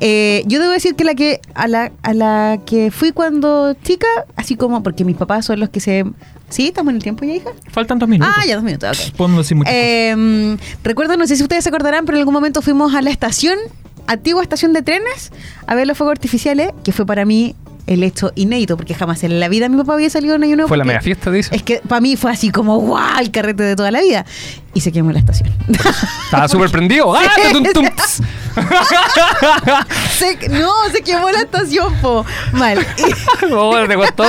Eh, 0.01 0.43
yo 0.47 0.61
debo 0.61 0.73
decir 0.73 0.95
que 0.95 1.05
la 1.05 1.15
que 1.15 1.41
a 1.55 1.69
la, 1.69 1.93
a 2.03 2.15
la 2.15 2.59
que 2.67 2.91
fui 2.91 3.13
cuando 3.13 3.75
chica, 3.83 4.07
así 4.37 4.57
como 4.57 4.83
porque 4.83 5.05
mis 5.05 5.17
papás 5.17 5.47
son 5.47 5.61
los 5.61 5.69
que 5.71 5.81
se... 5.81 6.05
¿Sí? 6.49 6.67
¿Estamos 6.67 6.91
en 6.91 6.97
el 6.97 7.03
tiempo 7.05 7.25
ya, 7.25 7.33
hija? 7.35 7.51
Faltan 7.71 8.01
dos 8.01 8.09
minutos. 8.09 8.35
Ah, 8.37 8.45
ya 8.45 8.57
dos 8.57 8.65
minutos, 8.65 9.13
ok. 9.17 9.17
Cosas. 9.17 9.53
Eh, 9.69 10.57
recuerdo, 10.83 11.17
no 11.17 11.25
sé 11.29 11.37
si 11.37 11.43
ustedes 11.45 11.63
se 11.63 11.69
acordarán, 11.69 12.05
pero 12.07 12.17
en 12.19 12.23
algún 12.23 12.35
momento 12.35 12.61
fuimos 12.61 12.93
a 12.97 13.03
la 13.03 13.11
estación, 13.11 13.57
antigua 14.07 14.43
estación 14.43 14.73
de 14.73 14.83
trenes, 14.83 15.33
a 15.67 15.75
ver 15.75 15.87
los 15.87 15.97
fuegos 15.99 16.13
artificiales, 16.13 16.71
que 16.85 16.93
fue 16.93 17.07
para 17.07 17.25
mí 17.25 17.55
el 17.87 18.03
hecho 18.05 18.31
inédito, 18.37 18.77
porque 18.77 18.95
jamás 18.95 19.25
en 19.25 19.41
la 19.41 19.49
vida 19.49 19.69
mi 19.69 19.77
papá 19.77 19.95
había 19.95 20.11
salido 20.11 20.37
en 20.37 20.43
nuevo. 20.43 20.69
Fue 20.69 20.77
la 20.77 20.85
media 20.85 21.01
fiesta, 21.01 21.31
dice. 21.31 21.55
Es 21.57 21.63
que 21.65 21.81
para 21.89 22.01
mí 22.01 22.15
fue 22.17 22.31
así 22.31 22.51
como, 22.51 22.77
guau, 22.79 23.19
el 23.19 23.31
carrete 23.33 23.63
de 23.65 23.75
toda 23.75 23.91
la 23.91 24.01
vida. 24.01 24.25
Y 24.75 24.81
se 24.81 24.93
quemó 24.93 25.11
la 25.11 25.19
estación. 25.19 25.49
Estaba 26.25 26.47
súper 26.49 26.71
prendido. 26.71 27.13
¡Ah! 27.15 27.23
tum, 27.53 27.65
tum! 27.73 27.85
Se- 30.19 30.49
no, 30.51 30.71
se 30.93 31.03
quemó 31.03 31.31
la 31.31 31.41
estación, 31.41 31.95
po. 32.01 32.25
Mal. 32.53 32.79
Y- 32.99 33.53
Oh, 33.53 33.75
te 33.89 33.95
costó. 33.95 34.25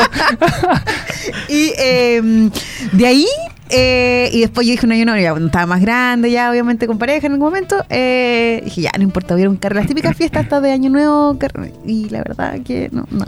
Y 1.50 1.74
eh, 1.78 2.50
de 2.94 3.06
ahí, 3.08 3.28
eh, 3.72 4.30
y 4.34 4.42
después 4.42 4.68
yo 4.68 4.72
dije 4.72 4.86
un 4.86 4.92
año 4.92 5.06
nuevo, 5.06 5.20
ya 5.22 5.32
cuando 5.32 5.48
estaba 5.48 5.66
más 5.66 5.82
grande, 5.82 6.30
ya 6.32 6.50
obviamente 6.52 6.88
con 6.88 6.98
pareja 6.98 7.28
en 7.28 7.34
algún 7.34 7.48
momento, 7.48 7.84
eh, 7.90 8.62
dije 8.64 8.82
ya 8.82 8.92
no 8.98 9.04
importa, 9.04 9.34
hubiera 9.36 9.50
un 9.50 9.58
carro, 9.58 9.76
las 9.76 9.88
típicas 9.88 10.16
fiestas 10.16 10.44
hasta 10.44 10.62
de 10.62 10.72
año 10.72 10.90
nuevo, 10.90 11.38
carro- 11.40 11.66
y 11.86 12.10
la 12.10 12.20
verdad 12.20 12.60
que 12.64 12.90
no, 12.92 13.06
no, 13.12 13.26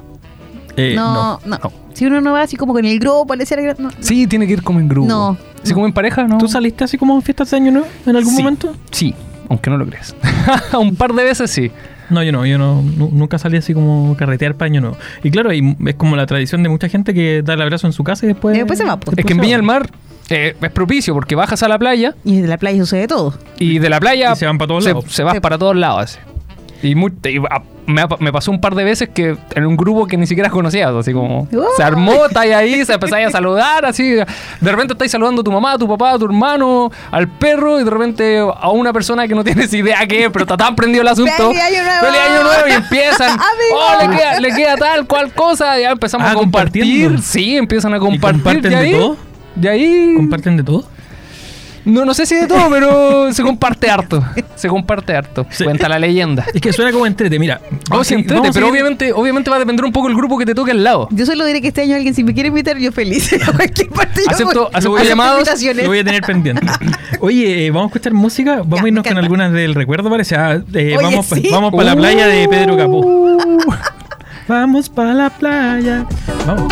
Eh, 0.76 0.94
no, 0.96 1.40
no, 1.46 1.60
Si 1.94 2.06
uno 2.06 2.20
no 2.22 2.34
va 2.34 2.42
así 2.42 2.56
como 2.58 2.74
con 2.74 2.84
el 2.86 2.98
grupo, 3.00 3.36
le 3.36 3.42
decía, 3.46 3.58
no, 3.78 3.90
Sí, 4.00 4.26
tiene 4.28 4.48
que 4.48 4.54
ir 4.54 4.64
como 4.64 4.80
en 4.80 4.88
grupo. 4.90 5.08
no, 5.08 5.38
Así 5.64 5.74
como 5.74 5.86
en 5.86 5.94
pareja, 5.94 6.24
¿no? 6.24 6.38
¿Tú 6.40 6.48
saliste 6.48 6.84
así 6.84 6.98
como 6.98 7.16
en 7.16 7.22
fiestas 7.22 7.52
de 7.52 7.58
año 7.58 7.72
nuevo 7.72 7.88
en 8.06 8.16
algún 8.16 8.34
Sí. 8.36 8.42
momento? 8.42 8.76
Sí, 8.92 9.14
aunque 9.50 9.70
no 9.70 9.78
lo 9.78 9.86
creas. 9.86 10.16
Un 10.80 10.96
par 10.96 11.14
de 11.14 11.24
veces 11.24 11.50
sí. 11.52 11.72
No, 12.10 12.22
yo 12.22 12.32
no, 12.34 12.46
yo 12.46 12.58
no, 12.58 12.82
nu- 12.82 13.10
nunca 13.14 13.38
salí 13.38 13.56
así 13.58 13.74
como 13.74 14.16
carretear 14.18 14.56
paño 14.56 14.82
nuevo. 14.82 14.98
Y 15.24 15.32
claro, 15.32 15.54
y 15.54 15.78
es 15.86 15.96
como 15.96 16.16
la 16.18 16.26
tradición 16.26 16.62
de 16.64 16.70
mucha 16.70 16.90
gente 16.90 17.14
que 17.14 17.42
da 17.44 17.54
el 17.54 17.62
abrazo 17.62 17.88
en 17.88 17.94
su 17.94 18.04
casa 18.04 18.26
y 18.26 18.30
después. 18.30 18.56
Y 18.56 18.60
después 18.60 18.78
se 18.78 18.84
va, 18.86 19.00
pues. 19.00 19.18
Es 19.18 19.26
que 19.26 19.32
en 19.34 19.40
Viña 19.40 19.56
del 19.56 19.64
Mar 19.64 19.90
eh, 20.30 20.56
es 20.62 20.72
propicio 20.72 21.14
porque 21.14 21.36
bajas 21.36 21.62
a 21.64 21.68
la 21.68 21.78
playa 21.78 22.16
Y 22.24 22.42
de 22.42 22.48
la 22.48 22.58
playa 22.58 22.80
sucede 22.80 23.08
todo. 23.08 23.34
y 23.60 23.80
de 23.80 23.90
la 23.90 24.00
playa 24.00 24.34
Y 24.34 24.36
se 24.36 24.46
van 24.46 24.58
para 24.58 24.68
todos 24.68 24.84
se, 24.84 24.90
lados. 24.92 25.06
se 25.10 25.24
va 25.24 25.34
Sí. 25.34 25.40
para 25.40 25.58
todos 25.58 25.76
lados. 25.76 26.02
así. 26.04 26.20
Y, 26.82 26.96
mu- 26.96 27.08
y, 27.24 27.38
ah, 27.50 27.62
me, 27.86 28.32
pasó 28.34 28.52
un 28.52 28.60
par 28.60 28.76
de 28.76 28.84
veces 28.84 29.08
que 29.08 29.38
en 29.56 29.66
un 29.66 29.78
grupo 29.78 30.06
que 30.06 30.18
ni 30.18 30.28
siquiera 30.28 30.50
conocías, 30.50 30.92
así 30.94 31.14
como 31.14 31.48
se 31.78 31.82
armó, 31.84 32.26
estáis 32.26 32.54
ahí, 32.54 32.84
se 32.84 32.94
empezáis 32.94 33.28
a 33.28 33.32
saludar, 33.32 33.86
así. 33.86 34.04
De 34.12 34.26
repente 34.62 34.92
estáis 34.92 35.10
saludando 35.12 35.40
a 35.42 35.44
tu 35.46 35.52
mamá, 35.52 35.72
a 35.74 35.78
tu 35.78 35.88
papá, 35.88 36.12
a 36.12 36.18
tu 36.20 36.26
hermano, 36.26 36.92
al 37.10 37.30
perro, 37.30 37.80
y 37.80 37.86
de 37.86 37.90
repente 37.90 38.40
a 38.40 38.70
una 38.72 38.92
persona 38.92 39.26
que 39.30 39.34
no 39.36 39.46
tienes 39.46 39.74
idea 39.74 40.06
qué 40.08 40.26
es, 40.26 40.30
pero 40.32 40.44
está 40.44 40.58
tan 40.58 40.76
prendido 40.76 41.04
el 41.04 41.08
asunto. 41.08 41.32
¡Feliz 41.38 41.62
Año 41.64 41.84
Nuevo! 41.84 42.06
¡Feliz 42.06 42.20
Año 42.30 42.44
Nuevo! 42.44 42.68
Y 42.68 42.72
empiezan. 42.74 43.30
Amigo. 43.32 43.76
¡Oh, 43.76 44.02
le 44.12 44.18
queda, 44.18 44.40
le 44.42 44.50
queda 44.54 44.76
tal 44.76 45.08
cual 45.08 45.32
cosa! 45.34 45.80
Ya 45.80 45.92
empezamos 45.92 46.28
Ah, 46.28 46.32
a 46.32 46.34
compartir. 46.34 46.84
compartiendo. 46.84 47.22
Sí, 47.22 47.56
empiezan 47.56 47.94
a 47.94 48.00
compartir. 48.00 48.42
comparten 48.44 48.62
de 48.64 48.70
de 48.70 48.76
ahí, 48.76 48.92
todo? 48.92 49.16
De 49.56 49.70
ahí. 49.70 50.14
¿Comparten 50.16 50.58
de 50.58 50.64
todo? 50.64 50.86
No, 51.86 52.06
no 52.06 52.14
sé 52.14 52.26
si 52.26 52.36
de 52.36 52.48
todo, 52.48 52.70
pero 52.70 53.34
se 53.34 53.44
comparte 53.44 53.90
harto. 53.90 54.24
Se 54.56 54.70
comparte 54.70 55.14
harto. 55.18 55.46
Sí. 55.50 55.66
Cuenta 55.66 55.90
la 55.90 56.00
leyenda. 56.00 56.46
Es 56.54 56.62
que 56.62 56.72
suena 56.72 56.94
como 56.94 57.06
entrete, 57.06 57.38
mira. 57.38 57.60
Oh, 57.92 58.06
sí, 58.06 58.14
entrete, 58.14 58.52
pero 58.54 58.70
obviamente, 58.70 59.12
obviamente 59.12 59.50
va 59.50 59.58
a 59.58 59.60
depender 59.60 59.84
un 59.84 59.92
poco 59.92 60.08
el 60.08 60.16
grupo 60.16 60.38
que 60.38 60.46
te 60.46 60.56
toque 60.56 60.72
al 60.72 60.82
lado. 60.82 61.10
Yo 61.12 61.26
solo 61.26 61.46
diré 61.46 61.62
que 61.62 61.68
este 61.68 61.82
año 61.82 61.96
alguien, 61.98 62.14
si 62.16 62.24
me 62.24 62.34
quiere 62.34 62.48
invitar, 62.48 62.78
yo 62.78 62.94
feliz. 62.94 63.36
Cualquier 63.56 63.90
Acepto- 63.90 64.64
voy. 64.64 64.70
acepto 64.74 65.04
llamados. 65.04 65.50
Lo 65.76 65.88
voy 65.90 66.00
a 66.00 66.04
tener 66.06 66.22
pendiente. 66.22 66.66
Oye, 67.20 67.66
eh, 67.66 67.70
vamos 67.72 67.88
a 67.88 67.96
escuchar 67.98 68.14
música. 68.14 68.56
Vamos 68.60 68.80
Ya, 68.80 68.86
a 68.86 68.88
irnos 68.88 69.06
con 69.06 69.18
algunas 69.18 69.52
del 69.52 69.76
recuerdo, 69.76 70.10
parece. 70.10 70.36
Ah, 70.38 70.54
eh, 70.74 70.96
Oye, 70.98 71.06
vamos 71.06 71.26
sí. 71.26 71.50
vamos 71.52 71.74
para 71.74 71.84
la 71.84 71.96
playa 71.98 72.28
de 72.28 72.48
Pedro 72.48 72.78
Capó. 72.78 73.38
Vamos 74.48 74.90
para 74.90 75.14
la 75.14 75.30
playa. 75.30 76.06
Vamos. 76.46 76.72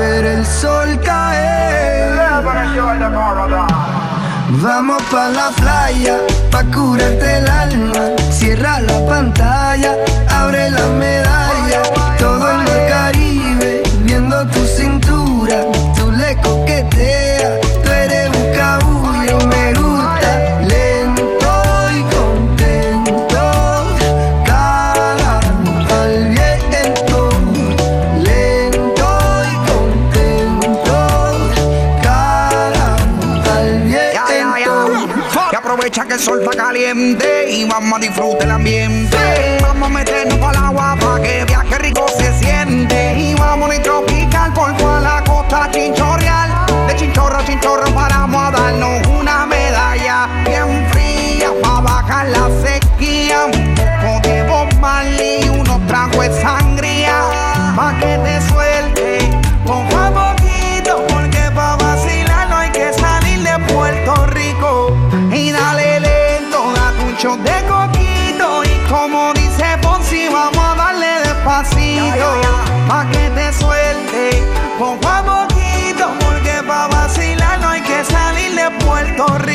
ver 0.00 0.24
el 0.24 0.46
sol 0.46 0.88
caer. 1.04 1.60
Vamos 4.62 5.02
pa' 5.10 5.28
la 5.28 5.48
playa, 5.60 6.16
pa' 6.50 6.64
curarte 6.74 7.38
el 7.38 7.48
alma. 7.48 8.02
Cierra 8.30 8.80
la 8.80 8.98
pantalla, 9.06 9.92
abre 10.40 10.70
la 10.70 10.86
medalla. 11.04 11.80
Todo 12.18 12.44
el 12.52 12.58
mar 12.66 12.80
Caribe, 12.88 13.82
viendo 14.04 14.36
tu 14.54 14.62
cintura. 14.78 15.58
Tú 15.96 16.10
le 16.10 16.30
coqueteas, 16.46 17.29
caliente 36.60 37.50
y 37.50 37.64
vamos 37.64 37.94
a 37.94 37.98
disfrutar 38.00 38.42
el 38.42 38.50
ambiente. 38.50 39.39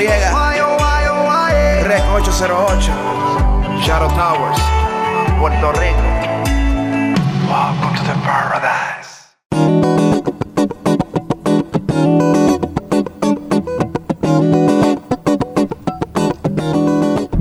Noriega. 0.00 0.32
Rec 1.86 2.00
808. 2.00 3.84
Shadow 3.84 4.08
Towers. 4.08 4.58
Puerto 5.38 5.78
Rico. 5.78 6.10
Welcome 7.46 7.94
to 7.96 8.02
the 8.04 8.14
paradise. 8.24 8.99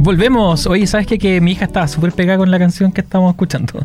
Volvemos. 0.01 0.65
Oye, 0.65 0.87
¿sabes 0.87 1.07
qué? 1.07 1.17
Que 1.19 1.41
mi 1.41 1.51
hija 1.51 1.65
estaba 1.65 1.85
súper 1.89 2.13
pegada 2.13 2.37
con 2.37 2.49
la 2.49 2.57
canción 2.57 2.93
que 2.93 3.01
estábamos 3.01 3.33
escuchando. 3.33 3.83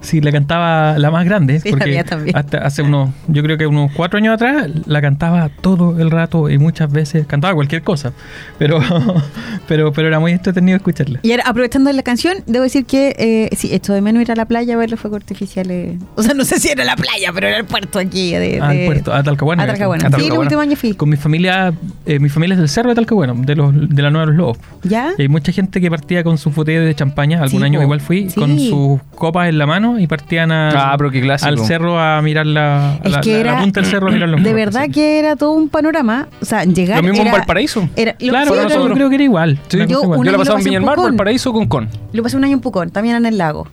Sí, 0.00 0.20
la 0.20 0.30
cantaba 0.30 0.96
la 0.96 1.10
más 1.10 1.24
grande. 1.24 1.58
Sí, 1.58 1.70
la 1.70 1.76
porque 1.76 1.90
mía 1.90 2.04
también. 2.04 2.36
Hasta 2.36 2.58
hace 2.58 2.82
unos, 2.82 3.10
yo 3.26 3.42
creo 3.42 3.58
que 3.58 3.66
unos 3.66 3.90
cuatro 3.90 4.18
años 4.18 4.34
atrás, 4.34 4.68
la 4.86 5.00
cantaba 5.00 5.48
todo 5.48 5.98
el 5.98 6.12
rato 6.12 6.48
y 6.50 6.58
muchas 6.58 6.92
veces 6.92 7.26
cantaba 7.26 7.52
cualquier 7.54 7.82
cosa. 7.82 8.12
Pero, 8.58 8.78
pero, 9.68 9.92
pero 9.92 10.06
era 10.06 10.20
muy 10.20 10.30
entretenido 10.30 10.76
escucharla. 10.76 11.18
Y 11.24 11.32
ahora, 11.32 11.42
aprovechando 11.46 11.90
la 11.90 12.02
canción, 12.04 12.36
debo 12.46 12.62
decir 12.62 12.86
que 12.86 13.16
eh, 13.18 13.56
sí, 13.56 13.70
esto 13.72 13.92
de 13.92 14.00
menos 14.00 14.22
ir 14.22 14.30
a 14.30 14.36
la 14.36 14.44
playa 14.44 14.74
a 14.74 14.76
ver 14.76 14.92
los 14.92 15.00
fuegos 15.00 15.16
artificiales. 15.16 15.98
O 16.14 16.22
sea, 16.22 16.34
no 16.34 16.44
sé 16.44 16.60
si 16.60 16.68
era 16.68 16.84
la 16.84 16.94
playa, 16.94 17.32
pero 17.34 17.48
era 17.48 17.56
el 17.56 17.64
puerto 17.64 17.98
aquí. 17.98 18.30
De, 18.34 18.60
Al 18.60 18.76
de- 18.76 18.86
puerto, 18.86 19.12
a 19.12 19.20
Talcahuano. 19.24 19.64
A 19.64 19.66
Talcahuano. 19.66 20.16
Sí, 20.16 20.28
el 20.28 20.38
último 20.38 20.60
año 20.60 20.76
fui. 20.76 20.94
Con 20.94 21.08
mi 21.08 21.16
familia, 21.16 21.74
eh, 22.06 22.20
mi 22.20 22.28
familia 22.28 22.54
es 22.54 22.60
del 22.60 22.68
Cerro 22.68 22.90
de 22.90 22.94
Talcahuano, 22.94 23.34
de, 23.34 23.56
los, 23.56 23.74
de 23.74 24.02
la 24.02 24.10
Nueva 24.10 24.26
de 24.26 24.32
los 24.32 24.36
Lobos. 24.38 24.58
¿Ya? 24.84 25.12
Y 25.18 25.22
hay 25.22 25.28
mucha 25.28 25.55
gente 25.56 25.80
que 25.80 25.90
partía 25.90 26.22
con 26.22 26.38
sus 26.38 26.54
botellas 26.54 26.84
de 26.84 26.94
champaña, 26.94 27.42
algún 27.42 27.60
Sí, 27.60 27.64
año 27.66 27.80
po. 27.80 27.82
igual 27.84 28.00
fui, 28.00 28.30
Sí. 28.30 28.38
con 28.38 28.56
sus 28.58 29.00
copas 29.16 29.48
en 29.48 29.58
la 29.58 29.66
mano 29.66 29.98
y 29.98 30.06
partían 30.06 30.52
a, 30.52 30.92
Ah, 30.92 30.94
pero 30.96 31.10
qué 31.10 31.20
clásico. 31.20 31.48
al 31.48 31.58
cerro 31.58 31.98
a 31.98 32.22
mirar 32.22 32.46
la, 32.46 32.92
a 32.92 33.00
Es 33.02 33.10
la, 33.10 33.20
que 33.20 33.32
la- 33.32 33.38
era- 33.40 33.52
la 33.54 33.60
punta 33.60 33.80
del 33.80 33.90
cerro 33.90 34.08
a 34.08 34.10
mirar 34.12 34.28
los 34.28 34.42
De 34.42 34.52
verdad 34.54 34.86
que 34.92 35.18
era 35.18 35.34
todo 35.34 35.50
un 35.52 35.68
panorama. 35.68 36.28
O 36.40 36.44
sea, 36.44 36.62
llegar. 36.64 36.98
Lo 36.98 37.02
mismo 37.02 37.22
en 37.22 37.28
era- 37.28 37.38
Valparaíso. 37.38 37.88
Era, 37.96 38.12
lo, 38.20 38.28
Claro, 38.28 38.54
sí, 38.68 38.74
yo 38.74 38.94
creo 38.94 39.08
que 39.08 39.14
era 39.16 39.24
igual. 39.24 39.58
Yo 39.68 39.78
igual. 39.82 40.20
un 40.20 40.24
Yo 40.26 40.30
la 40.32 40.38
pasaba 40.38 40.58
en 40.58 40.60
pasé 40.60 40.68
Viña 40.68 40.76
en 40.76 40.82
del 40.82 40.86
Mar, 40.86 40.94
Pucón. 40.96 41.10
Valparaíso 41.12 41.52
con 41.52 41.66
Con. 41.66 41.88
Lo 42.12 42.22
pasé 42.22 42.36
un 42.36 42.44
año 42.44 42.54
en 42.54 42.60
Pucón, 42.60 42.90
también 42.90 43.16
en 43.16 43.26
el 43.26 43.38
lago. 43.38 43.66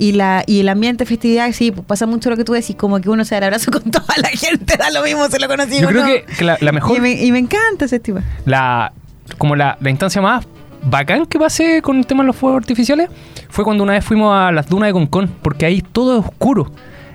Y, 0.00 0.12
la, 0.12 0.44
y 0.46 0.60
el 0.60 0.68
ambiente 0.68 1.04
festividad, 1.06 1.50
sí, 1.52 1.72
pues, 1.72 1.84
pasa 1.84 2.06
mucho 2.06 2.30
lo 2.30 2.36
que 2.36 2.44
tú 2.44 2.52
decís, 2.52 2.76
como 2.76 3.00
que 3.00 3.10
uno 3.10 3.24
se 3.24 3.34
da 3.34 3.38
el 3.38 3.44
abrazo 3.44 3.70
con 3.72 3.82
toda 3.90 4.14
la 4.22 4.28
gente, 4.28 4.76
da 4.78 4.90
lo 4.90 5.02
mismo, 5.02 5.26
se 5.28 5.40
lo 5.40 5.48
conocí. 5.48 5.80
Yo 5.80 5.88
creo 5.88 6.02
no. 6.02 6.06
que, 6.06 6.24
que 6.38 6.44
la, 6.44 6.56
la 6.60 6.70
mejor, 6.72 6.96
Y 6.96 7.00
me, 7.00 7.12
y 7.12 7.32
me 7.32 7.38
encanta 7.40 7.84
ese 7.86 7.98
tipo. 7.98 8.20
la, 8.44 8.92
como 9.38 9.56
la, 9.56 9.76
la 9.80 9.90
instancia 9.90 10.22
más 10.22 10.46
bacán 10.82 11.26
que 11.26 11.38
pasé 11.38 11.82
con 11.82 11.98
el 11.98 12.06
tema 12.06 12.22
de 12.22 12.28
los 12.28 12.36
fuegos 12.36 12.58
artificiales 12.58 13.10
fue 13.48 13.64
cuando 13.64 13.82
una 13.84 13.94
vez 13.94 14.04
fuimos 14.04 14.34
a 14.34 14.52
las 14.52 14.68
dunas 14.68 14.88
de 14.88 14.92
Concón, 14.92 15.30
porque 15.42 15.66
ahí 15.66 15.82
todo 15.82 16.20
es 16.20 16.26
oscuro. 16.26 16.70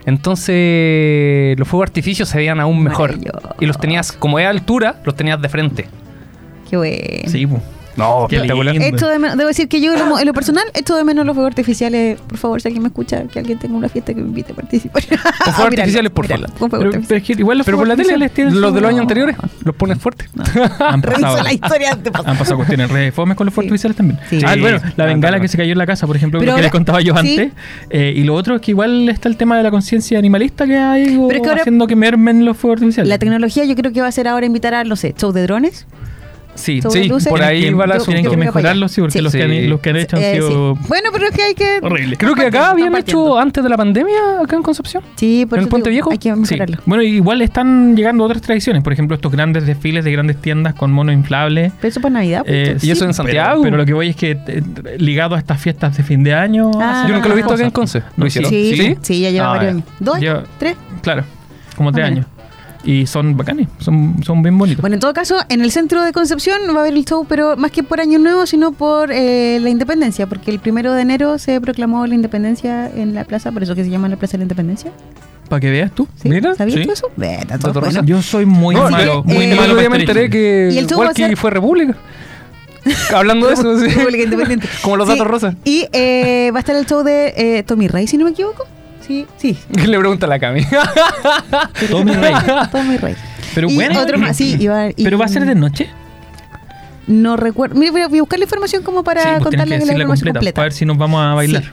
Entonces 0.06 1.58
los 1.58 1.68
fuegos 1.68 1.88
artificios 1.88 2.28
se 2.30 2.38
veían 2.38 2.60
aún 2.60 2.84
mejor. 2.84 3.16
Y 3.60 3.66
los 3.66 3.78
tenías, 3.80 4.12
como 4.12 4.40
es 4.40 4.48
altura, 4.48 5.02
los 5.06 5.16
tenías 5.16 5.42
de 5.42 5.50
frente. 5.50 5.88
Qué 6.70 6.78
bueno. 6.78 7.30
Sí, 7.30 7.48
po. 7.48 7.62
No, 7.96 8.26
Qué 8.30 8.38
espectacular. 8.38 8.76
Esto 8.78 9.08
de 9.08 9.20
menos- 9.20 9.38
debo 9.38 9.48
decir 9.48 9.68
que 9.68 9.80
yo 9.82 9.94
en 9.94 10.00
lo, 10.10 10.20
en 10.20 10.26
lo 10.26 10.34
personal, 10.34 10.64
esto 10.74 10.96
de 10.96 11.04
menos 11.04 11.26
los 11.26 11.36
fuegos 11.36 11.52
artificiales, 11.52 12.20
por 12.22 12.38
favor, 12.38 12.62
si 12.62 12.68
alguien 12.68 12.82
me 12.84 12.88
escucha, 12.90 13.24
que 13.28 13.40
alguien 13.40 13.60
tenga 13.60 13.76
una 13.76 13.90
fiesta 13.90 14.14
que 14.14 14.22
me 14.22 14.28
invite 14.28 14.52
a 14.52 14.56
participar. 14.56 15.04
Con 15.08 15.54
fuegos 15.54 15.60
artificiales, 15.78 16.12
por 16.12 16.28
favor. 16.28 16.46
Con 16.58 16.70
fuegos 16.70 16.70
Pero, 16.72 16.80
pero 16.80 16.90
artificiales. 16.90 17.22
es 17.30 17.36
que 17.38 17.42
igual 17.42 17.58
los 17.60 17.66
Pero 17.66 17.78
por 17.78 17.88
la 17.88 17.96
tele, 17.96 18.14
artificiales 18.14 18.34
tienen 18.34 18.62
los 18.62 18.74
de 18.74 18.82
los 18.82 18.88
años 18.90 18.98
no. 18.98 19.02
anteriores, 19.04 19.36
los 19.64 19.76
pones 19.76 19.98
fuerte. 20.00 20.26
Han 20.80 21.02
pasado, 21.02 21.28
Reviso 21.28 21.44
la 21.44 21.54
historia 21.54 21.96
de 21.96 22.12
han 22.14 22.38
pasado 22.38 22.56
cuestiones 22.58 22.90
re 22.90 23.12
fomes 23.12 23.38
con 23.38 23.46
los 23.46 23.54
fuegos 23.54 23.66
Sí. 23.66 23.70
artificiales 23.88 23.98
también. 23.98 24.20
Sí. 24.30 24.42
Ah, 24.46 24.56
bueno, 24.60 24.80
la 24.98 25.04
Ah, 25.04 25.08
bengala 25.08 25.40
que 25.40 25.48
se 25.48 25.58
cayó 25.58 25.72
en 25.72 25.78
la 25.78 25.86
casa, 25.86 26.08
por 26.08 26.16
ejemplo, 26.16 26.40
Pero 26.40 26.52
lo 26.52 26.56
que 26.56 26.60
ahora- 26.62 26.64
les 26.64 26.72
contaba 26.72 27.02
yo 27.02 27.14
sí. 27.18 27.38
antes. 27.40 27.52
Eh, 27.90 28.14
y 28.16 28.24
lo 28.24 28.34
otro 28.36 28.56
es 28.56 28.62
que 28.62 28.72
igual 28.72 29.10
está 29.10 29.30
el 29.30 29.38
tema 29.38 29.58
de 29.58 29.64
la 29.64 29.72
conciencia 29.72 30.18
animalista 30.18 30.66
que 30.66 30.78
hay 30.78 31.06
Pero 31.06 31.30
es 31.30 31.42
que 31.42 31.50
ahora- 31.50 31.62
haciendo 31.62 31.86
que 31.88 31.96
mermen 31.96 32.44
los 32.46 32.58
fuegos 32.58 32.78
artificiales. 32.78 33.10
La 33.10 33.18
tecnología 33.20 33.66
yo 33.66 33.76
creo 33.76 33.92
que 33.94 34.02
va 34.02 34.08
a 34.08 34.12
ser 34.12 34.28
ahora 34.28 34.46
invitar 34.46 34.74
a, 34.74 34.84
no 34.84 34.96
sé, 34.96 35.14
show 35.18 35.32
de 35.32 35.44
drones. 35.44 35.86
Sí, 36.56 36.82
Sí, 36.82 37.10
por 37.30 37.42
ahí 37.42 37.62
Tienen 37.62 37.74
que- 37.74 37.80
va 37.80 37.88
la 37.88 37.98
Tienen 37.98 38.24
que 38.24 38.30
Yo 38.30 38.30
creo 38.30 38.40
para 38.40 38.46
mejorarlo, 38.46 38.86
allá. 38.86 38.94
sí, 38.94 39.02
porque 39.02 39.14
Sí. 39.14 39.22
los, 39.22 39.32
que 39.34 39.38
Sí. 39.40 39.44
han, 39.64 39.70
los 39.70 39.80
que 39.80 39.90
han 39.90 39.96
hecho 39.98 40.16
han 40.18 40.24
Eh, 40.24 40.34
sido 40.36 40.76
sí. 40.76 40.82
Bueno, 40.88 41.10
pero 41.12 41.26
es 41.28 41.32
que 41.36 41.42
hay 41.42 41.54
que... 41.56 41.80
horribles. 41.82 42.20
Creo 42.20 42.36
que 42.36 42.46
acá 42.46 42.70
habían 42.72 42.96
hecho 42.96 43.40
antes 43.40 43.64
de 43.64 43.70
la 43.70 43.78
pandemia, 43.78 44.42
acá 44.44 44.56
en 44.56 44.62
Concepción. 44.64 45.04
Sí, 45.16 45.46
por 45.50 45.58
¿En 45.58 45.64
el 45.64 45.70
Puente 45.70 45.90
digo, 45.90 46.10
Viejo? 46.10 46.12
Hay 46.12 46.18
que 46.20 46.34
Sí. 46.46 46.54
mejorarlo. 46.54 46.78
Bueno, 46.86 47.04
igual 47.04 47.42
están 47.42 47.96
llegando 47.96 48.24
otras 48.24 48.42
tradiciones, 48.42 48.84
por 48.84 48.94
ejemplo, 48.94 49.16
estos 49.16 49.32
grandes 49.32 49.66
desfiles 49.66 50.06
de 50.06 50.12
grandes 50.12 50.38
tiendas 50.38 50.74
con 50.76 50.92
monos 50.92 51.14
inflables. 51.16 51.72
Pero 51.82 51.90
eso 51.90 52.02
para 52.02 52.14
Navidad. 52.14 52.44
pues, 52.46 52.84
Eh, 52.84 52.88
¿Y 52.88 52.92
eso 52.92 53.04
en 53.06 53.10
pero- 53.10 53.14
Santiago? 53.14 53.64
Pero, 53.64 53.78
lo 53.78 53.86
que 53.86 53.94
voy 53.94 54.10
es 54.10 54.16
que 54.16 54.32
eh, 54.48 54.64
ligado 55.00 55.36
a 55.36 55.40
estas 55.40 55.60
fiestas 55.60 55.98
de 55.98 56.04
fin 56.04 56.24
de 56.24 56.34
año. 56.34 56.70
Ah. 56.80 57.06
Yo 57.08 57.14
nunca 57.16 57.28
lo 57.30 57.34
he 57.34 57.38
visto 57.38 57.54
acá 57.54 57.64
en 57.64 57.72
Conce. 57.72 58.04
¿Lo 58.16 58.26
hicieron? 58.28 58.50
sí, 58.52 58.96
sí, 59.02 59.20
ya 59.22 59.32
lleva 59.32 59.48
Ah, 59.48 59.56
varios 59.56 59.72
años. 59.74 59.84
¿Dos? 60.00 60.20
¿Tres? 60.60 60.76
Claro, 61.02 61.24
como 61.76 61.92
tres 61.92 62.06
años. 62.06 62.26
Y 62.86 63.06
son 63.08 63.38
bacanes, 63.38 63.68
son, 63.80 64.16
son 64.26 64.44
bien 64.44 64.58
bonitos. 64.58 64.82
Bueno, 64.82 64.96
en 64.96 65.00
todo 65.00 65.14
caso, 65.14 65.38
en 65.48 65.62
el 65.62 65.72
centro 65.72 66.04
de 66.04 66.12
Concepción 66.12 66.60
va 66.76 66.80
a 66.80 66.82
haber 66.82 66.94
el 66.94 67.06
show, 67.06 67.26
pero 67.28 67.56
más 67.56 67.72
que 67.72 67.82
por 67.82 68.02
Año 68.02 68.20
Nuevo, 68.20 68.46
sino 68.46 68.74
por 68.74 69.10
eh, 69.12 69.58
la 69.62 69.70
independencia, 69.70 70.28
porque 70.28 70.52
el 70.52 70.60
primero 70.60 70.92
de 70.94 71.02
enero 71.02 71.38
se 71.38 71.62
proclamó 71.62 72.06
la 72.08 72.16
independencia 72.16 72.90
en 72.94 73.14
la 73.16 73.24
plaza, 73.24 73.52
por 73.54 73.64
eso 73.64 73.74
que 73.74 73.86
se 73.86 73.90
llama 73.90 74.10
la 74.10 74.18
Plaza 74.18 74.34
de 74.34 74.40
la 74.40 74.44
Independencia. 74.44 74.92
Para 75.48 75.60
que 75.62 75.70
veas 75.72 75.92
tú. 75.94 76.08
¿Sí? 76.22 76.28
Mira, 76.30 76.56
¿Sabías 76.56 76.80
sí. 76.80 76.86
tú 76.86 76.92
eso? 76.92 77.08
Todo 77.62 77.80
bueno. 77.82 78.04
Yo 78.04 78.22
soy 78.22 78.46
muy 78.46 78.76
No, 78.76 78.90
malo, 78.90 79.24
sí, 79.28 79.34
muy 79.34 79.46
eh, 79.46 79.56
malo 79.56 79.76
para 79.76 79.90
me 79.90 79.98
enteré 80.00 80.30
que 80.30 80.70
Y 80.72 80.78
el 80.78 80.88
ser- 80.90 81.38
fue 81.38 81.52
república. 81.52 81.96
Hablando 83.16 83.48
de 83.48 83.54
eso, 83.54 83.80
sí. 83.80 83.88
República 83.88 84.24
Independiente. 84.24 84.68
Como 84.82 84.98
los 84.98 85.08
Sí, 85.08 85.14
datos 85.14 85.28
rosas. 85.28 85.56
Y 85.64 85.88
eh, 85.94 86.52
va 86.54 86.58
a 86.58 86.60
estar 86.60 86.76
el 86.76 86.86
show 86.86 87.04
de 87.04 87.34
eh, 87.38 87.64
Tommy 87.64 87.88
Rey, 87.88 88.08
si 88.08 88.18
no 88.18 88.26
me 88.26 88.32
equivoco. 88.32 88.66
Sí, 89.06 89.26
sí. 89.38 89.58
Le 89.70 90.00
pregunta 90.00 90.26
a 90.26 90.30
la 90.30 90.40
Cami. 90.40 90.66
Tommy 91.90 92.14
Rey. 92.14 92.34
Tommy 92.72 92.98
Rey. 92.98 93.16
Pero 93.54 93.70
y 93.70 93.76
bueno. 93.76 94.00
otro 94.02 94.18
más, 94.18 94.38
sí. 94.38 94.58
y- 94.60 95.04
Pero 95.04 95.18
va 95.18 95.26
a 95.26 95.28
ser 95.30 95.46
de 95.46 95.56
noche. 95.56 95.90
No 97.06 97.36
recuerdo. 97.36 97.76
Mira, 97.76 97.92
voy 97.92 98.02
a 98.02 98.22
buscar 98.22 98.40
la 98.40 98.46
información 98.46 98.82
como 98.82 99.04
para 99.04 99.22
sí, 99.22 99.28
pues 99.40 99.50
tienes 99.50 99.50
que 99.50 99.58
contarle 99.58 99.78
la 99.78 99.84
información 99.84 100.08
completa, 100.08 100.40
completa. 100.40 100.56
Para 100.56 100.64
ver 100.66 100.74
si 100.74 100.86
nos 100.86 100.98
vamos 100.98 101.22
a 101.22 101.34
bailar. 101.34 101.64
Sí. 101.64 101.70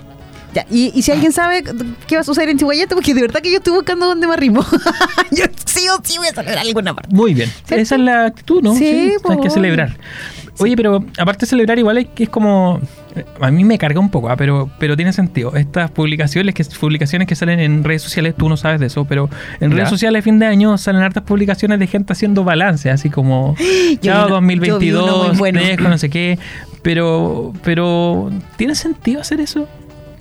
Ya, 0.52 0.66
y, 0.68 0.90
y 0.92 1.02
si 1.02 1.12
alguien 1.12 1.32
sabe 1.32 1.62
qué 2.08 2.16
va 2.16 2.22
a 2.22 2.24
suceder 2.24 2.48
en 2.48 2.58
Chihuayate, 2.58 2.94
porque 2.96 3.14
de 3.14 3.20
verdad 3.20 3.40
que 3.40 3.52
yo 3.52 3.58
estoy 3.58 3.72
buscando 3.72 4.06
dónde 4.06 4.26
me 4.26 4.32
arrimo. 4.34 4.66
yo 5.30 5.44
sí 5.64 5.88
o 5.88 6.00
sí 6.02 6.18
voy 6.18 6.26
a 6.26 6.34
celebrar 6.34 6.58
alguna 6.58 6.94
parte. 6.94 7.14
Muy 7.14 7.34
bien. 7.34 7.48
¿Cierto? 7.64 7.82
Esa 7.82 7.94
es 7.94 8.00
la 8.00 8.24
actitud, 8.26 8.60
¿no? 8.60 8.74
Sí, 8.74 8.84
hay 8.84 9.36
que 9.36 9.44
po. 9.44 9.50
celebrar. 9.50 9.96
Oye, 10.60 10.76
pero 10.76 11.04
aparte 11.18 11.46
de 11.46 11.50
celebrar, 11.50 11.78
igual 11.78 11.98
es 11.98 12.06
que 12.14 12.24
es 12.24 12.28
como. 12.28 12.80
A 13.40 13.50
mí 13.50 13.64
me 13.64 13.76
carga 13.78 13.98
un 13.98 14.08
poco, 14.10 14.28
ah, 14.30 14.36
pero, 14.36 14.70
pero 14.78 14.96
tiene 14.96 15.12
sentido. 15.12 15.56
Estas 15.56 15.90
publicaciones 15.90 16.54
que, 16.54 16.64
publicaciones 16.78 17.26
que 17.26 17.34
salen 17.34 17.58
en 17.60 17.82
redes 17.82 18.02
sociales, 18.02 18.34
tú 18.36 18.48
no 18.48 18.56
sabes 18.56 18.78
de 18.80 18.86
eso, 18.86 19.04
pero 19.04 19.28
en 19.60 19.70
Ya. 19.70 19.76
redes 19.76 19.88
sociales 19.88 20.22
fin 20.22 20.38
de 20.38 20.46
año 20.46 20.78
salen 20.78 21.02
hartas 21.02 21.24
publicaciones 21.24 21.78
de 21.80 21.86
gente 21.86 22.12
haciendo 22.12 22.44
balance, 22.44 22.90
así 22.90 23.10
como. 23.10 23.56
Chao 24.00 24.40
vi 24.40 24.58
uno- 24.58 24.64
yo 24.66 24.78
vi 24.78 24.90
uno 24.92 25.06
2022, 25.06 25.28
muy 25.28 25.38
bueno. 25.38 25.60
no 25.88 25.98
sé 25.98 26.08
qué. 26.10 26.38
Pero, 26.82 27.52
pero. 27.64 28.30
¿Tiene 28.56 28.74
sentido 28.74 29.20
hacer 29.20 29.40
eso? 29.40 29.68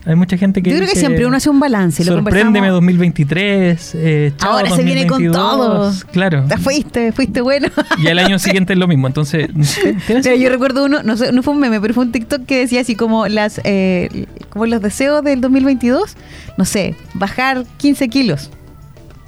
Hay 0.05 0.15
mucha 0.15 0.37
gente 0.37 0.61
que. 0.63 0.69
Yo 0.71 0.77
creo 0.77 0.87
que 0.89 0.95
siempre 0.95 1.25
uno 1.25 1.37
hace 1.37 1.49
un 1.49 1.59
balance. 1.59 2.03
Lo 2.05 2.13
Sorpréndeme 2.13 2.69
conversamos. 2.69 2.75
2023. 2.77 3.91
Eh, 3.95 4.33
chao 4.37 4.51
Ahora 4.53 4.69
se 4.71 4.83
viene 4.83 5.05
con 5.07 5.23
2022". 5.23 5.33
todo. 5.35 6.11
Claro. 6.11 6.45
Te 6.47 6.57
fuiste, 6.57 7.11
fuiste 7.11 7.41
bueno. 7.41 7.67
Y 7.97 8.07
al 8.07 8.19
año 8.19 8.39
siguiente 8.39 8.73
es 8.73 8.79
lo 8.79 8.87
mismo. 8.87 9.07
Entonces, 9.07 9.49
¿tienes- 10.07 10.25
Mira, 10.25 10.35
yo 10.35 10.49
recuerdo 10.49 10.85
uno, 10.85 11.03
no, 11.03 11.17
sé, 11.17 11.31
no 11.31 11.43
fue 11.43 11.53
un 11.53 11.59
meme, 11.59 11.79
pero 11.81 11.93
fue 11.93 12.05
un 12.05 12.11
TikTok 12.11 12.45
que 12.45 12.59
decía 12.59 12.81
así 12.81 12.95
como 12.95 13.27
las 13.27 13.59
eh, 13.65 14.25
como 14.49 14.65
los 14.65 14.81
deseos 14.81 15.23
del 15.23 15.41
2022, 15.41 16.15
no 16.57 16.65
sé, 16.65 16.95
bajar 17.13 17.65
15 17.77 18.07
kilos. 18.09 18.49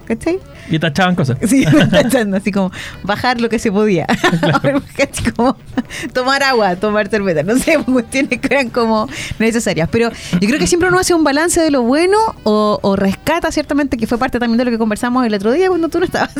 ¿Cachai? 0.06 0.40
Y 0.70 0.80
tachaban 0.80 1.16
cosas. 1.16 1.38
Sí, 1.48 1.66
pensando 1.92 2.38
así 2.38 2.52
como 2.52 2.72
bajar 3.04 3.42
lo 3.42 3.50
que 3.50 3.60
se 3.60 3.72
podía. 3.72 4.06
Así 5.12 5.32
como 5.36 5.58
tomar 6.14 6.44
agua, 6.44 6.76
tomar 6.76 7.08
cerveza, 7.10 7.44
no 7.44 7.58
sé, 7.58 7.78
cuestiones 7.86 8.40
que 8.40 8.48
eran 8.54 8.70
como 8.70 9.08
necesarias. 9.40 9.90
Pero 9.92 10.10
yo 10.40 10.48
creo 10.48 10.60
que 10.60 10.68
siempre 10.68 10.90
uno 10.90 11.00
hace 11.00 11.14
un 11.14 11.24
balance 11.24 11.60
de 11.62 11.72
lo 11.72 11.82
bueno 11.84 12.18
o, 12.44 12.80
o 12.82 12.96
rescata 12.96 13.52
ciertamente, 13.52 13.98
que 13.98 14.08
fue 14.08 14.18
parte 14.18 14.40
también 14.40 14.58
de 14.58 14.66
lo 14.66 14.72
que 14.72 14.78
conversamos 14.78 15.26
el 15.26 15.34
otro 15.34 15.52
día 15.52 15.68
cuando 15.70 15.90
tú 15.90 16.00
no 16.00 16.06
estabas. 16.06 16.34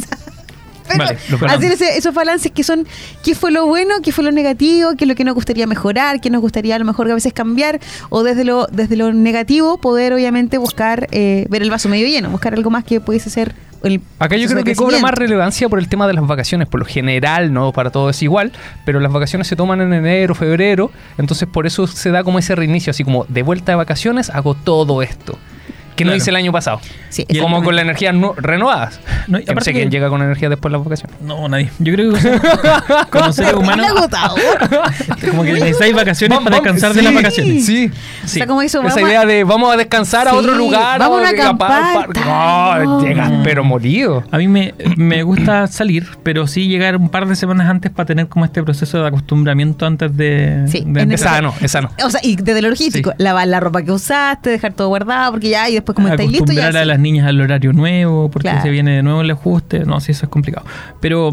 Pero 0.88 1.06
Vale, 1.06 1.18
hacer 1.54 1.72
ese- 1.72 1.98
esos 1.98 2.14
balances 2.14 2.52
que 2.52 2.64
son 2.64 2.86
qué 3.24 3.34
fue 3.34 3.52
lo 3.52 3.66
bueno, 3.66 3.96
qué 4.04 4.12
fue 4.12 4.24
lo 4.26 4.32
negativo, 4.32 4.92
qué 4.98 5.06
es 5.06 5.08
lo 5.08 5.16
que 5.16 5.24
nos 5.24 5.36
gustaría 5.36 5.66
mejorar, 5.66 6.20
qué 6.20 6.30
nos 6.30 6.42
gustaría 6.42 6.76
a 6.76 6.80
lo 6.80 6.86
mejor 6.86 7.10
a 7.10 7.14
veces 7.14 7.32
cambiar, 7.32 7.80
o 8.10 8.24
desde 8.24 8.44
lo, 8.44 8.68
desde 8.68 8.98
lo 8.98 9.14
negativo 9.14 9.78
poder 9.80 10.12
obviamente 10.12 10.58
buscar 10.58 11.08
eh, 11.12 11.46
ver 11.50 11.62
el 11.62 11.70
vaso 11.70 11.88
medio 11.88 12.08
lleno, 12.08 12.30
buscar 12.30 12.54
algo 12.54 12.70
más 12.72 12.84
que 12.84 13.00
pudiese 13.00 13.30
ser 13.30 13.56
el 13.84 14.02
Acá 14.20 14.36
yo 14.38 14.48
creo 14.48 14.64
que 14.64 14.76
cobra 14.76 15.00
más 15.00 15.14
relevancia 15.14 15.70
por 15.70 15.80
el 15.80 15.88
tema 15.88 16.08
de 16.08 16.14
las 16.14 16.26
vacaciones. 16.26 16.68
Por 16.68 16.80
lo 16.80 16.86
general, 16.86 17.54
no 17.54 17.72
para 17.72 17.90
todo 17.90 18.10
es 18.10 18.22
igual, 18.22 18.52
pero 18.86 19.00
las 19.00 19.12
vacaciones 19.12 19.48
se 19.48 19.56
toman 19.56 19.82
en 19.82 19.94
enero, 19.94 20.36
febrero. 20.36 20.92
Entonces, 21.18 21.48
por 21.48 21.66
eso 21.66 21.88
se 21.88 22.12
da 22.12 22.24
como 22.24 22.40
ese 22.40 22.56
reinicio, 22.56 22.92
así 22.92 23.04
como 23.04 23.26
de 23.28 23.44
vuelta 23.44 23.72
de 23.72 23.76
vacaciones, 23.78 24.30
hago 24.30 24.54
todo 24.54 25.02
esto. 25.02 25.38
Que 25.96 26.04
no 26.06 26.10
Claro. 26.10 26.18
hice 26.18 26.30
el 26.30 26.36
año 26.38 26.52
pasado. 26.52 26.80
Sí, 27.10 27.26
Y 27.28 27.38
el- 27.38 27.44
Como 27.44 27.64
con 27.64 27.76
las 27.76 27.84
energías 27.84 28.14
no- 28.16 28.34
renovadas. 28.38 29.00
No, 29.28 29.40
y 29.40 29.44
Que 29.46 29.54
no 29.56 29.62
sé 29.62 29.74
que- 29.74 29.80
quién 29.80 29.92
llega 29.92 30.10
con 30.10 30.22
energía 30.22 30.50
después 30.50 30.72
de 30.72 30.78
las 30.78 30.86
vacaciones. 30.86 31.16
No, 31.22 31.48
nadie. 31.50 31.70
Yo 31.80 31.94
creo 31.94 32.14
que 32.14 32.20
como 33.10 33.34
seres 33.34 33.54
humanos, 33.54 33.88
Muy 33.88 33.98
agotador. 33.98 34.40
como 35.30 35.44
que 35.44 35.54
necesitáis 35.54 35.94
vacaciones 35.96 36.38
Vamos, 36.38 36.44
para 36.50 36.62
descansar 36.62 36.94
de 36.94 37.00
sí, 37.00 37.06
las 37.06 37.14
vacaciones. 37.14 37.66
Sí. 37.66 37.92
O 38.24 38.28
sea, 38.28 38.48
como 38.48 38.62
eso, 38.62 38.80
Esa 38.82 38.96
vamos 38.96 39.10
idea 39.10 39.26
de 39.26 39.44
vamos 39.44 39.74
a 39.74 39.78
descansar 39.78 40.28
a 40.28 40.32
Sí, 40.32 40.38
otro 40.38 40.56
lugar. 40.56 41.00
vamos 41.00 41.24
a 41.24 41.30
acampar, 41.30 42.10
No, 42.18 42.84
no. 42.84 43.02
llegas 43.06 43.32
pero 43.44 43.64
molido. 43.64 44.24
A 44.32 44.38
mí 44.38 44.48
me, 44.48 44.74
me 44.96 45.24
gusta 45.24 45.68
salir, 45.68 46.08
pero 46.24 46.48
sí 46.48 46.68
llegar 46.68 46.96
un 46.96 47.10
par 47.10 47.28
de 47.28 47.36
semanas 47.36 47.70
antes 47.70 47.92
para 47.92 48.06
tener 48.06 48.28
como 48.28 48.46
este 48.46 48.64
proceso 48.64 49.02
de 49.02 49.08
acostumbramiento 49.08 49.86
antes 49.86 50.16
de... 50.16 50.66
Sí, 50.68 50.84
de 50.86 51.00
Es 51.00 51.04
empezar. 51.04 51.34
sano, 51.36 51.54
es 51.62 51.72
sano. 51.72 51.90
O 52.06 52.10
sea, 52.10 52.20
y 52.24 52.36
desde 52.36 52.62
lo 52.62 52.70
logístico, 52.70 53.12
Sí. 53.12 53.16
lavar 53.24 53.48
la 53.48 53.60
ropa 53.60 53.82
que 53.84 53.92
usaste, 53.92 54.50
dejar 54.50 54.74
todo 54.74 54.88
guardado, 54.90 55.32
porque 55.32 55.50
ya, 55.50 55.70
y 55.70 55.76
después 55.82 55.96
como 55.96 56.08
estáis 56.08 56.32
listos, 56.32 56.56
ya. 56.56 56.62
acostumbrar 56.64 56.84
a 56.84 56.86
las 56.86 57.00
niñas 57.00 57.28
al 57.28 57.40
horario 57.42 57.74
nuevo, 57.74 58.30
porque 58.32 58.50
Claro. 58.50 58.62
se 58.64 58.70
viene 58.70 58.96
de 58.96 59.04
nuevo 59.04 59.22
el 59.22 59.32
ajuste. 59.32 59.80
No, 59.86 60.00
sí, 60.00 60.12
eso 60.14 60.26
es 60.26 60.30
complicado. 60.30 60.66
Pero 61.00 61.32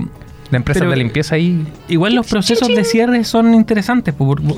La 0.51 0.57
empresa 0.57 0.81
Pero- 0.81 0.91
de 0.91 0.97
limpieza 0.97 1.35
ahí. 1.35 1.67
igual 1.89 2.15
los 2.15 2.27
procesos 2.27 2.69
de 2.69 2.85
cierre 2.85 3.23
son 3.25 3.55
interesantes. 3.55 4.15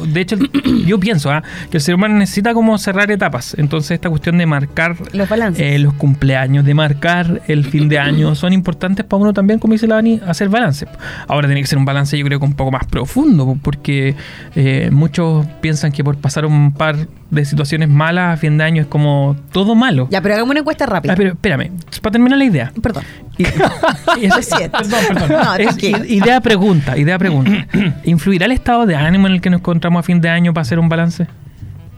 De 0.08 0.20
hecho, 0.20 0.36
yo 0.86 1.00
pienso 1.00 1.30
ah, 1.30 1.42
que 1.70 1.78
el 1.78 1.80
ser 1.82 1.94
humano 1.96 2.16
necesita 2.16 2.54
como 2.54 2.78
cerrar 2.78 3.10
etapas. 3.10 3.54
Entonces, 3.58 3.92
esta 3.92 4.08
cuestión 4.08 4.38
de 4.38 4.46
marcar 4.46 4.96
Los 5.12 5.28
balances. 5.28 5.62
eh, 5.64 5.78
los 5.78 5.94
cumpleaños, 5.94 6.64
de 6.64 6.74
marcar 6.74 7.42
el 7.48 7.64
fin 7.64 7.88
de 7.88 7.98
año, 7.98 8.34
son 8.34 8.52
importantes 8.52 9.04
para 9.04 9.20
uno 9.22 9.32
también, 9.32 9.58
como 9.58 9.72
dice 9.72 9.86
la 9.86 9.96
Dani, 9.96 10.20
hacer 10.26 10.48
balance. 10.48 10.86
Ahora 11.26 11.48
tiene 11.48 11.60
que 11.60 11.66
ser 11.66 11.78
un 11.78 11.84
balance, 11.84 12.16
yo 12.16 12.24
creo 12.24 12.38
que 12.38 12.44
un 12.46 12.54
poco 12.54 12.70
más 12.70 12.84
profundo, 12.86 13.44
po, 13.46 13.58
porque 13.60 14.14
eh, 14.54 14.90
muchos 14.92 15.46
piensan 15.60 15.92
que 15.92 16.04
por 16.04 16.16
pasar 16.18 16.46
un 16.46 16.72
par 16.72 17.08
de 17.30 17.44
situaciones 17.44 17.88
malas 17.88 18.34
a 18.34 18.36
fin 18.36 18.58
de 18.58 18.64
año 18.64 18.82
es 18.82 18.88
como 18.88 19.36
todo 19.52 19.74
malo. 19.74 20.08
Ya, 20.10 20.20
pero 20.20 20.34
hagamos 20.34 20.50
una 20.50 20.60
encuesta 20.60 20.86
rápida. 20.86 21.12
Ah, 21.12 21.16
pero 21.16 21.30
espérame, 21.30 21.70
para 22.02 22.12
terminar 22.12 22.38
la 22.38 22.44
idea. 22.44 22.72
Perdón. 22.82 23.04
Y- 23.42 23.46
y 24.22 24.26
es- 24.26 24.48
perdón, 24.70 25.00
perdón. 25.08 25.28
No, 25.30 25.54
Es 25.54 25.76
idea 26.10 26.40
pregunta, 26.40 26.96
idea 26.98 27.18
pregunta. 27.18 27.66
¿Influirá 28.04 28.46
el 28.46 28.52
estado 28.52 28.86
de 28.86 28.96
ánimo 28.96 29.26
en 29.26 29.34
el 29.34 29.40
que 29.40 29.50
nos 29.50 29.60
encontramos 29.60 30.00
a 30.00 30.02
fin 30.02 30.20
de 30.20 30.28
año 30.28 30.52
para 30.54 30.62
hacer 30.62 30.78
un 30.78 30.88
balance? 30.88 31.26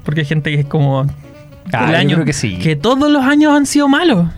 Porque 0.05 0.20
hay 0.20 0.26
gente 0.26 0.50
que 0.50 0.61
es 0.61 0.66
como 0.66 1.07
Ah, 1.72 1.87
el 1.87 1.92
yo 1.92 1.96
año 1.98 2.14
creo 2.16 2.26
que 2.26 2.33
sí. 2.33 2.59
todos 2.81 3.11
los 3.11 3.24
años 3.24 3.52
han 3.55 3.66
sido 3.66 3.88
malos. 3.88 4.28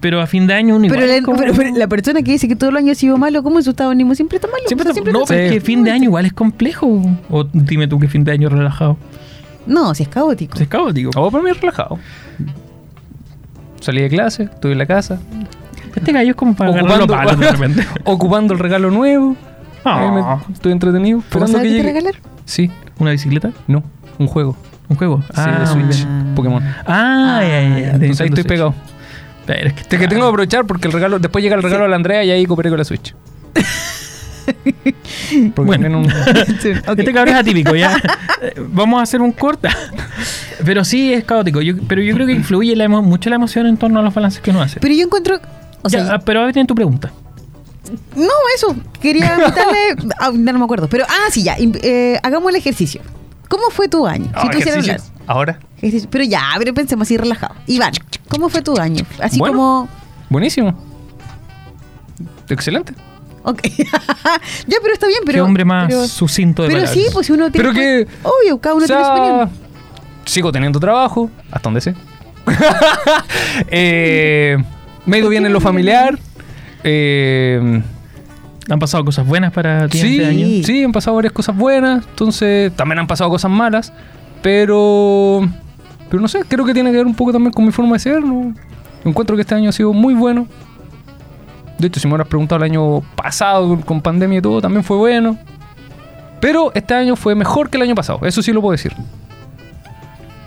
Pero 0.00 0.20
a 0.20 0.26
fin 0.26 0.46
de 0.48 0.54
año 0.54 0.74
uno 0.76 0.88
Pero 0.88 0.94
igual 1.04 1.08
la, 1.08 1.16
es 1.16 1.22
como- 1.24 1.38
pero- 1.38 1.54
pero 1.54 1.76
la 1.76 1.86
persona 1.86 2.22
que 2.22 2.32
dice 2.32 2.48
que 2.48 2.56
todo 2.56 2.70
el 2.70 2.76
año 2.76 2.90
ha 2.92 2.94
sido 2.96 3.16
malo, 3.18 3.42
¿cómo 3.44 3.60
su 3.62 3.70
estado 3.70 3.90
de 3.90 3.94
ánimo 3.94 4.14
siempre 4.16 4.36
está 4.36 4.48
malo? 4.48 4.62
Siempre 4.66 4.90
O 4.90 4.92
sea, 4.94 5.02
no, 5.04 5.20
está- 5.22 5.34
pero 5.34 5.46
es 5.46 5.52
que 5.52 5.60
fin 5.60 5.84
de 5.84 5.90
año 5.92 6.04
igual 6.04 6.26
es 6.26 6.32
complejo. 6.32 7.02
O 7.30 7.44
dime 7.44 7.86
tú 7.86 7.98
que 8.00 8.08
fin 8.08 8.24
de 8.24 8.32
año 8.32 8.48
relajado. 8.48 8.96
No, 9.66 9.94
si 9.94 10.02
es 10.04 10.08
caótico. 10.08 10.58
Es 10.58 10.66
caótico. 10.68 11.10
Oh, 11.16 11.30
para 11.30 11.42
mí 11.44 11.50
es 11.50 11.60
relajado. 11.60 11.98
Salí 13.80 14.00
de 14.02 14.08
clase, 14.08 14.44
estuve 14.44 14.72
en 14.72 14.78
la 14.78 14.86
casa, 14.86 15.20
Este 15.96 16.12
gallo 16.12 16.30
es 16.30 16.36
como 16.36 16.54
para 16.54 16.70
agarrar 16.70 16.98
los 16.98 17.06
palos 17.08 17.38
de 17.40 17.50
repente. 17.50 17.86
ocupando 18.04 18.52
el 18.54 18.60
regalo 18.60 18.90
nuevo. 18.90 19.36
Ah. 19.84 20.00
Ahí 20.00 20.10
me- 20.10 20.52
estoy 20.54 20.72
entretenido. 20.72 21.18
¿Cómo 21.32 21.44
Esperando 21.44 21.52
sabes 21.58 21.62
que 21.62 21.76
qué 21.76 21.82
te 21.82 21.88
llegue. 21.88 21.98
regalar? 22.00 22.20
Sí, 22.44 22.70
¿Una 22.98 23.10
bicicleta? 23.12 23.50
no, 23.66 23.82
un 24.18 24.26
juego. 24.26 24.56
¿Un 24.88 24.96
juego? 24.96 25.22
Sí, 25.34 25.40
de 25.42 25.74
muy 25.82 25.92
Switch. 25.92 26.06
Pokémon. 26.36 26.62
Ah, 26.86 27.40
ya, 27.42 27.48
ya, 27.48 27.68
ya. 27.68 27.74
de 27.76 27.82
Entonces 27.90 28.20
ahí 28.20 28.26
estoy 28.28 28.28
Switch. 28.42 28.46
pegado. 28.46 28.74
Pero 29.46 29.68
es 29.68 29.72
que, 29.74 29.80
Es 29.80 29.86
que 30.00 30.08
tengo 30.08 30.22
que 30.22 30.28
aprovechar 30.28 30.64
porque 30.66 30.86
el 30.88 30.92
regalo, 30.92 31.18
después 31.18 31.42
llega 31.42 31.56
el 31.56 31.62
regalo 31.62 31.84
a 31.84 31.88
la 31.88 31.96
Andrea 31.96 32.22
y 32.24 32.30
ahí 32.30 32.46
cooperé 32.46 32.68
con 32.70 32.78
la 32.78 32.84
Switch. 32.84 33.14
Porque 35.54 35.66
Bueno. 35.66 35.72
tienen 35.88 35.94
un- 35.96 36.08
Sí. 36.60 36.70
Este 36.70 37.12
cabrón 37.12 37.34
es 37.34 37.40
atípico, 37.40 37.74
ya. 37.74 37.96
Eh, 38.42 38.54
Vamos 38.68 39.00
a 39.00 39.02
hacer 39.02 39.20
un 39.20 39.32
corta. 39.32 39.70
Pero 40.64 40.84
sí 40.84 41.12
es 41.12 41.24
caótico. 41.24 41.60
Yo, 41.60 41.74
pero 41.88 42.00
yo 42.02 42.14
creo 42.14 42.26
que 42.26 42.32
influye 42.32 42.74
la 42.76 42.84
emo- 42.84 43.02
mucho 43.02 43.28
la 43.28 43.36
emoción 43.36 43.66
en 43.66 43.76
torno 43.76 43.98
a 44.00 44.02
los 44.02 44.14
balances 44.14 44.40
que 44.40 44.50
uno 44.50 44.62
hace. 44.62 44.78
Pero 44.80 44.94
yo 44.94 45.02
encuentro. 45.04 45.40
O 45.86 45.90
sea, 45.90 46.04
Ya, 46.04 46.14
ah, 46.14 46.18
pero 46.18 46.40
a 46.40 46.44
ver, 46.44 46.52
tiene 46.52 46.66
tu 46.66 46.74
pregunta. 46.74 47.10
no, 48.16 48.28
eso. 48.54 48.74
Quería 49.00 49.34
invitarle. 49.38 50.12
ah, 50.18 50.30
no, 50.32 50.52
no 50.52 50.58
me 50.58 50.64
acuerdo. 50.64 50.88
Pero, 50.88 51.04
ah, 51.08 51.30
sí, 51.30 51.42
ya. 51.44 51.56
eh, 51.58 52.18
hagamos 52.22 52.50
el 52.50 52.56
ejercicio. 52.56 53.00
¿Cómo 53.48 53.70
fue 53.70 53.88
tu 53.88 54.06
año? 54.06 54.30
Ah, 54.34 54.42
si 54.42 54.50
tú 54.50 54.58
hicieras 54.58 54.84
ejercicio. 54.84 55.12
hablar. 55.26 55.26
Ahora. 55.28 55.60
Pero 56.10 56.24
ya, 56.24 56.42
pero 56.58 56.74
pensemos 56.74 57.06
así 57.06 57.16
relajado. 57.16 57.54
Iván, 57.66 57.92
¿cómo 58.28 58.48
fue 58.48 58.62
tu 58.62 58.76
año? 58.78 59.04
Así 59.20 59.38
Bueno. 59.38 59.56
como. 59.56 59.88
buenísimo. 60.30 60.74
Excelente. 62.48 62.92
Ok. 63.44 63.60
ya, 64.66 64.78
pero 64.82 64.92
está 64.94 65.06
bien, 65.06 65.20
pero. 65.24 65.36
Qué 65.36 65.40
hombre 65.40 65.64
más 65.64 65.86
pero- 65.88 66.06
sucinto 66.08 66.62
de 66.62 66.68
Pero 66.68 66.80
palabras. 66.80 67.04
sí, 67.04 67.08
pues 67.12 67.26
si 67.26 67.32
uno 67.32 67.50
tiene. 67.52 67.68
Pero 67.68 67.74
que- 67.78 68.08
Obvio, 68.24 68.58
cada 68.60 68.74
uno 68.74 68.84
O 68.84 68.86
tiene 68.88 69.04
su 69.04 69.10
opinión. 69.10 69.50
sigo 70.24 70.50
teniendo 70.50 70.80
trabajo, 70.80 71.30
hasta 71.52 71.62
donde 71.68 71.80
sé. 71.80 71.94
eh, 73.68 74.56
me 75.06 75.16
ha 75.16 75.20
ido 75.20 75.28
bien 75.28 75.46
en 75.46 75.52
lo 75.52 75.60
familiar. 75.60 76.18
Eh, 76.84 77.82
Han 78.68 78.78
pasado 78.80 79.04
cosas 79.04 79.26
buenas 79.26 79.52
para 79.52 79.88
ti 79.88 79.98
sí, 79.98 80.16
este 80.20 80.26
año. 80.26 80.46
sí, 80.64 80.84
han 80.84 80.92
pasado 80.92 81.16
varias 81.16 81.32
cosas 81.32 81.56
buenas. 81.56 82.04
Entonces, 82.08 82.72
también 82.74 82.98
han 82.98 83.06
pasado 83.06 83.30
cosas 83.30 83.50
malas. 83.50 83.92
Pero. 84.42 85.48
Pero 86.10 86.20
no 86.20 86.28
sé, 86.28 86.40
creo 86.46 86.64
que 86.64 86.72
tiene 86.74 86.90
que 86.92 86.96
ver 86.98 87.06
un 87.06 87.14
poco 87.14 87.32
también 87.32 87.52
con 87.52 87.64
mi 87.64 87.72
forma 87.72 87.94
de 87.94 87.98
ser. 88.00 88.22
¿no? 88.22 88.54
Encuentro 89.04 89.34
que 89.36 89.42
este 89.42 89.54
año 89.54 89.70
ha 89.70 89.72
sido 89.72 89.92
muy 89.92 90.14
bueno. 90.14 90.46
De 91.78 91.88
hecho, 91.88 92.00
si 92.00 92.06
me 92.06 92.14
hubieras 92.14 92.28
preguntado 92.28 92.64
el 92.64 92.70
año 92.70 93.00
pasado, 93.16 93.68
con- 93.68 93.82
con 93.82 94.00
pandemia 94.00 94.38
y 94.38 94.42
todo, 94.42 94.60
también 94.60 94.82
fue 94.84 94.96
bueno. 94.96 95.36
Pero 96.40 96.70
este 96.74 96.94
año 96.94 97.16
fue 97.16 97.34
mejor 97.34 97.70
que 97.70 97.76
el 97.76 97.82
año 97.82 97.94
pasado. 97.94 98.20
Eso 98.22 98.40
sí 98.42 98.52
lo 98.52 98.60
puedo 98.60 98.72
decir. 98.72 98.92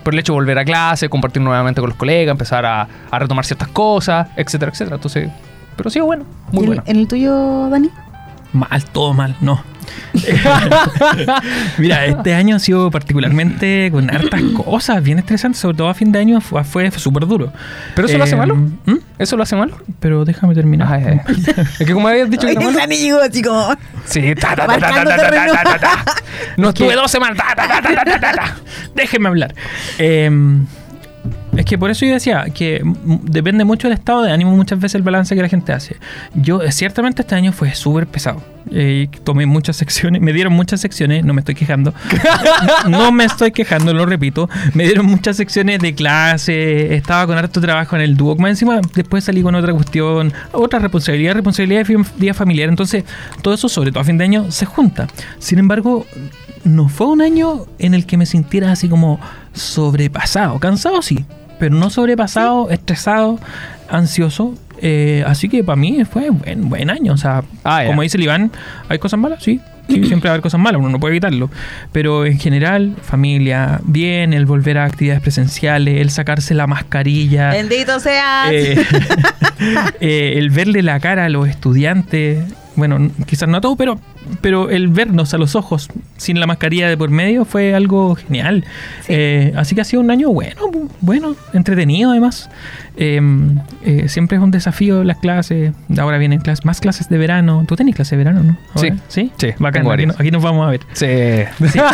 Por 0.03 0.13
el 0.13 0.19
hecho 0.19 0.33
de 0.33 0.35
volver 0.35 0.57
a 0.59 0.65
clase, 0.65 1.09
compartir 1.09 1.41
nuevamente 1.41 1.81
con 1.81 1.89
los 1.89 1.97
colegas, 1.97 2.31
empezar 2.31 2.65
a, 2.65 2.87
a 3.11 3.19
retomar 3.19 3.45
ciertas 3.45 3.67
cosas, 3.69 4.27
etcétera, 4.35 4.71
etcétera. 4.71 4.95
Entonces, 4.95 5.29
pero 5.75 5.89
sí, 5.89 5.99
bueno, 5.99 6.25
muy 6.51 6.61
¿Y 6.61 6.63
en- 6.63 6.67
bueno. 6.67 6.83
¿En 6.85 6.97
el 6.97 7.07
tuyo, 7.07 7.69
Dani? 7.69 7.89
Mal, 8.53 8.83
todo 8.85 9.13
mal, 9.13 9.35
no. 9.41 9.61
Mira, 11.77 12.05
este 12.05 12.33
año 12.33 12.55
ha 12.55 12.59
sido 12.59 12.91
particularmente 12.91 13.89
con 13.91 14.09
hartas 14.09 14.41
cosas 14.55 15.01
bien 15.03 15.19
estresantes, 15.19 15.59
sobre 15.61 15.77
todo 15.77 15.89
a 15.89 15.93
fin 15.93 16.11
de 16.11 16.19
año 16.19 16.41
fue, 16.41 16.63
fue 16.63 16.89
súper 16.91 17.25
duro. 17.27 17.51
¿Pero 17.95 18.07
eso 18.07 18.17
lo 18.17 18.23
hace 18.23 18.35
Eh, 18.35 18.37
malo? 18.37 18.55
¿mm? 18.55 18.95
¿Eso 19.17 19.37
lo 19.37 19.43
hace 19.43 19.55
malo? 19.55 19.77
Pero 19.99 20.25
déjame 20.25 20.55
terminar. 20.55 21.23
Es 21.79 21.85
que 21.85 21.93
como 21.93 22.07
habías 22.07 22.29
dicho 22.29 22.45
que 22.47 22.51
era 22.53 22.61
el 22.61 22.65
malo. 22.67 22.79
Dani 22.79 22.97
llegó 22.97 23.19
así 23.21 23.41
como. 23.41 23.75
Sí, 24.05 24.33
ta, 24.35 24.55
ta, 24.55 24.55
ta, 24.55 24.67
ta, 24.67 24.67
Marcando 24.67 25.09
ta, 25.11 25.15
ta, 25.17 25.23
ta, 25.23 25.29
terreno. 25.29 25.53
ta, 25.53 25.63
ta, 25.63 25.79
ta. 25.79 26.05
No 26.57 26.69
estuve 26.69 26.93
dos 26.95 27.11
semanas. 27.11 27.37
ta, 27.37 27.55
ta, 27.55 27.67
ta, 27.67 27.81
ta, 27.81 28.03
ta, 28.05 28.19
ta, 28.19 28.31
ta. 28.33 28.55
Déjenme 28.95 29.27
hablar. 29.29 29.53
Eh, 29.97 30.29
es 31.59 31.65
que 31.65 31.77
por 31.77 31.91
eso 31.91 32.05
yo 32.05 32.13
decía 32.13 32.45
que 32.53 32.81
depende 33.23 33.65
mucho 33.65 33.89
del 33.89 33.97
estado 33.97 34.21
de 34.21 34.31
ánimo 34.31 34.55
muchas 34.55 34.79
veces 34.79 34.95
el 34.95 35.01
balance 35.01 35.35
que 35.35 35.41
la 35.41 35.49
gente 35.49 35.73
hace. 35.73 35.97
Yo 36.33 36.61
eh, 36.61 36.71
ciertamente 36.71 37.21
este 37.21 37.35
año 37.35 37.51
fue 37.51 37.75
súper 37.75 38.07
pesado. 38.07 38.41
Eh, 38.71 39.09
tomé 39.25 39.45
muchas 39.45 39.75
secciones, 39.75 40.21
me 40.21 40.31
dieron 40.31 40.53
muchas 40.53 40.79
secciones, 40.79 41.25
no 41.25 41.33
me 41.33 41.41
estoy 41.41 41.55
quejando. 41.55 41.93
no 42.87 43.11
me 43.11 43.25
estoy 43.25 43.51
quejando, 43.51 43.93
lo 43.93 44.05
repito. 44.05 44.49
Me 44.73 44.85
dieron 44.85 45.05
muchas 45.07 45.35
secciones 45.35 45.79
de 45.79 45.93
clase, 45.93 46.95
estaba 46.95 47.27
con 47.27 47.37
harto 47.37 47.59
trabajo 47.59 47.97
en 47.97 48.03
el 48.03 48.15
dúo. 48.15 48.37
Más 48.37 48.51
encima 48.51 48.79
después 48.95 49.25
salí 49.25 49.41
con 49.41 49.53
otra 49.53 49.73
cuestión, 49.73 50.31
otra 50.53 50.79
responsabilidad, 50.79 51.33
responsabilidad 51.33 51.85
de 51.85 52.05
día 52.15 52.33
familiar. 52.33 52.69
Entonces 52.69 53.03
todo 53.41 53.53
eso, 53.53 53.67
sobre 53.67 53.91
todo 53.91 53.99
a 53.99 54.05
fin 54.05 54.17
de 54.17 54.23
año, 54.23 54.49
se 54.49 54.65
junta. 54.65 55.07
Sin 55.39 55.59
embargo, 55.59 56.05
no 56.63 56.87
fue 56.87 57.07
un 57.07 57.21
año 57.21 57.65
en 57.79 57.93
el 57.93 58.05
que 58.05 58.15
me 58.15 58.25
sintiera 58.25 58.71
así 58.71 58.87
como 58.87 59.19
sobrepasado. 59.51 60.57
Cansado 60.59 61.01
sí, 61.01 61.25
pero 61.59 61.75
no 61.75 61.89
sobrepasado, 61.89 62.69
estresado, 62.69 63.39
ansioso. 63.89 64.55
Eh, 64.81 65.23
así 65.27 65.49
que 65.49 65.63
para 65.63 65.75
mí 65.75 66.03
fue 66.05 66.29
buen, 66.29 66.69
buen 66.69 66.89
año. 66.89 67.13
O 67.13 67.17
sea, 67.17 67.43
Ah, 67.63 67.83
como 67.85 68.01
dice 68.01 68.17
el 68.17 68.23
Iván, 68.23 68.51
¿hay 68.87 68.97
cosas 68.99 69.19
malas? 69.19 69.43
Sí. 69.43 69.59
Sí, 69.89 70.03
siempre 70.07 70.29
va 70.29 70.31
a 70.31 70.33
haber 70.35 70.41
cosas 70.41 70.59
malas, 70.59 70.79
uno 70.79 70.89
no 70.89 70.99
puede 70.99 71.13
evitarlo. 71.13 71.49
Pero 71.91 72.25
en 72.25 72.39
general, 72.39 72.95
familia, 73.01 73.81
bien, 73.83 74.33
el 74.33 74.45
volver 74.45 74.77
a 74.77 74.85
actividades 74.85 75.21
presenciales, 75.21 75.99
el 75.99 76.11
sacarse 76.11 76.53
la 76.53 76.67
mascarilla. 76.67 77.49
Bendito 77.49 77.99
seas. 77.99 78.51
Eh, 78.51 78.85
eh, 79.99 80.33
el 80.37 80.49
verle 80.51 80.83
la 80.83 80.99
cara 80.99 81.25
a 81.25 81.29
los 81.29 81.49
estudiantes, 81.49 82.39
bueno, 82.79 83.11
quizás 83.27 83.47
no 83.47 83.57
a 83.57 83.61
todos, 83.61 83.77
pero, 83.77 83.99
pero 84.41 84.69
el 84.71 84.87
vernos 84.87 85.33
a 85.35 85.37
los 85.37 85.55
ojos 85.55 85.87
sin 86.17 86.39
la 86.39 86.47
mascarilla 86.47 86.89
de 86.89 86.97
por 86.97 87.11
medio 87.11 87.45
fue 87.45 87.75
algo 87.75 88.15
genial. 88.15 88.65
Eh, 89.07 89.53
así 89.55 89.75
que 89.75 89.81
ha 89.81 89.83
sido 89.83 90.01
un 90.01 90.09
año 90.09 90.29
bueno, 90.31 90.61
bu- 90.71 90.89
bueno, 91.01 91.35
entretenido 91.53 92.09
además. 92.11 92.49
Eh, 92.97 93.21
eh, 93.85 94.09
siempre 94.09 94.37
es 94.37 94.43
un 94.43 94.51
desafío 94.51 95.03
las 95.03 95.17
clases. 95.19 95.71
Ahora 95.97 96.17
vienen 96.17 96.39
clases, 96.41 96.65
más 96.65 96.81
clases 96.81 97.07
de 97.09 97.17
verano. 97.17 97.63
¿Tú 97.67 97.75
tenés 97.75 97.95
clases 97.95 98.11
de 98.11 98.17
verano, 98.17 98.43
no? 98.43 98.57
Ahora, 98.75 98.89
Sí. 98.89 99.01
¿Sí? 99.07 99.31
Sí, 99.37 99.47
Bacán, 99.59 99.87
aquí, 99.89 100.05
no- 100.05 100.13
aquí 100.17 100.31
nos 100.31 100.43
vamos 100.43 100.67
a 100.67 100.71
ver. 100.71 100.81
Sí. 100.93 101.07
Sí. 101.69 101.79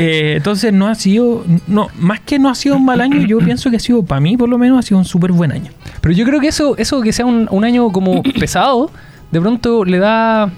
Eh, 0.00 0.34
entonces 0.36 0.72
no 0.72 0.88
ha 0.88 0.94
sido, 0.94 1.44
no, 1.66 1.88
más 1.98 2.20
que 2.20 2.38
no 2.38 2.48
ha 2.50 2.54
sido 2.54 2.76
un 2.76 2.84
mal 2.84 3.00
año, 3.00 3.20
yo 3.26 3.38
pienso 3.38 3.70
que 3.70 3.76
ha 3.76 3.80
sido, 3.80 4.02
para 4.02 4.20
mí 4.20 4.36
por 4.36 4.48
lo 4.48 4.58
menos, 4.58 4.78
ha 4.78 4.82
sido 4.82 4.98
un 4.98 5.04
súper 5.04 5.30
buen 5.32 5.52
año. 5.52 5.70
Pero 6.00 6.14
yo 6.14 6.24
creo 6.24 6.40
que 6.40 6.48
eso, 6.48 6.76
eso 6.78 7.00
que 7.00 7.12
sea 7.12 7.26
un, 7.26 7.48
un 7.50 7.64
año 7.64 7.90
como 7.92 8.22
pesado, 8.40 8.90
de 9.34 9.40
pronto 9.40 9.84
le 9.84 9.98
da 9.98 10.48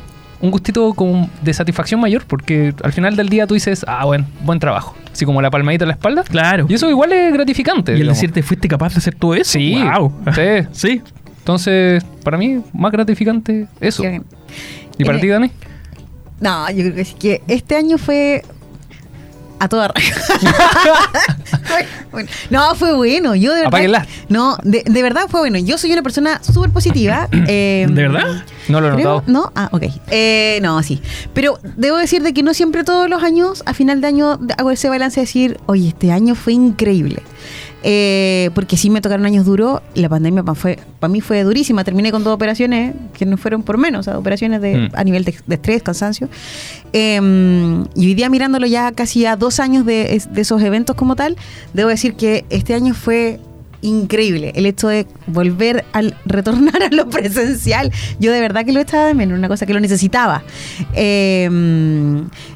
un 0.40 0.50
gustito 0.50 0.92
como 0.92 1.30
de 1.42 1.54
satisfacción 1.54 1.98
mayor, 1.98 2.24
porque 2.26 2.74
al 2.84 2.92
final 2.92 3.16
del 3.16 3.30
día 3.30 3.46
tú 3.46 3.54
dices, 3.54 3.84
ah, 3.88 4.04
bueno, 4.04 4.26
buen 4.44 4.60
trabajo. 4.60 4.94
Así 5.10 5.24
como 5.24 5.40
la 5.40 5.50
palmadita 5.50 5.84
en 5.84 5.88
la 5.88 5.94
espalda. 5.94 6.24
Claro. 6.24 6.66
Y 6.68 6.74
eso 6.74 6.90
igual 6.90 7.10
es 7.12 7.32
gratificante. 7.32 7.92
Y 7.92 7.94
el 7.94 8.00
digamos. 8.02 8.18
decirte, 8.18 8.42
¿fuiste 8.42 8.68
capaz 8.68 8.92
de 8.92 8.98
hacer 8.98 9.14
todo 9.14 9.34
eso? 9.34 9.52
Sí, 9.52 9.82
Wow. 9.82 10.12
sí. 10.34 10.42
sí. 10.72 11.02
Entonces, 11.38 12.04
para 12.22 12.36
mí, 12.36 12.60
más 12.74 12.92
gratificante 12.92 13.66
eso. 13.80 14.02
¿Y 14.98 15.04
para 15.04 15.16
Eh, 15.16 15.20
ti, 15.22 15.28
Dani? 15.28 15.50
No, 16.40 16.68
yo 16.70 16.82
creo 16.82 16.94
que 16.94 17.04
sí 17.06 17.14
que 17.18 17.40
este 17.48 17.76
año 17.76 17.96
fue 17.96 18.42
a 19.58 19.68
toda 19.68 19.88
raja. 19.88 20.14
Bueno, 22.12 22.30
no, 22.48 22.74
fue 22.76 22.94
bueno. 22.94 23.34
Yo 23.34 23.50
de 23.50 23.56
verdad. 23.56 23.68
Apáguenla. 23.68 24.06
No, 24.30 24.56
de, 24.62 24.82
de 24.86 25.02
verdad 25.02 25.24
fue 25.28 25.40
bueno. 25.40 25.58
Yo 25.58 25.76
soy 25.76 25.92
una 25.92 26.02
persona 26.02 26.42
súper 26.42 26.70
positiva. 26.70 27.28
eh, 27.46 27.86
¿De 27.90 28.08
verdad? 28.08 28.42
No 28.68 28.80
lo 28.80 28.88
he 28.88 28.90
notado. 28.92 29.22
¿No? 29.26 29.52
Ah, 29.54 29.68
ok. 29.72 29.82
Eh, 30.10 30.58
no, 30.62 30.82
sí. 30.82 31.02
Pero 31.34 31.58
debo 31.76 31.98
decir 31.98 32.22
de 32.22 32.32
que 32.32 32.42
no 32.42 32.54
siempre 32.54 32.84
todos 32.84 33.10
los 33.10 33.22
años, 33.22 33.62
a 33.66 33.74
final 33.74 34.00
de 34.00 34.06
año, 34.06 34.38
hago 34.56 34.70
ese 34.70 34.88
balance 34.88 35.20
de 35.20 35.26
decir, 35.26 35.60
oye, 35.66 35.88
este 35.88 36.10
año 36.10 36.34
fue 36.34 36.54
increíble. 36.54 37.22
Eh, 37.88 38.50
porque 38.52 38.76
sí 38.76 38.90
me 38.90 39.00
tocaron 39.00 39.24
años 39.26 39.44
duros. 39.46 39.80
La 39.94 40.08
pandemia 40.08 40.42
para 40.42 40.56
fue, 40.56 40.76
para 40.98 41.08
mí 41.12 41.20
fue 41.20 41.44
durísima. 41.44 41.84
Terminé 41.84 42.10
con 42.10 42.24
dos 42.24 42.34
operaciones 42.34 42.96
que 43.16 43.24
no 43.26 43.36
fueron 43.36 43.62
por 43.62 43.78
menos, 43.78 44.00
o 44.00 44.02
sea, 44.10 44.18
operaciones 44.18 44.60
de, 44.60 44.76
Mm. 44.76 44.88
a 44.94 45.04
nivel 45.04 45.24
de, 45.24 45.36
de 45.46 45.54
estrés, 45.54 45.84
cansancio. 45.84 46.28
Eh, 46.92 47.20
y 47.94 48.06
hoy 48.06 48.14
día 48.14 48.28
mirándolo 48.28 48.66
ya 48.66 48.90
casi 48.90 49.24
a 49.24 49.36
dos 49.36 49.60
años 49.60 49.86
de, 49.86 50.20
de 50.30 50.40
esos 50.40 50.60
eventos 50.62 50.96
como 50.96 51.14
tal, 51.14 51.36
debo 51.74 51.88
decir 51.88 52.14
que 52.14 52.44
este 52.50 52.74
año 52.74 52.92
fue 52.92 53.38
increíble 53.86 54.52
el 54.54 54.66
hecho 54.66 54.88
de 54.88 55.06
volver 55.26 55.84
al 55.92 56.16
retornar 56.24 56.82
a 56.82 56.88
lo 56.90 57.08
presencial. 57.08 57.90
Yo 58.18 58.32
de 58.32 58.40
verdad 58.40 58.64
que 58.64 58.72
lo 58.72 58.80
estaba 58.80 59.06
de 59.06 59.14
menos, 59.14 59.38
una 59.38 59.48
cosa 59.48 59.66
que 59.66 59.72
lo 59.74 59.80
necesitaba. 59.80 60.42
Eh, 60.94 61.48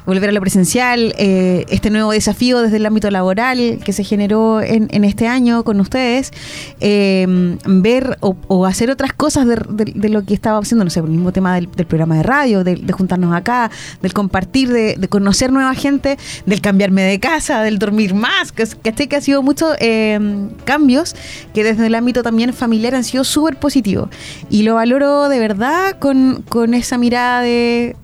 volver 0.05 0.29
a 0.29 0.31
lo 0.31 0.41
presencial, 0.41 1.13
eh, 1.17 1.65
este 1.69 1.89
nuevo 1.89 2.11
desafío 2.11 2.61
desde 2.61 2.77
el 2.77 2.85
ámbito 2.85 3.09
laboral 3.11 3.79
que 3.83 3.93
se 3.93 4.03
generó 4.03 4.61
en, 4.61 4.87
en 4.91 5.03
este 5.03 5.27
año 5.27 5.63
con 5.63 5.79
ustedes, 5.79 6.31
eh, 6.79 7.25
ver 7.65 8.17
o, 8.21 8.35
o 8.47 8.65
hacer 8.65 8.89
otras 8.89 9.13
cosas 9.13 9.47
de, 9.47 9.55
de- 9.69 9.91
de 9.95 10.09
lo 10.09 10.23
que 10.23 10.33
estaba 10.33 10.59
haciendo, 10.59 10.83
no 10.83 10.89
sé, 10.89 10.99
el 10.99 11.07
mismo 11.07 11.31
tema 11.31 11.55
del, 11.55 11.67
programa 11.67 12.15
de 12.17 12.23
radio, 12.23 12.63
de, 12.63 12.75
de 12.75 12.93
juntarnos 12.93 13.33
acá, 13.35 13.71
del 14.01 14.13
compartir, 14.13 14.69
de, 14.71 14.95
de 14.97 15.07
conocer 15.07 15.51
nueva 15.51 15.73
gente, 15.75 16.17
del 16.45 16.61
cambiarme 16.61 17.01
de 17.03 17.19
casa, 17.19 17.61
del 17.63 17.79
dormir 17.79 18.13
más, 18.13 18.51
que, 18.51 18.65
que, 18.83 19.07
que 19.07 19.15
ha 19.15 19.21
sido 19.21 19.41
muchos 19.41 19.75
eh, 19.79 20.19
cambios 20.65 21.15
que 21.53 21.63
desde 21.63 21.87
el 21.87 21.95
ámbito 21.95 22.23
también 22.23 22.53
familiar 22.53 22.95
han 22.95 23.03
sido 23.03 23.23
súper 23.23 23.57
positivos. 23.57 24.09
Y 24.49 24.63
lo 24.63 24.75
valoro 24.75 25.29
de 25.29 25.39
verdad 25.39 25.97
con, 25.99 26.43
con 26.47 26.73
esa 26.73 26.97
mirada 26.97 27.41
de 27.41 27.95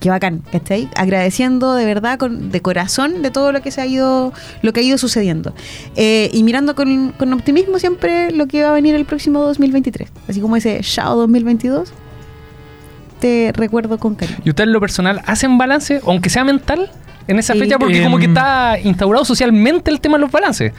qué 0.00 0.10
bacán, 0.10 0.42
¿cachai? 0.52 0.88
Agradeciendo 0.96 1.74
de 1.74 1.86
verdad, 1.86 2.18
con, 2.18 2.50
de 2.50 2.60
corazón, 2.60 3.22
de 3.22 3.30
todo 3.30 3.52
lo 3.52 3.62
que 3.62 3.70
se 3.70 3.80
ha 3.80 3.86
ido, 3.86 4.34
lo 4.60 4.72
que 4.74 4.80
ha 4.80 4.82
ido 4.82 4.98
sucediendo. 4.98 5.54
Eh, 5.96 6.28
y 6.32 6.42
mirando 6.42 6.74
con, 6.74 7.12
con 7.12 7.32
optimismo 7.32 7.78
siempre 7.78 8.30
lo 8.30 8.46
que 8.46 8.62
va 8.64 8.68
a 8.70 8.72
venir 8.72 8.94
el 8.94 9.06
próximo 9.06 9.40
2023. 9.40 10.10
Así 10.28 10.40
como 10.42 10.56
ese 10.56 10.80
Chao 10.82 11.16
2022, 11.16 11.90
te 13.20 13.52
recuerdo 13.54 13.98
con 13.98 14.14
cariño. 14.14 14.38
¿Y 14.44 14.50
ustedes 14.50 14.66
en 14.68 14.72
lo 14.74 14.80
personal 14.80 15.22
hacen 15.26 15.56
balance, 15.56 16.00
aunque 16.06 16.28
sea 16.28 16.44
mental, 16.44 16.90
en 17.26 17.38
esa 17.38 17.54
Sí. 17.54 17.60
fecha? 17.60 17.78
Porque 17.78 18.02
como 18.02 18.18
que 18.18 18.24
Em. 18.26 18.32
está 18.32 18.78
instaurado 18.82 19.24
socialmente 19.24 19.90
el 19.90 20.00
tema 20.00 20.16
de 20.18 20.22
los 20.22 20.30
balances. 20.30 20.72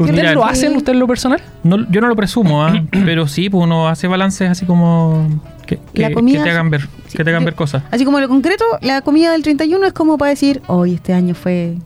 ¿Ustedes 0.00 0.20
Mira, 0.20 0.32
lo 0.34 0.44
hacen, 0.44 0.76
ustedes 0.76 0.94
en 0.96 1.00
lo 1.00 1.06
personal? 1.06 1.40
No, 1.62 1.88
yo 1.90 2.00
no 2.00 2.08
lo 2.08 2.16
presumo, 2.16 2.64
¿ah? 2.64 2.72
pero 3.04 3.28
sí, 3.28 3.50
pues 3.50 3.64
uno 3.64 3.88
hace 3.88 4.06
balances 4.08 4.48
así 4.50 4.64
como 4.66 5.28
que, 5.66 5.78
que- 5.92 6.02
La 6.02 6.12
comida- 6.12 6.38
que 6.38 6.44
te 6.44 6.50
hagan 6.50 6.70
ver, 6.70 6.82
sí, 7.06 7.16
que 7.18 7.24
te 7.24 7.30
hagan 7.30 7.42
yo- 7.42 7.46
ver 7.46 7.54
cosas. 7.54 7.82
Así 7.90 8.04
como 8.04 8.18
lo 8.20 8.28
concreto, 8.28 8.64
la 8.80 9.02
comida 9.02 9.32
del 9.32 9.42
31 9.42 9.86
es 9.86 9.92
como 9.92 10.16
para 10.18 10.30
decir, 10.30 10.62
hoy 10.66 10.94
este 10.94 11.12
año 11.12 11.34
fue... 11.34 11.76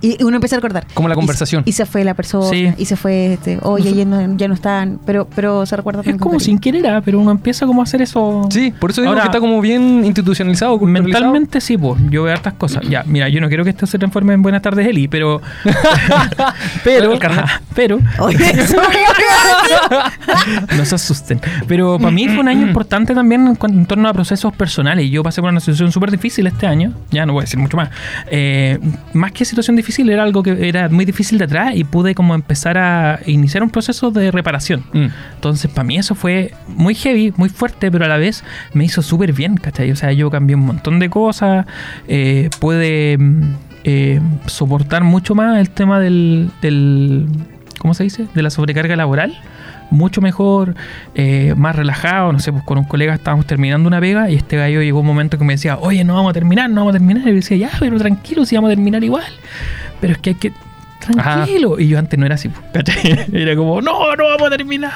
Y 0.00 0.22
uno 0.22 0.36
empieza 0.36 0.56
a 0.56 0.58
recordar. 0.58 0.86
Como 0.94 1.08
la 1.08 1.14
conversación. 1.14 1.62
Y, 1.66 1.72
se 1.72 1.86
fue 1.86 2.04
la 2.04 2.14
persona, 2.14 2.48
Sí. 2.48 2.72
y 2.76 2.84
se 2.84 2.96
fue 2.96 3.34
este, 3.34 3.58
oye, 3.62 3.94
ya 3.94 4.04
no, 4.04 4.36
ya 4.36 4.48
no 4.48 4.54
están, 4.54 5.00
pero, 5.04 5.26
pero 5.34 5.66
se 5.66 5.76
recuerda 5.76 6.02
Es 6.04 6.16
como 6.16 6.38
sin 6.40 6.58
querer, 6.58 6.86
¿ah? 6.86 7.02
pero 7.04 7.18
uno 7.18 7.30
empieza 7.30 7.66
como 7.66 7.80
a 7.80 7.84
hacer 7.84 8.02
eso. 8.02 8.46
Sí, 8.50 8.72
por 8.78 8.90
eso 8.90 9.00
digo 9.00 9.10
Ahora, 9.10 9.22
que 9.22 9.28
está 9.28 9.40
como 9.40 9.60
bien 9.60 10.04
institucionalizado. 10.04 10.78
Mentalmente 10.78 11.60
sí, 11.60 11.76
pues, 11.76 12.00
yo 12.10 12.22
veo 12.22 12.32
hartas 12.32 12.54
cosas. 12.54 12.84
Ya, 12.88 13.02
mira, 13.06 13.28
yo 13.28 13.40
no 13.40 13.48
quiero 13.48 13.64
que 13.64 13.70
esto 13.70 13.86
se 13.86 13.98
transforme 13.98 14.34
en 14.34 14.42
Buenas 14.42 14.62
tardes, 14.62 14.86
Eli, 14.86 15.08
pero. 15.08 15.40
pero. 16.84 17.18
Pero. 17.74 17.98
Oye, 18.18 18.36
eso 18.50 18.76
no 20.76 20.84
se 20.84 20.94
asusten. 20.94 21.40
Pero 21.66 21.98
para 21.98 22.10
mí 22.10 22.28
fue 22.28 22.38
un 22.38 22.48
año 22.48 22.66
importante 22.66 23.14
también 23.14 23.46
en, 23.46 23.58
en 23.70 23.86
torno 23.86 24.08
a 24.08 24.12
procesos 24.12 24.52
personales. 24.54 25.10
Yo 25.10 25.22
pasé 25.22 25.40
por 25.40 25.50
una 25.50 25.60
situación 25.60 25.92
súper 25.92 26.10
difícil 26.10 26.46
este 26.46 26.66
año. 26.66 26.92
Ya 27.10 27.26
no 27.26 27.32
voy 27.32 27.42
a 27.42 27.44
decir 27.44 27.58
mucho 27.58 27.76
más. 27.76 27.90
Eh, 28.30 28.78
más 29.12 29.32
que 29.32 29.44
situación 29.44 29.76
difícil, 29.76 29.87
era 30.10 30.22
algo 30.22 30.42
que 30.42 30.68
era 30.68 30.88
muy 30.88 31.04
difícil 31.04 31.38
de 31.38 31.44
atrás 31.44 31.72
y 31.74 31.84
pude 31.84 32.14
como 32.14 32.34
empezar 32.34 32.78
a 32.78 33.20
iniciar 33.26 33.62
un 33.62 33.70
proceso 33.70 34.10
de 34.10 34.30
reparación. 34.30 34.84
Mm. 34.92 35.06
Entonces, 35.34 35.70
para 35.70 35.84
mí 35.84 35.96
eso 35.96 36.14
fue 36.14 36.52
muy 36.68 36.94
heavy, 36.94 37.32
muy 37.36 37.48
fuerte, 37.48 37.90
pero 37.90 38.04
a 38.04 38.08
la 38.08 38.16
vez 38.16 38.44
me 38.72 38.84
hizo 38.84 39.02
súper 39.02 39.32
bien, 39.32 39.56
¿cachai? 39.56 39.90
O 39.90 39.96
sea, 39.96 40.12
yo 40.12 40.30
cambié 40.30 40.56
un 40.56 40.66
montón 40.66 40.98
de 40.98 41.10
cosas, 41.10 41.66
eh, 42.06 42.50
pude 42.60 43.16
mm, 43.18 43.42
eh, 43.84 44.20
soportar 44.46 45.04
mucho 45.04 45.34
más 45.34 45.58
el 45.58 45.70
tema 45.70 46.00
del, 46.00 46.50
del, 46.62 47.26
¿cómo 47.78 47.94
se 47.94 48.04
dice? 48.04 48.26
De 48.34 48.42
la 48.42 48.50
sobrecarga 48.50 48.96
laboral. 48.96 49.38
Mucho 49.90 50.20
mejor, 50.20 50.74
eh, 51.14 51.54
más 51.56 51.74
relajado, 51.74 52.32
no 52.32 52.40
sé, 52.40 52.52
pues 52.52 52.62
con 52.64 52.76
un 52.78 52.84
colega 52.84 53.14
estábamos 53.14 53.46
terminando 53.46 53.86
una 53.88 54.00
pega 54.00 54.28
y 54.30 54.34
este 54.34 54.56
gallo 54.56 54.82
llegó 54.82 55.00
un 55.00 55.06
momento 55.06 55.38
que 55.38 55.44
me 55.44 55.54
decía, 55.54 55.78
oye, 55.78 56.04
no 56.04 56.14
vamos 56.14 56.30
a 56.30 56.34
terminar, 56.34 56.68
no 56.68 56.82
vamos 56.82 56.94
a 56.94 56.98
terminar. 56.98 57.22
Y 57.26 57.30
yo 57.30 57.34
decía, 57.36 57.56
ya, 57.56 57.70
pero 57.80 57.96
tranquilo, 57.98 58.44
si 58.44 58.54
vamos 58.54 58.68
a 58.70 58.74
terminar 58.74 59.02
igual. 59.02 59.24
Pero 60.00 60.12
es 60.12 60.18
que 60.18 60.30
hay 60.30 60.36
que, 60.36 60.52
tranquilo. 61.00 61.78
Y 61.80 61.88
yo 61.88 61.98
antes 61.98 62.18
no 62.18 62.26
era 62.26 62.34
así, 62.34 62.48
pues, 62.50 62.60
¿cachai? 62.72 63.26
Era 63.32 63.56
como, 63.56 63.80
no, 63.80 64.14
no 64.14 64.24
vamos 64.24 64.46
a 64.46 64.50
terminar, 64.56 64.92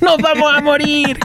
nos 0.00 0.16
vamos 0.18 0.50
a 0.56 0.60
morir. 0.62 1.18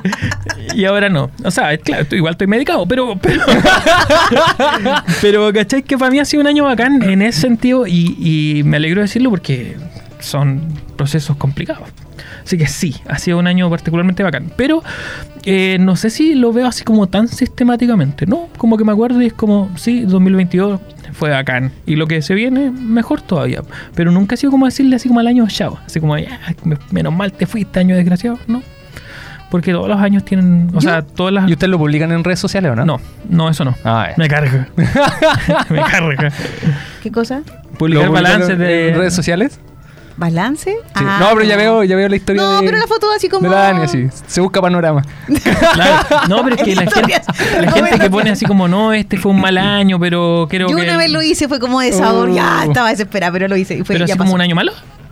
Y 0.75 0.83
ahora 0.85 1.07
no. 1.09 1.31
O 1.45 1.51
sea, 1.51 1.77
claro, 1.77 2.03
estoy- 2.03 2.17
igual 2.17 2.33
estoy 2.33 2.47
medicado, 2.47 2.85
pero, 2.85 3.15
pero, 3.21 3.41
pero, 5.21 5.53
¿cachai? 5.53 5.83
Que 5.83 5.97
para 5.97 6.11
mí 6.11 6.19
ha 6.19 6.25
sido 6.25 6.41
un 6.41 6.47
año 6.47 6.65
bacán 6.65 7.01
en 7.03 7.21
ese 7.21 7.41
sentido 7.41 7.87
y, 7.87 8.15
y 8.19 8.63
me 8.63 8.77
alegro 8.77 9.01
decirlo 9.01 9.29
porque 9.29 9.77
son 10.19 10.61
procesos 10.97 11.35
complicados. 11.37 11.87
Así 12.43 12.57
que 12.57 12.67
sí, 12.67 12.95
ha 13.07 13.17
sido 13.17 13.37
un 13.39 13.47
año 13.47 13.69
particularmente 13.69 14.23
bacán. 14.23 14.51
Pero 14.55 14.83
eh, 15.43 15.77
no 15.79 15.95
sé 15.95 16.09
si 16.09 16.35
lo 16.35 16.51
veo 16.53 16.67
así 16.67 16.83
como 16.83 17.07
tan 17.07 17.27
sistemáticamente, 17.27 18.25
¿no? 18.25 18.47
Como 18.57 18.77
que 18.77 18.83
me 18.83 18.91
acuerdo 18.91 19.21
y 19.21 19.27
es 19.27 19.33
como, 19.33 19.69
sí, 19.75 20.01
2022 20.01 20.79
fue 21.13 21.29
bacán. 21.29 21.71
Y 21.85 21.95
lo 21.95 22.07
que 22.07 22.21
se 22.21 22.33
viene, 22.33 22.71
mejor 22.71 23.21
todavía. 23.21 23.61
Pero 23.95 24.11
nunca 24.11 24.35
ha 24.35 24.37
sido 24.37 24.51
como 24.51 24.65
decirle 24.65 24.95
así 24.95 25.07
como 25.07 25.19
al 25.19 25.27
año 25.27 25.45
chao. 25.47 25.77
Así 25.85 25.99
como, 25.99 26.17
ya, 26.17 26.39
menos 26.91 27.13
mal 27.13 27.33
te 27.33 27.45
fuiste, 27.45 27.79
año 27.79 27.95
desgraciado. 27.95 28.39
No. 28.47 28.61
Porque 29.49 29.73
todos 29.73 29.89
los 29.89 29.99
años 29.99 30.23
tienen, 30.23 30.69
o 30.69 30.75
Yo- 30.75 30.81
sea, 30.81 31.01
todas 31.01 31.33
las... 31.33 31.49
¿Y 31.49 31.51
ustedes 31.51 31.69
lo 31.69 31.77
publican 31.77 32.09
en 32.13 32.23
redes 32.23 32.39
sociales 32.39 32.71
o 32.71 32.75
no? 32.75 32.85
No, 32.85 33.01
no, 33.29 33.49
eso 33.49 33.65
no. 33.65 33.75
Ah. 33.83 34.07
Me 34.15 34.29
carga. 34.29 34.69
me 35.69 35.81
carga. 35.81 36.31
¿Qué 37.03 37.11
cosa? 37.11 37.41
Publicar 37.77 38.05
¿Lo 38.05 38.11
publican 38.11 38.13
balances 38.13 38.57
de... 38.57 38.89
en 38.89 38.95
redes 38.95 39.13
sociales? 39.13 39.59
¿Balance? 40.21 40.71
Sí. 40.71 40.77
Ah, 40.95 41.17
no, 41.19 41.29
pero 41.33 41.43
ya 41.43 41.57
veo, 41.57 41.83
ya 41.83 41.95
veo 41.95 42.07
la 42.07 42.15
historia 42.15 42.41
No, 42.41 42.61
de, 42.61 42.65
pero 42.67 42.77
la 42.77 42.85
foto 42.87 43.07
así 43.11 43.27
como. 43.27 43.41
de 43.41 43.49
la 43.49 43.61
Dani, 43.63 43.81
así. 43.83 44.07
Se 44.27 44.39
busca 44.39 44.61
panorama. 44.61 45.01
Claro. 45.73 46.27
No, 46.29 46.43
pero 46.43 46.55
es 46.55 46.61
que 46.63 46.75
la 46.75 46.89
gente, 46.91 47.21
la 47.61 47.71
gente 47.71 47.99
que 47.99 48.09
pone 48.09 48.29
así 48.29 48.45
como, 48.45 48.67
no, 48.67 48.93
este 48.93 49.17
fue 49.17 49.31
un 49.31 49.41
mal 49.41 49.57
año, 49.57 49.99
pero 49.99 50.45
quiero 50.49 50.69
Yo 50.69 50.75
que... 50.77 50.83
una 50.83 50.97
vez 50.97 51.09
lo 51.11 51.21
hice, 51.21 51.47
fue 51.47 51.59
como 51.59 51.79
de 51.81 51.91
sabor, 51.91 52.29
Oh. 52.29 52.35
ya 52.35 52.65
estaba 52.65 52.89
desesperada, 52.89 53.31
pero 53.33 53.47
lo 53.47 53.55
hice. 53.57 53.73
Y 53.75 53.77
fue, 53.79 53.93
Pero 53.95 53.99
ya 54.05 54.13
así 54.13 54.17
pasó. 54.19 54.25
como 54.25 54.35
un 54.35 54.41
año 54.41 54.55
malo. 54.55 54.71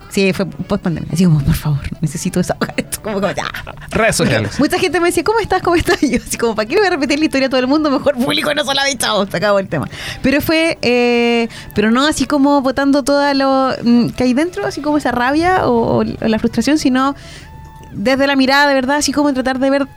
Sí, 0.10 0.34
fue 0.34 0.46
post 0.46 0.84
pandemia. 0.84 1.10
Así 1.14 1.26
como, 1.26 1.40
por 1.42 1.54
favor, 1.54 1.80
necesito 2.02 2.40
desahogar 2.40 2.74
esto. 2.78 3.02
Como, 3.02 3.22
como 3.22 3.34
ya. 3.34 3.48
Redes 3.92 4.16
sociales. 4.16 4.60
Mucha 4.60 4.80
gente 4.80 5.00
me 5.00 5.08
decía, 5.08 5.24
¿cómo 5.24 5.40
estás? 5.40 5.62
¿Cómo 5.62 5.76
estás? 5.76 6.02
Y 6.04 6.12
yo, 6.12 6.18
así 6.26 6.38
como, 6.38 6.56
¿para 6.56 6.68
qué 6.68 6.78
voy 6.78 6.88
a 6.88 6.90
repetir 6.90 7.20
la 7.20 7.26
historia 7.26 7.48
a 7.48 7.50
todo 7.50 7.60
el 7.60 7.68
mundo? 7.68 7.92
Mejor 7.92 8.16
público 8.16 8.54
no 8.54 8.64
sola 8.64 8.84
vez, 8.84 8.98
chao, 8.98 9.28
se 9.28 9.38
acabó 9.38 9.60
el 9.60 9.68
tema. 9.68 9.88
Pero 10.22 10.42
fue, 10.42 10.78
eh, 10.82 11.48
pero 11.76 11.92
no 11.92 12.06
así 12.08 12.26
como 12.26 12.62
botando 12.62 13.04
toda 13.04 13.34
lo 13.34 13.74
mm, 13.84 14.10
que 14.10 14.24
hay 14.24 14.34
dentro, 14.34 14.66
así 14.66 14.82
como 14.82 14.98
esa 14.98 15.12
rabia 15.12 15.68
o, 15.68 16.00
o 16.00 16.04
la 16.04 16.40
frustración, 16.40 16.78
sino 16.78 17.16
desde 17.92 18.28
la 18.28 18.36
mirada 18.36 18.68
de 18.68 18.74
verdad, 18.74 18.98
así 18.98 19.12
como 19.12 19.34
tratar 19.34 19.60
de 19.60 19.70
ver. 19.70 19.88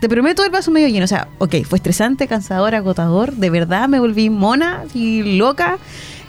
Te 0.00 0.08
prometo 0.08 0.44
el 0.44 0.50
vaso 0.50 0.70
medio 0.70 0.88
lleno. 0.88 1.04
O 1.04 1.08
sea, 1.08 1.28
ok, 1.38 1.64
fue 1.64 1.76
estresante, 1.76 2.26
cansador, 2.26 2.74
agotador. 2.74 3.32
De 3.32 3.48
verdad 3.48 3.88
me 3.88 4.00
volví 4.00 4.28
mona 4.28 4.84
y 4.92 5.36
loca 5.38 5.78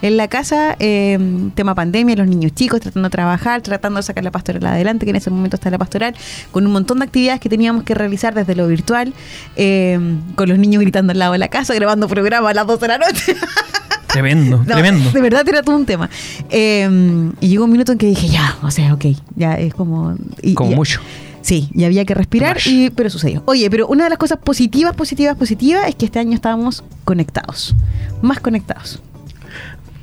en 0.06 0.16
la 0.16 0.28
casa. 0.28 0.76
eh, 0.78 1.18
tema 1.54 1.74
pandemia, 1.74 2.16
los 2.16 2.26
niños 2.26 2.52
chicos 2.54 2.80
tratando 2.80 3.08
de 3.08 3.10
trabajar, 3.12 3.62
tratando 3.62 3.98
de 3.98 4.02
sacar 4.02 4.22
la 4.24 4.30
pastoral 4.30 4.64
adelante, 4.66 5.06
que 5.06 5.10
en 5.10 5.16
ese 5.16 5.30
momento 5.30 5.56
está 5.56 5.70
la 5.70 5.78
pastoral, 5.78 6.14
con 6.50 6.66
un 6.66 6.72
montón 6.72 6.98
de 6.98 7.04
actividades 7.04 7.40
que 7.40 7.48
teníamos 7.48 7.84
que 7.84 7.94
realizar 7.94 8.34
desde 8.34 8.54
lo 8.54 8.66
virtual, 8.68 9.12
eh, 9.56 9.98
con 10.34 10.48
los 10.48 10.58
niños 10.58 10.80
gritando 10.82 11.12
al 11.12 11.18
lado 11.18 11.32
de 11.32 11.38
la 11.38 11.48
casa, 11.48 11.74
grabando 11.74 12.06
programas 12.08 12.50
a 12.50 12.54
las 12.54 12.66
12 12.66 12.80
de 12.80 12.88
la 12.88 12.98
noche. 12.98 13.36
Tremendo, 14.08 14.58
No, 14.66 14.74
tremendo. 14.74 15.10
De 15.10 15.20
verdad 15.20 15.48
era 15.48 15.62
todo 15.62 15.76
un 15.76 15.86
tema. 15.86 16.08
Eh, 16.50 17.30
y 17.40 17.48
llegó 17.48 17.64
un 17.64 17.72
minuto 17.72 17.90
en 17.92 17.98
que 17.98 18.06
dije, 18.06 18.28
ya, 18.28 18.56
o 18.62 18.70
sea, 18.70 18.94
ok, 18.94 19.06
ya 19.34 19.54
es 19.54 19.74
como... 19.74 20.16
y- 20.42 20.54
Como 20.54 20.70
mucho. 20.72 21.00
Sí, 21.42 21.68
y 21.74 21.84
había 21.84 22.04
que 22.06 22.14
respirar, 22.14 22.56
y, 22.64 22.88
pero 22.90 23.10
sucedió. 23.10 23.42
Oye, 23.44 23.68
pero 23.68 23.86
una 23.88 24.04
de 24.04 24.10
las 24.10 24.18
cosas 24.18 24.38
positivas, 24.38 24.94
positivas, 24.96 25.36
positivas 25.36 25.86
es 25.88 25.94
que 25.94 26.06
este 26.06 26.18
año 26.18 26.32
estábamos 26.32 26.82
conectados. 27.04 27.74
Más 28.22 28.40
conectados. 28.40 29.00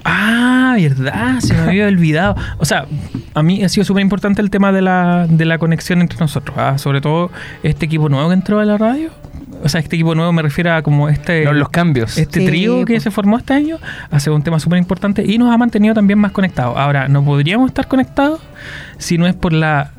Ah, 0.03 0.75
verdad, 0.77 1.39
se 1.39 1.53
me 1.53 1.59
había 1.61 1.87
olvidado. 1.87 2.35
O 2.57 2.65
sea, 2.65 2.85
a 3.33 3.43
mí 3.43 3.63
ha 3.63 3.69
sido 3.69 3.83
súper 3.85 4.01
importante 4.01 4.41
el 4.41 4.49
tema 4.49 4.71
de 4.71 4.81
la, 4.81 5.27
de 5.29 5.45
la 5.45 5.57
conexión 5.57 6.01
entre 6.01 6.19
nosotros. 6.19 6.57
ah, 6.59 6.77
Sobre 6.77 7.01
todo 7.01 7.31
este 7.63 7.85
equipo 7.85 8.09
nuevo 8.09 8.27
que 8.29 8.33
entró 8.33 8.59
a 8.59 8.65
la 8.65 8.77
radio. 8.77 9.09
O 9.63 9.69
sea, 9.69 9.79
este 9.79 9.95
equipo 9.95 10.15
nuevo 10.15 10.31
me 10.33 10.41
refiero 10.41 10.73
a 10.73 10.81
como 10.81 11.07
este... 11.07 11.45
Los, 11.45 11.55
los 11.55 11.69
cambios. 11.69 12.17
Este 12.17 12.39
Sí, 12.39 12.45
trío 12.47 12.79
que 12.85 12.93
pues. 12.95 13.03
se 13.03 13.11
formó 13.11 13.37
este 13.37 13.53
año 13.53 13.77
ha 14.09 14.19
sido 14.19 14.35
un 14.35 14.41
tema 14.41 14.59
súper 14.59 14.79
importante 14.79 15.23
y 15.23 15.37
nos 15.37 15.53
ha 15.53 15.57
mantenido 15.57 15.93
también 15.93 16.17
más 16.17 16.31
conectados. 16.31 16.75
Ahora, 16.77 17.07
no 17.07 17.23
podríamos 17.23 17.69
estar 17.69 17.87
conectados 17.87 18.39
si 18.97 19.19
no 19.19 19.27
es 19.27 19.35
por 19.35 19.53
la 19.53 19.91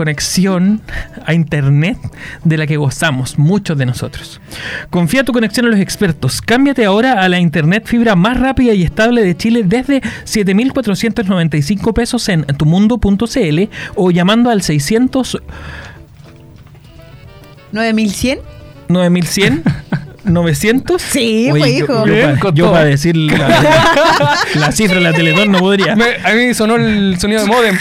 conexión 0.00 0.80
a 1.26 1.34
internet 1.34 1.98
de 2.42 2.56
la 2.56 2.66
que 2.66 2.78
gozamos 2.78 3.38
muchos 3.38 3.76
de 3.76 3.84
nosotros. 3.84 4.40
Confía 4.88 5.24
tu 5.24 5.34
conexión 5.34 5.66
a 5.66 5.68
los 5.68 5.78
expertos. 5.78 6.40
Cámbiate 6.40 6.86
ahora 6.86 7.22
a 7.22 7.28
la 7.28 7.38
internet 7.38 7.82
fibra 7.84 8.16
más 8.16 8.40
rápida 8.40 8.72
y 8.72 8.82
estable 8.82 9.22
de 9.22 9.36
Chile 9.36 9.62
desde 9.62 10.00
7.495 10.00 11.92
pesos 11.92 12.26
en 12.30 12.46
tumundo.cl 12.46 13.60
o 13.94 14.10
llamando 14.10 14.48
al 14.48 14.62
600 14.62 15.42
¿9100? 17.72 18.38
9100 18.88 19.62
900 20.24 21.00
Sí, 21.02 21.48
Oye, 21.50 21.60
pues, 21.60 21.72
yo- 21.72 21.84
hijo. 21.84 22.06
Yo, 22.06 22.50
yo 22.54 22.64
todo. 22.64 22.72
para 22.72 22.84
decir 22.84 23.16
la, 23.16 24.36
la 24.54 24.72
cifra 24.72 24.96
de 24.96 25.00
la 25.02 25.12
Teletón 25.12 25.50
no 25.52 25.58
podría. 25.58 25.96
Me- 25.96 26.16
a 26.24 26.30
mí 26.34 26.46
me 26.46 26.54
sonó 26.54 26.76
el 26.76 27.18
sonido 27.20 27.40
de 27.42 27.46
modem. 27.46 27.78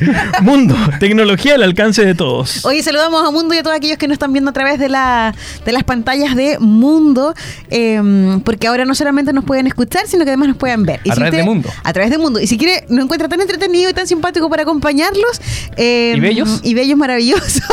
Mundo, 0.42 0.74
tecnología 0.98 1.54
al 1.54 1.62
alcance 1.62 2.04
de 2.04 2.14
todos. 2.14 2.64
Hoy 2.64 2.82
saludamos 2.82 3.26
a 3.26 3.30
Mundo 3.30 3.54
y 3.54 3.58
a 3.58 3.62
todos 3.62 3.76
aquellos 3.76 3.98
que 3.98 4.08
nos 4.08 4.14
están 4.14 4.32
viendo 4.32 4.50
a 4.50 4.52
través 4.52 4.78
de, 4.80 4.88
la, 4.88 5.32
de 5.64 5.72
las 5.72 5.84
pantallas 5.84 6.34
de 6.34 6.58
Mundo, 6.58 7.34
eh, 7.70 8.00
porque 8.44 8.66
ahora 8.66 8.84
no 8.84 8.94
solamente 8.96 9.32
nos 9.32 9.44
pueden 9.44 9.66
escuchar, 9.68 10.06
sino 10.08 10.24
que 10.24 10.30
además 10.30 10.48
nos 10.48 10.56
pueden 10.56 10.82
ver. 10.84 11.00
A 11.08 11.14
través 11.14 11.32
de 11.32 11.42
Mundo. 11.44 11.68
A 11.84 11.92
través 11.92 12.10
de 12.10 12.18
Mundo. 12.18 12.40
Y 12.40 12.46
si 12.48 12.58
quiere, 12.58 12.84
nos 12.88 13.04
encuentra 13.04 13.28
tan 13.28 13.40
entretenido 13.40 13.90
y 13.90 13.92
tan 13.92 14.06
simpático 14.08 14.48
para 14.50 14.62
acompañarlos. 14.62 15.40
eh, 15.76 16.14
¿Y 16.16 16.20
bellos? 16.20 16.60
Y 16.64 16.74
bellos 16.74 16.98
maravillosos. 16.98 17.62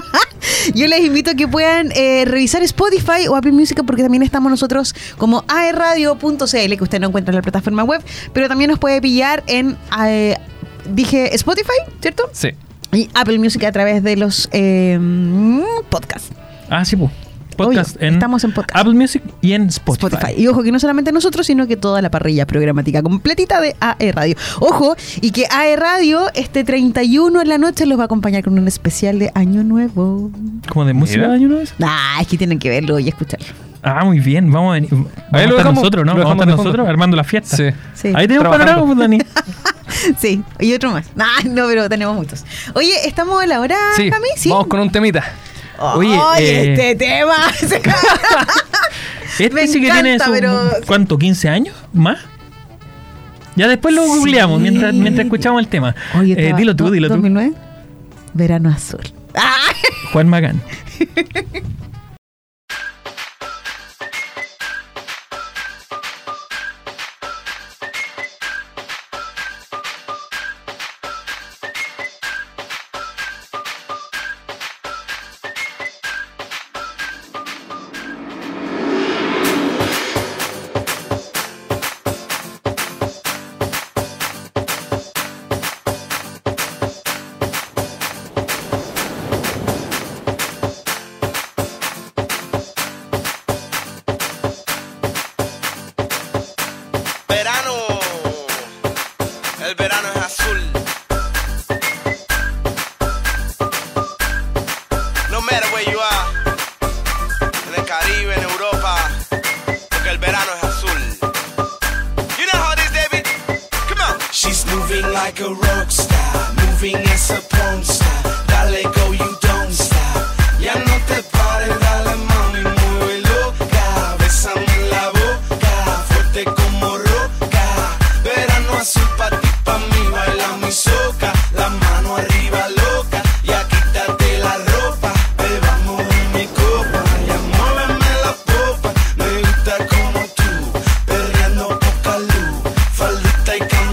Yo 0.74 0.86
les 0.86 1.00
invito 1.00 1.30
a 1.30 1.34
que 1.34 1.48
puedan 1.48 1.92
eh, 1.92 2.24
revisar 2.26 2.62
Spotify 2.62 3.26
o 3.28 3.36
Apple 3.36 3.52
Music 3.52 3.82
porque 3.86 4.02
también 4.02 4.22
estamos 4.22 4.50
nosotros 4.50 4.94
como 5.18 5.44
aerradio.cl, 5.48 6.76
que 6.76 6.82
usted 6.82 7.00
no 7.00 7.08
encuentra 7.08 7.32
en 7.32 7.36
la 7.36 7.42
plataforma 7.42 7.84
web, 7.84 8.02
pero 8.32 8.48
también 8.48 8.70
nos 8.70 8.78
puede 8.78 9.00
pillar 9.00 9.42
en, 9.46 9.76
eh, 10.04 10.36
dije 10.88 11.34
Spotify, 11.34 11.72
¿cierto? 12.00 12.28
Sí. 12.32 12.50
Y 12.92 13.08
Apple 13.14 13.38
Music 13.38 13.64
a 13.64 13.72
través 13.72 14.02
de 14.02 14.16
los 14.16 14.48
eh, 14.52 14.98
mm, 15.00 15.62
podcasts. 15.88 16.30
Ah, 16.68 16.84
sí, 16.84 16.96
pues. 16.96 17.10
Podcast 17.56 17.96
Obvio, 17.96 18.08
en 18.08 18.14
estamos 18.14 18.44
en 18.44 18.52
podcast. 18.52 18.76
Apple 18.76 18.94
Music 18.94 19.22
y 19.40 19.52
en 19.52 19.68
Spotify. 19.68 20.06
Spotify. 20.14 20.40
Y 20.40 20.46
ojo 20.48 20.62
que 20.62 20.72
no 20.72 20.78
solamente 20.80 21.12
nosotros, 21.12 21.46
sino 21.46 21.66
que 21.66 21.76
toda 21.76 22.02
la 22.02 22.10
parrilla 22.10 22.46
programática 22.46 23.02
completita 23.02 23.60
de 23.60 23.76
AE 23.80 24.12
Radio. 24.12 24.36
Ojo, 24.60 24.96
y 25.20 25.30
que 25.30 25.46
AE 25.50 25.76
Radio 25.76 26.26
este 26.34 26.64
31 26.64 27.40
en 27.40 27.48
la 27.48 27.58
noche 27.58 27.86
los 27.86 27.98
va 27.98 28.02
a 28.02 28.06
acompañar 28.06 28.42
con 28.44 28.58
un 28.58 28.66
especial 28.68 29.18
de 29.18 29.30
Año 29.34 29.62
Nuevo. 29.64 30.30
Como 30.68 30.84
de 30.84 30.92
música 30.92 31.28
de 31.28 31.34
año 31.34 31.48
nuevo. 31.48 31.64
Ah, 31.82 32.18
es 32.20 32.26
que 32.28 32.36
tienen 32.38 32.58
que 32.58 32.68
verlo 32.68 32.98
y 32.98 33.08
escucharlo. 33.08 33.46
Ah, 33.82 34.04
muy 34.04 34.20
bien. 34.20 34.50
Vamos 34.52 34.70
a 34.70 34.74
venir. 34.74 34.90
Vamos 34.90 35.08
a 35.16 35.36
Ahí 35.36 35.44
lo 35.46 35.50
estar 35.50 35.56
dejamos, 35.58 35.74
nosotros, 35.76 36.06
¿no? 36.06 36.12
lo 36.14 36.18
Vamos 36.24 36.30
a 36.30 36.44
estar 36.44 36.56
nosotros 36.56 36.88
armando 36.88 37.16
la 37.16 37.24
fiesta. 37.24 37.56
Sí. 37.56 37.64
Sí. 37.94 38.12
Ahí 38.14 38.28
tenemos 38.28 38.48
panorama, 38.48 38.86
pues, 38.86 38.98
Dani. 38.98 39.18
Sí, 40.18 40.42
y 40.58 40.72
otro 40.72 40.90
más. 40.90 41.06
Nah, 41.14 41.26
no, 41.44 41.66
pero 41.68 41.88
tenemos 41.88 42.16
muchos. 42.16 42.44
Oye, 42.74 42.92
¿estamos 43.06 43.40
a 43.40 43.46
la 43.46 43.60
hora, 43.60 43.76
Sí. 43.94 44.10
Cami? 44.10 44.26
Sí. 44.36 44.48
Vamos 44.48 44.66
con 44.66 44.80
un 44.80 44.90
temita. 44.90 45.22
Oye, 45.96 46.16
eh, 46.38 46.72
este 46.72 46.94
tema. 46.96 47.34
Este 49.38 49.50
Me 49.54 49.66
sí 49.66 49.80
que 49.80 49.90
tiene 49.90 50.18
su- 50.18 50.30
pero- 50.30 50.70
¿Cuánto? 50.86 51.18
¿15 51.18 51.48
años? 51.48 51.74
¿Más? 51.92 52.18
Ya 53.56 53.66
después 53.66 53.94
lo 53.94 54.02
Sí. 54.04 54.08
googleamos 54.08 54.60
mientras, 54.60 54.92
mientras 54.94 55.24
escuchamos 55.24 55.60
el 55.60 55.68
tema. 55.68 55.94
Oye, 56.18 56.34
Eh, 56.36 56.52
dilo 56.56 56.76
tú, 56.76 56.90
dilo 56.90 57.08
tú. 57.08 57.14
2009, 57.14 57.54
Verano 58.34 58.68
Azul. 58.70 59.00
Juan 60.12 60.28
Magán. 60.28 60.60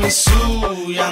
Faldita 0.10 0.89
y 0.89 0.91
camisú, 0.91 0.91
ya 0.91 1.12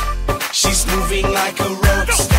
Moving 0.91 1.31
like 1.31 1.57
a 1.61 1.69
rock 1.69 2.30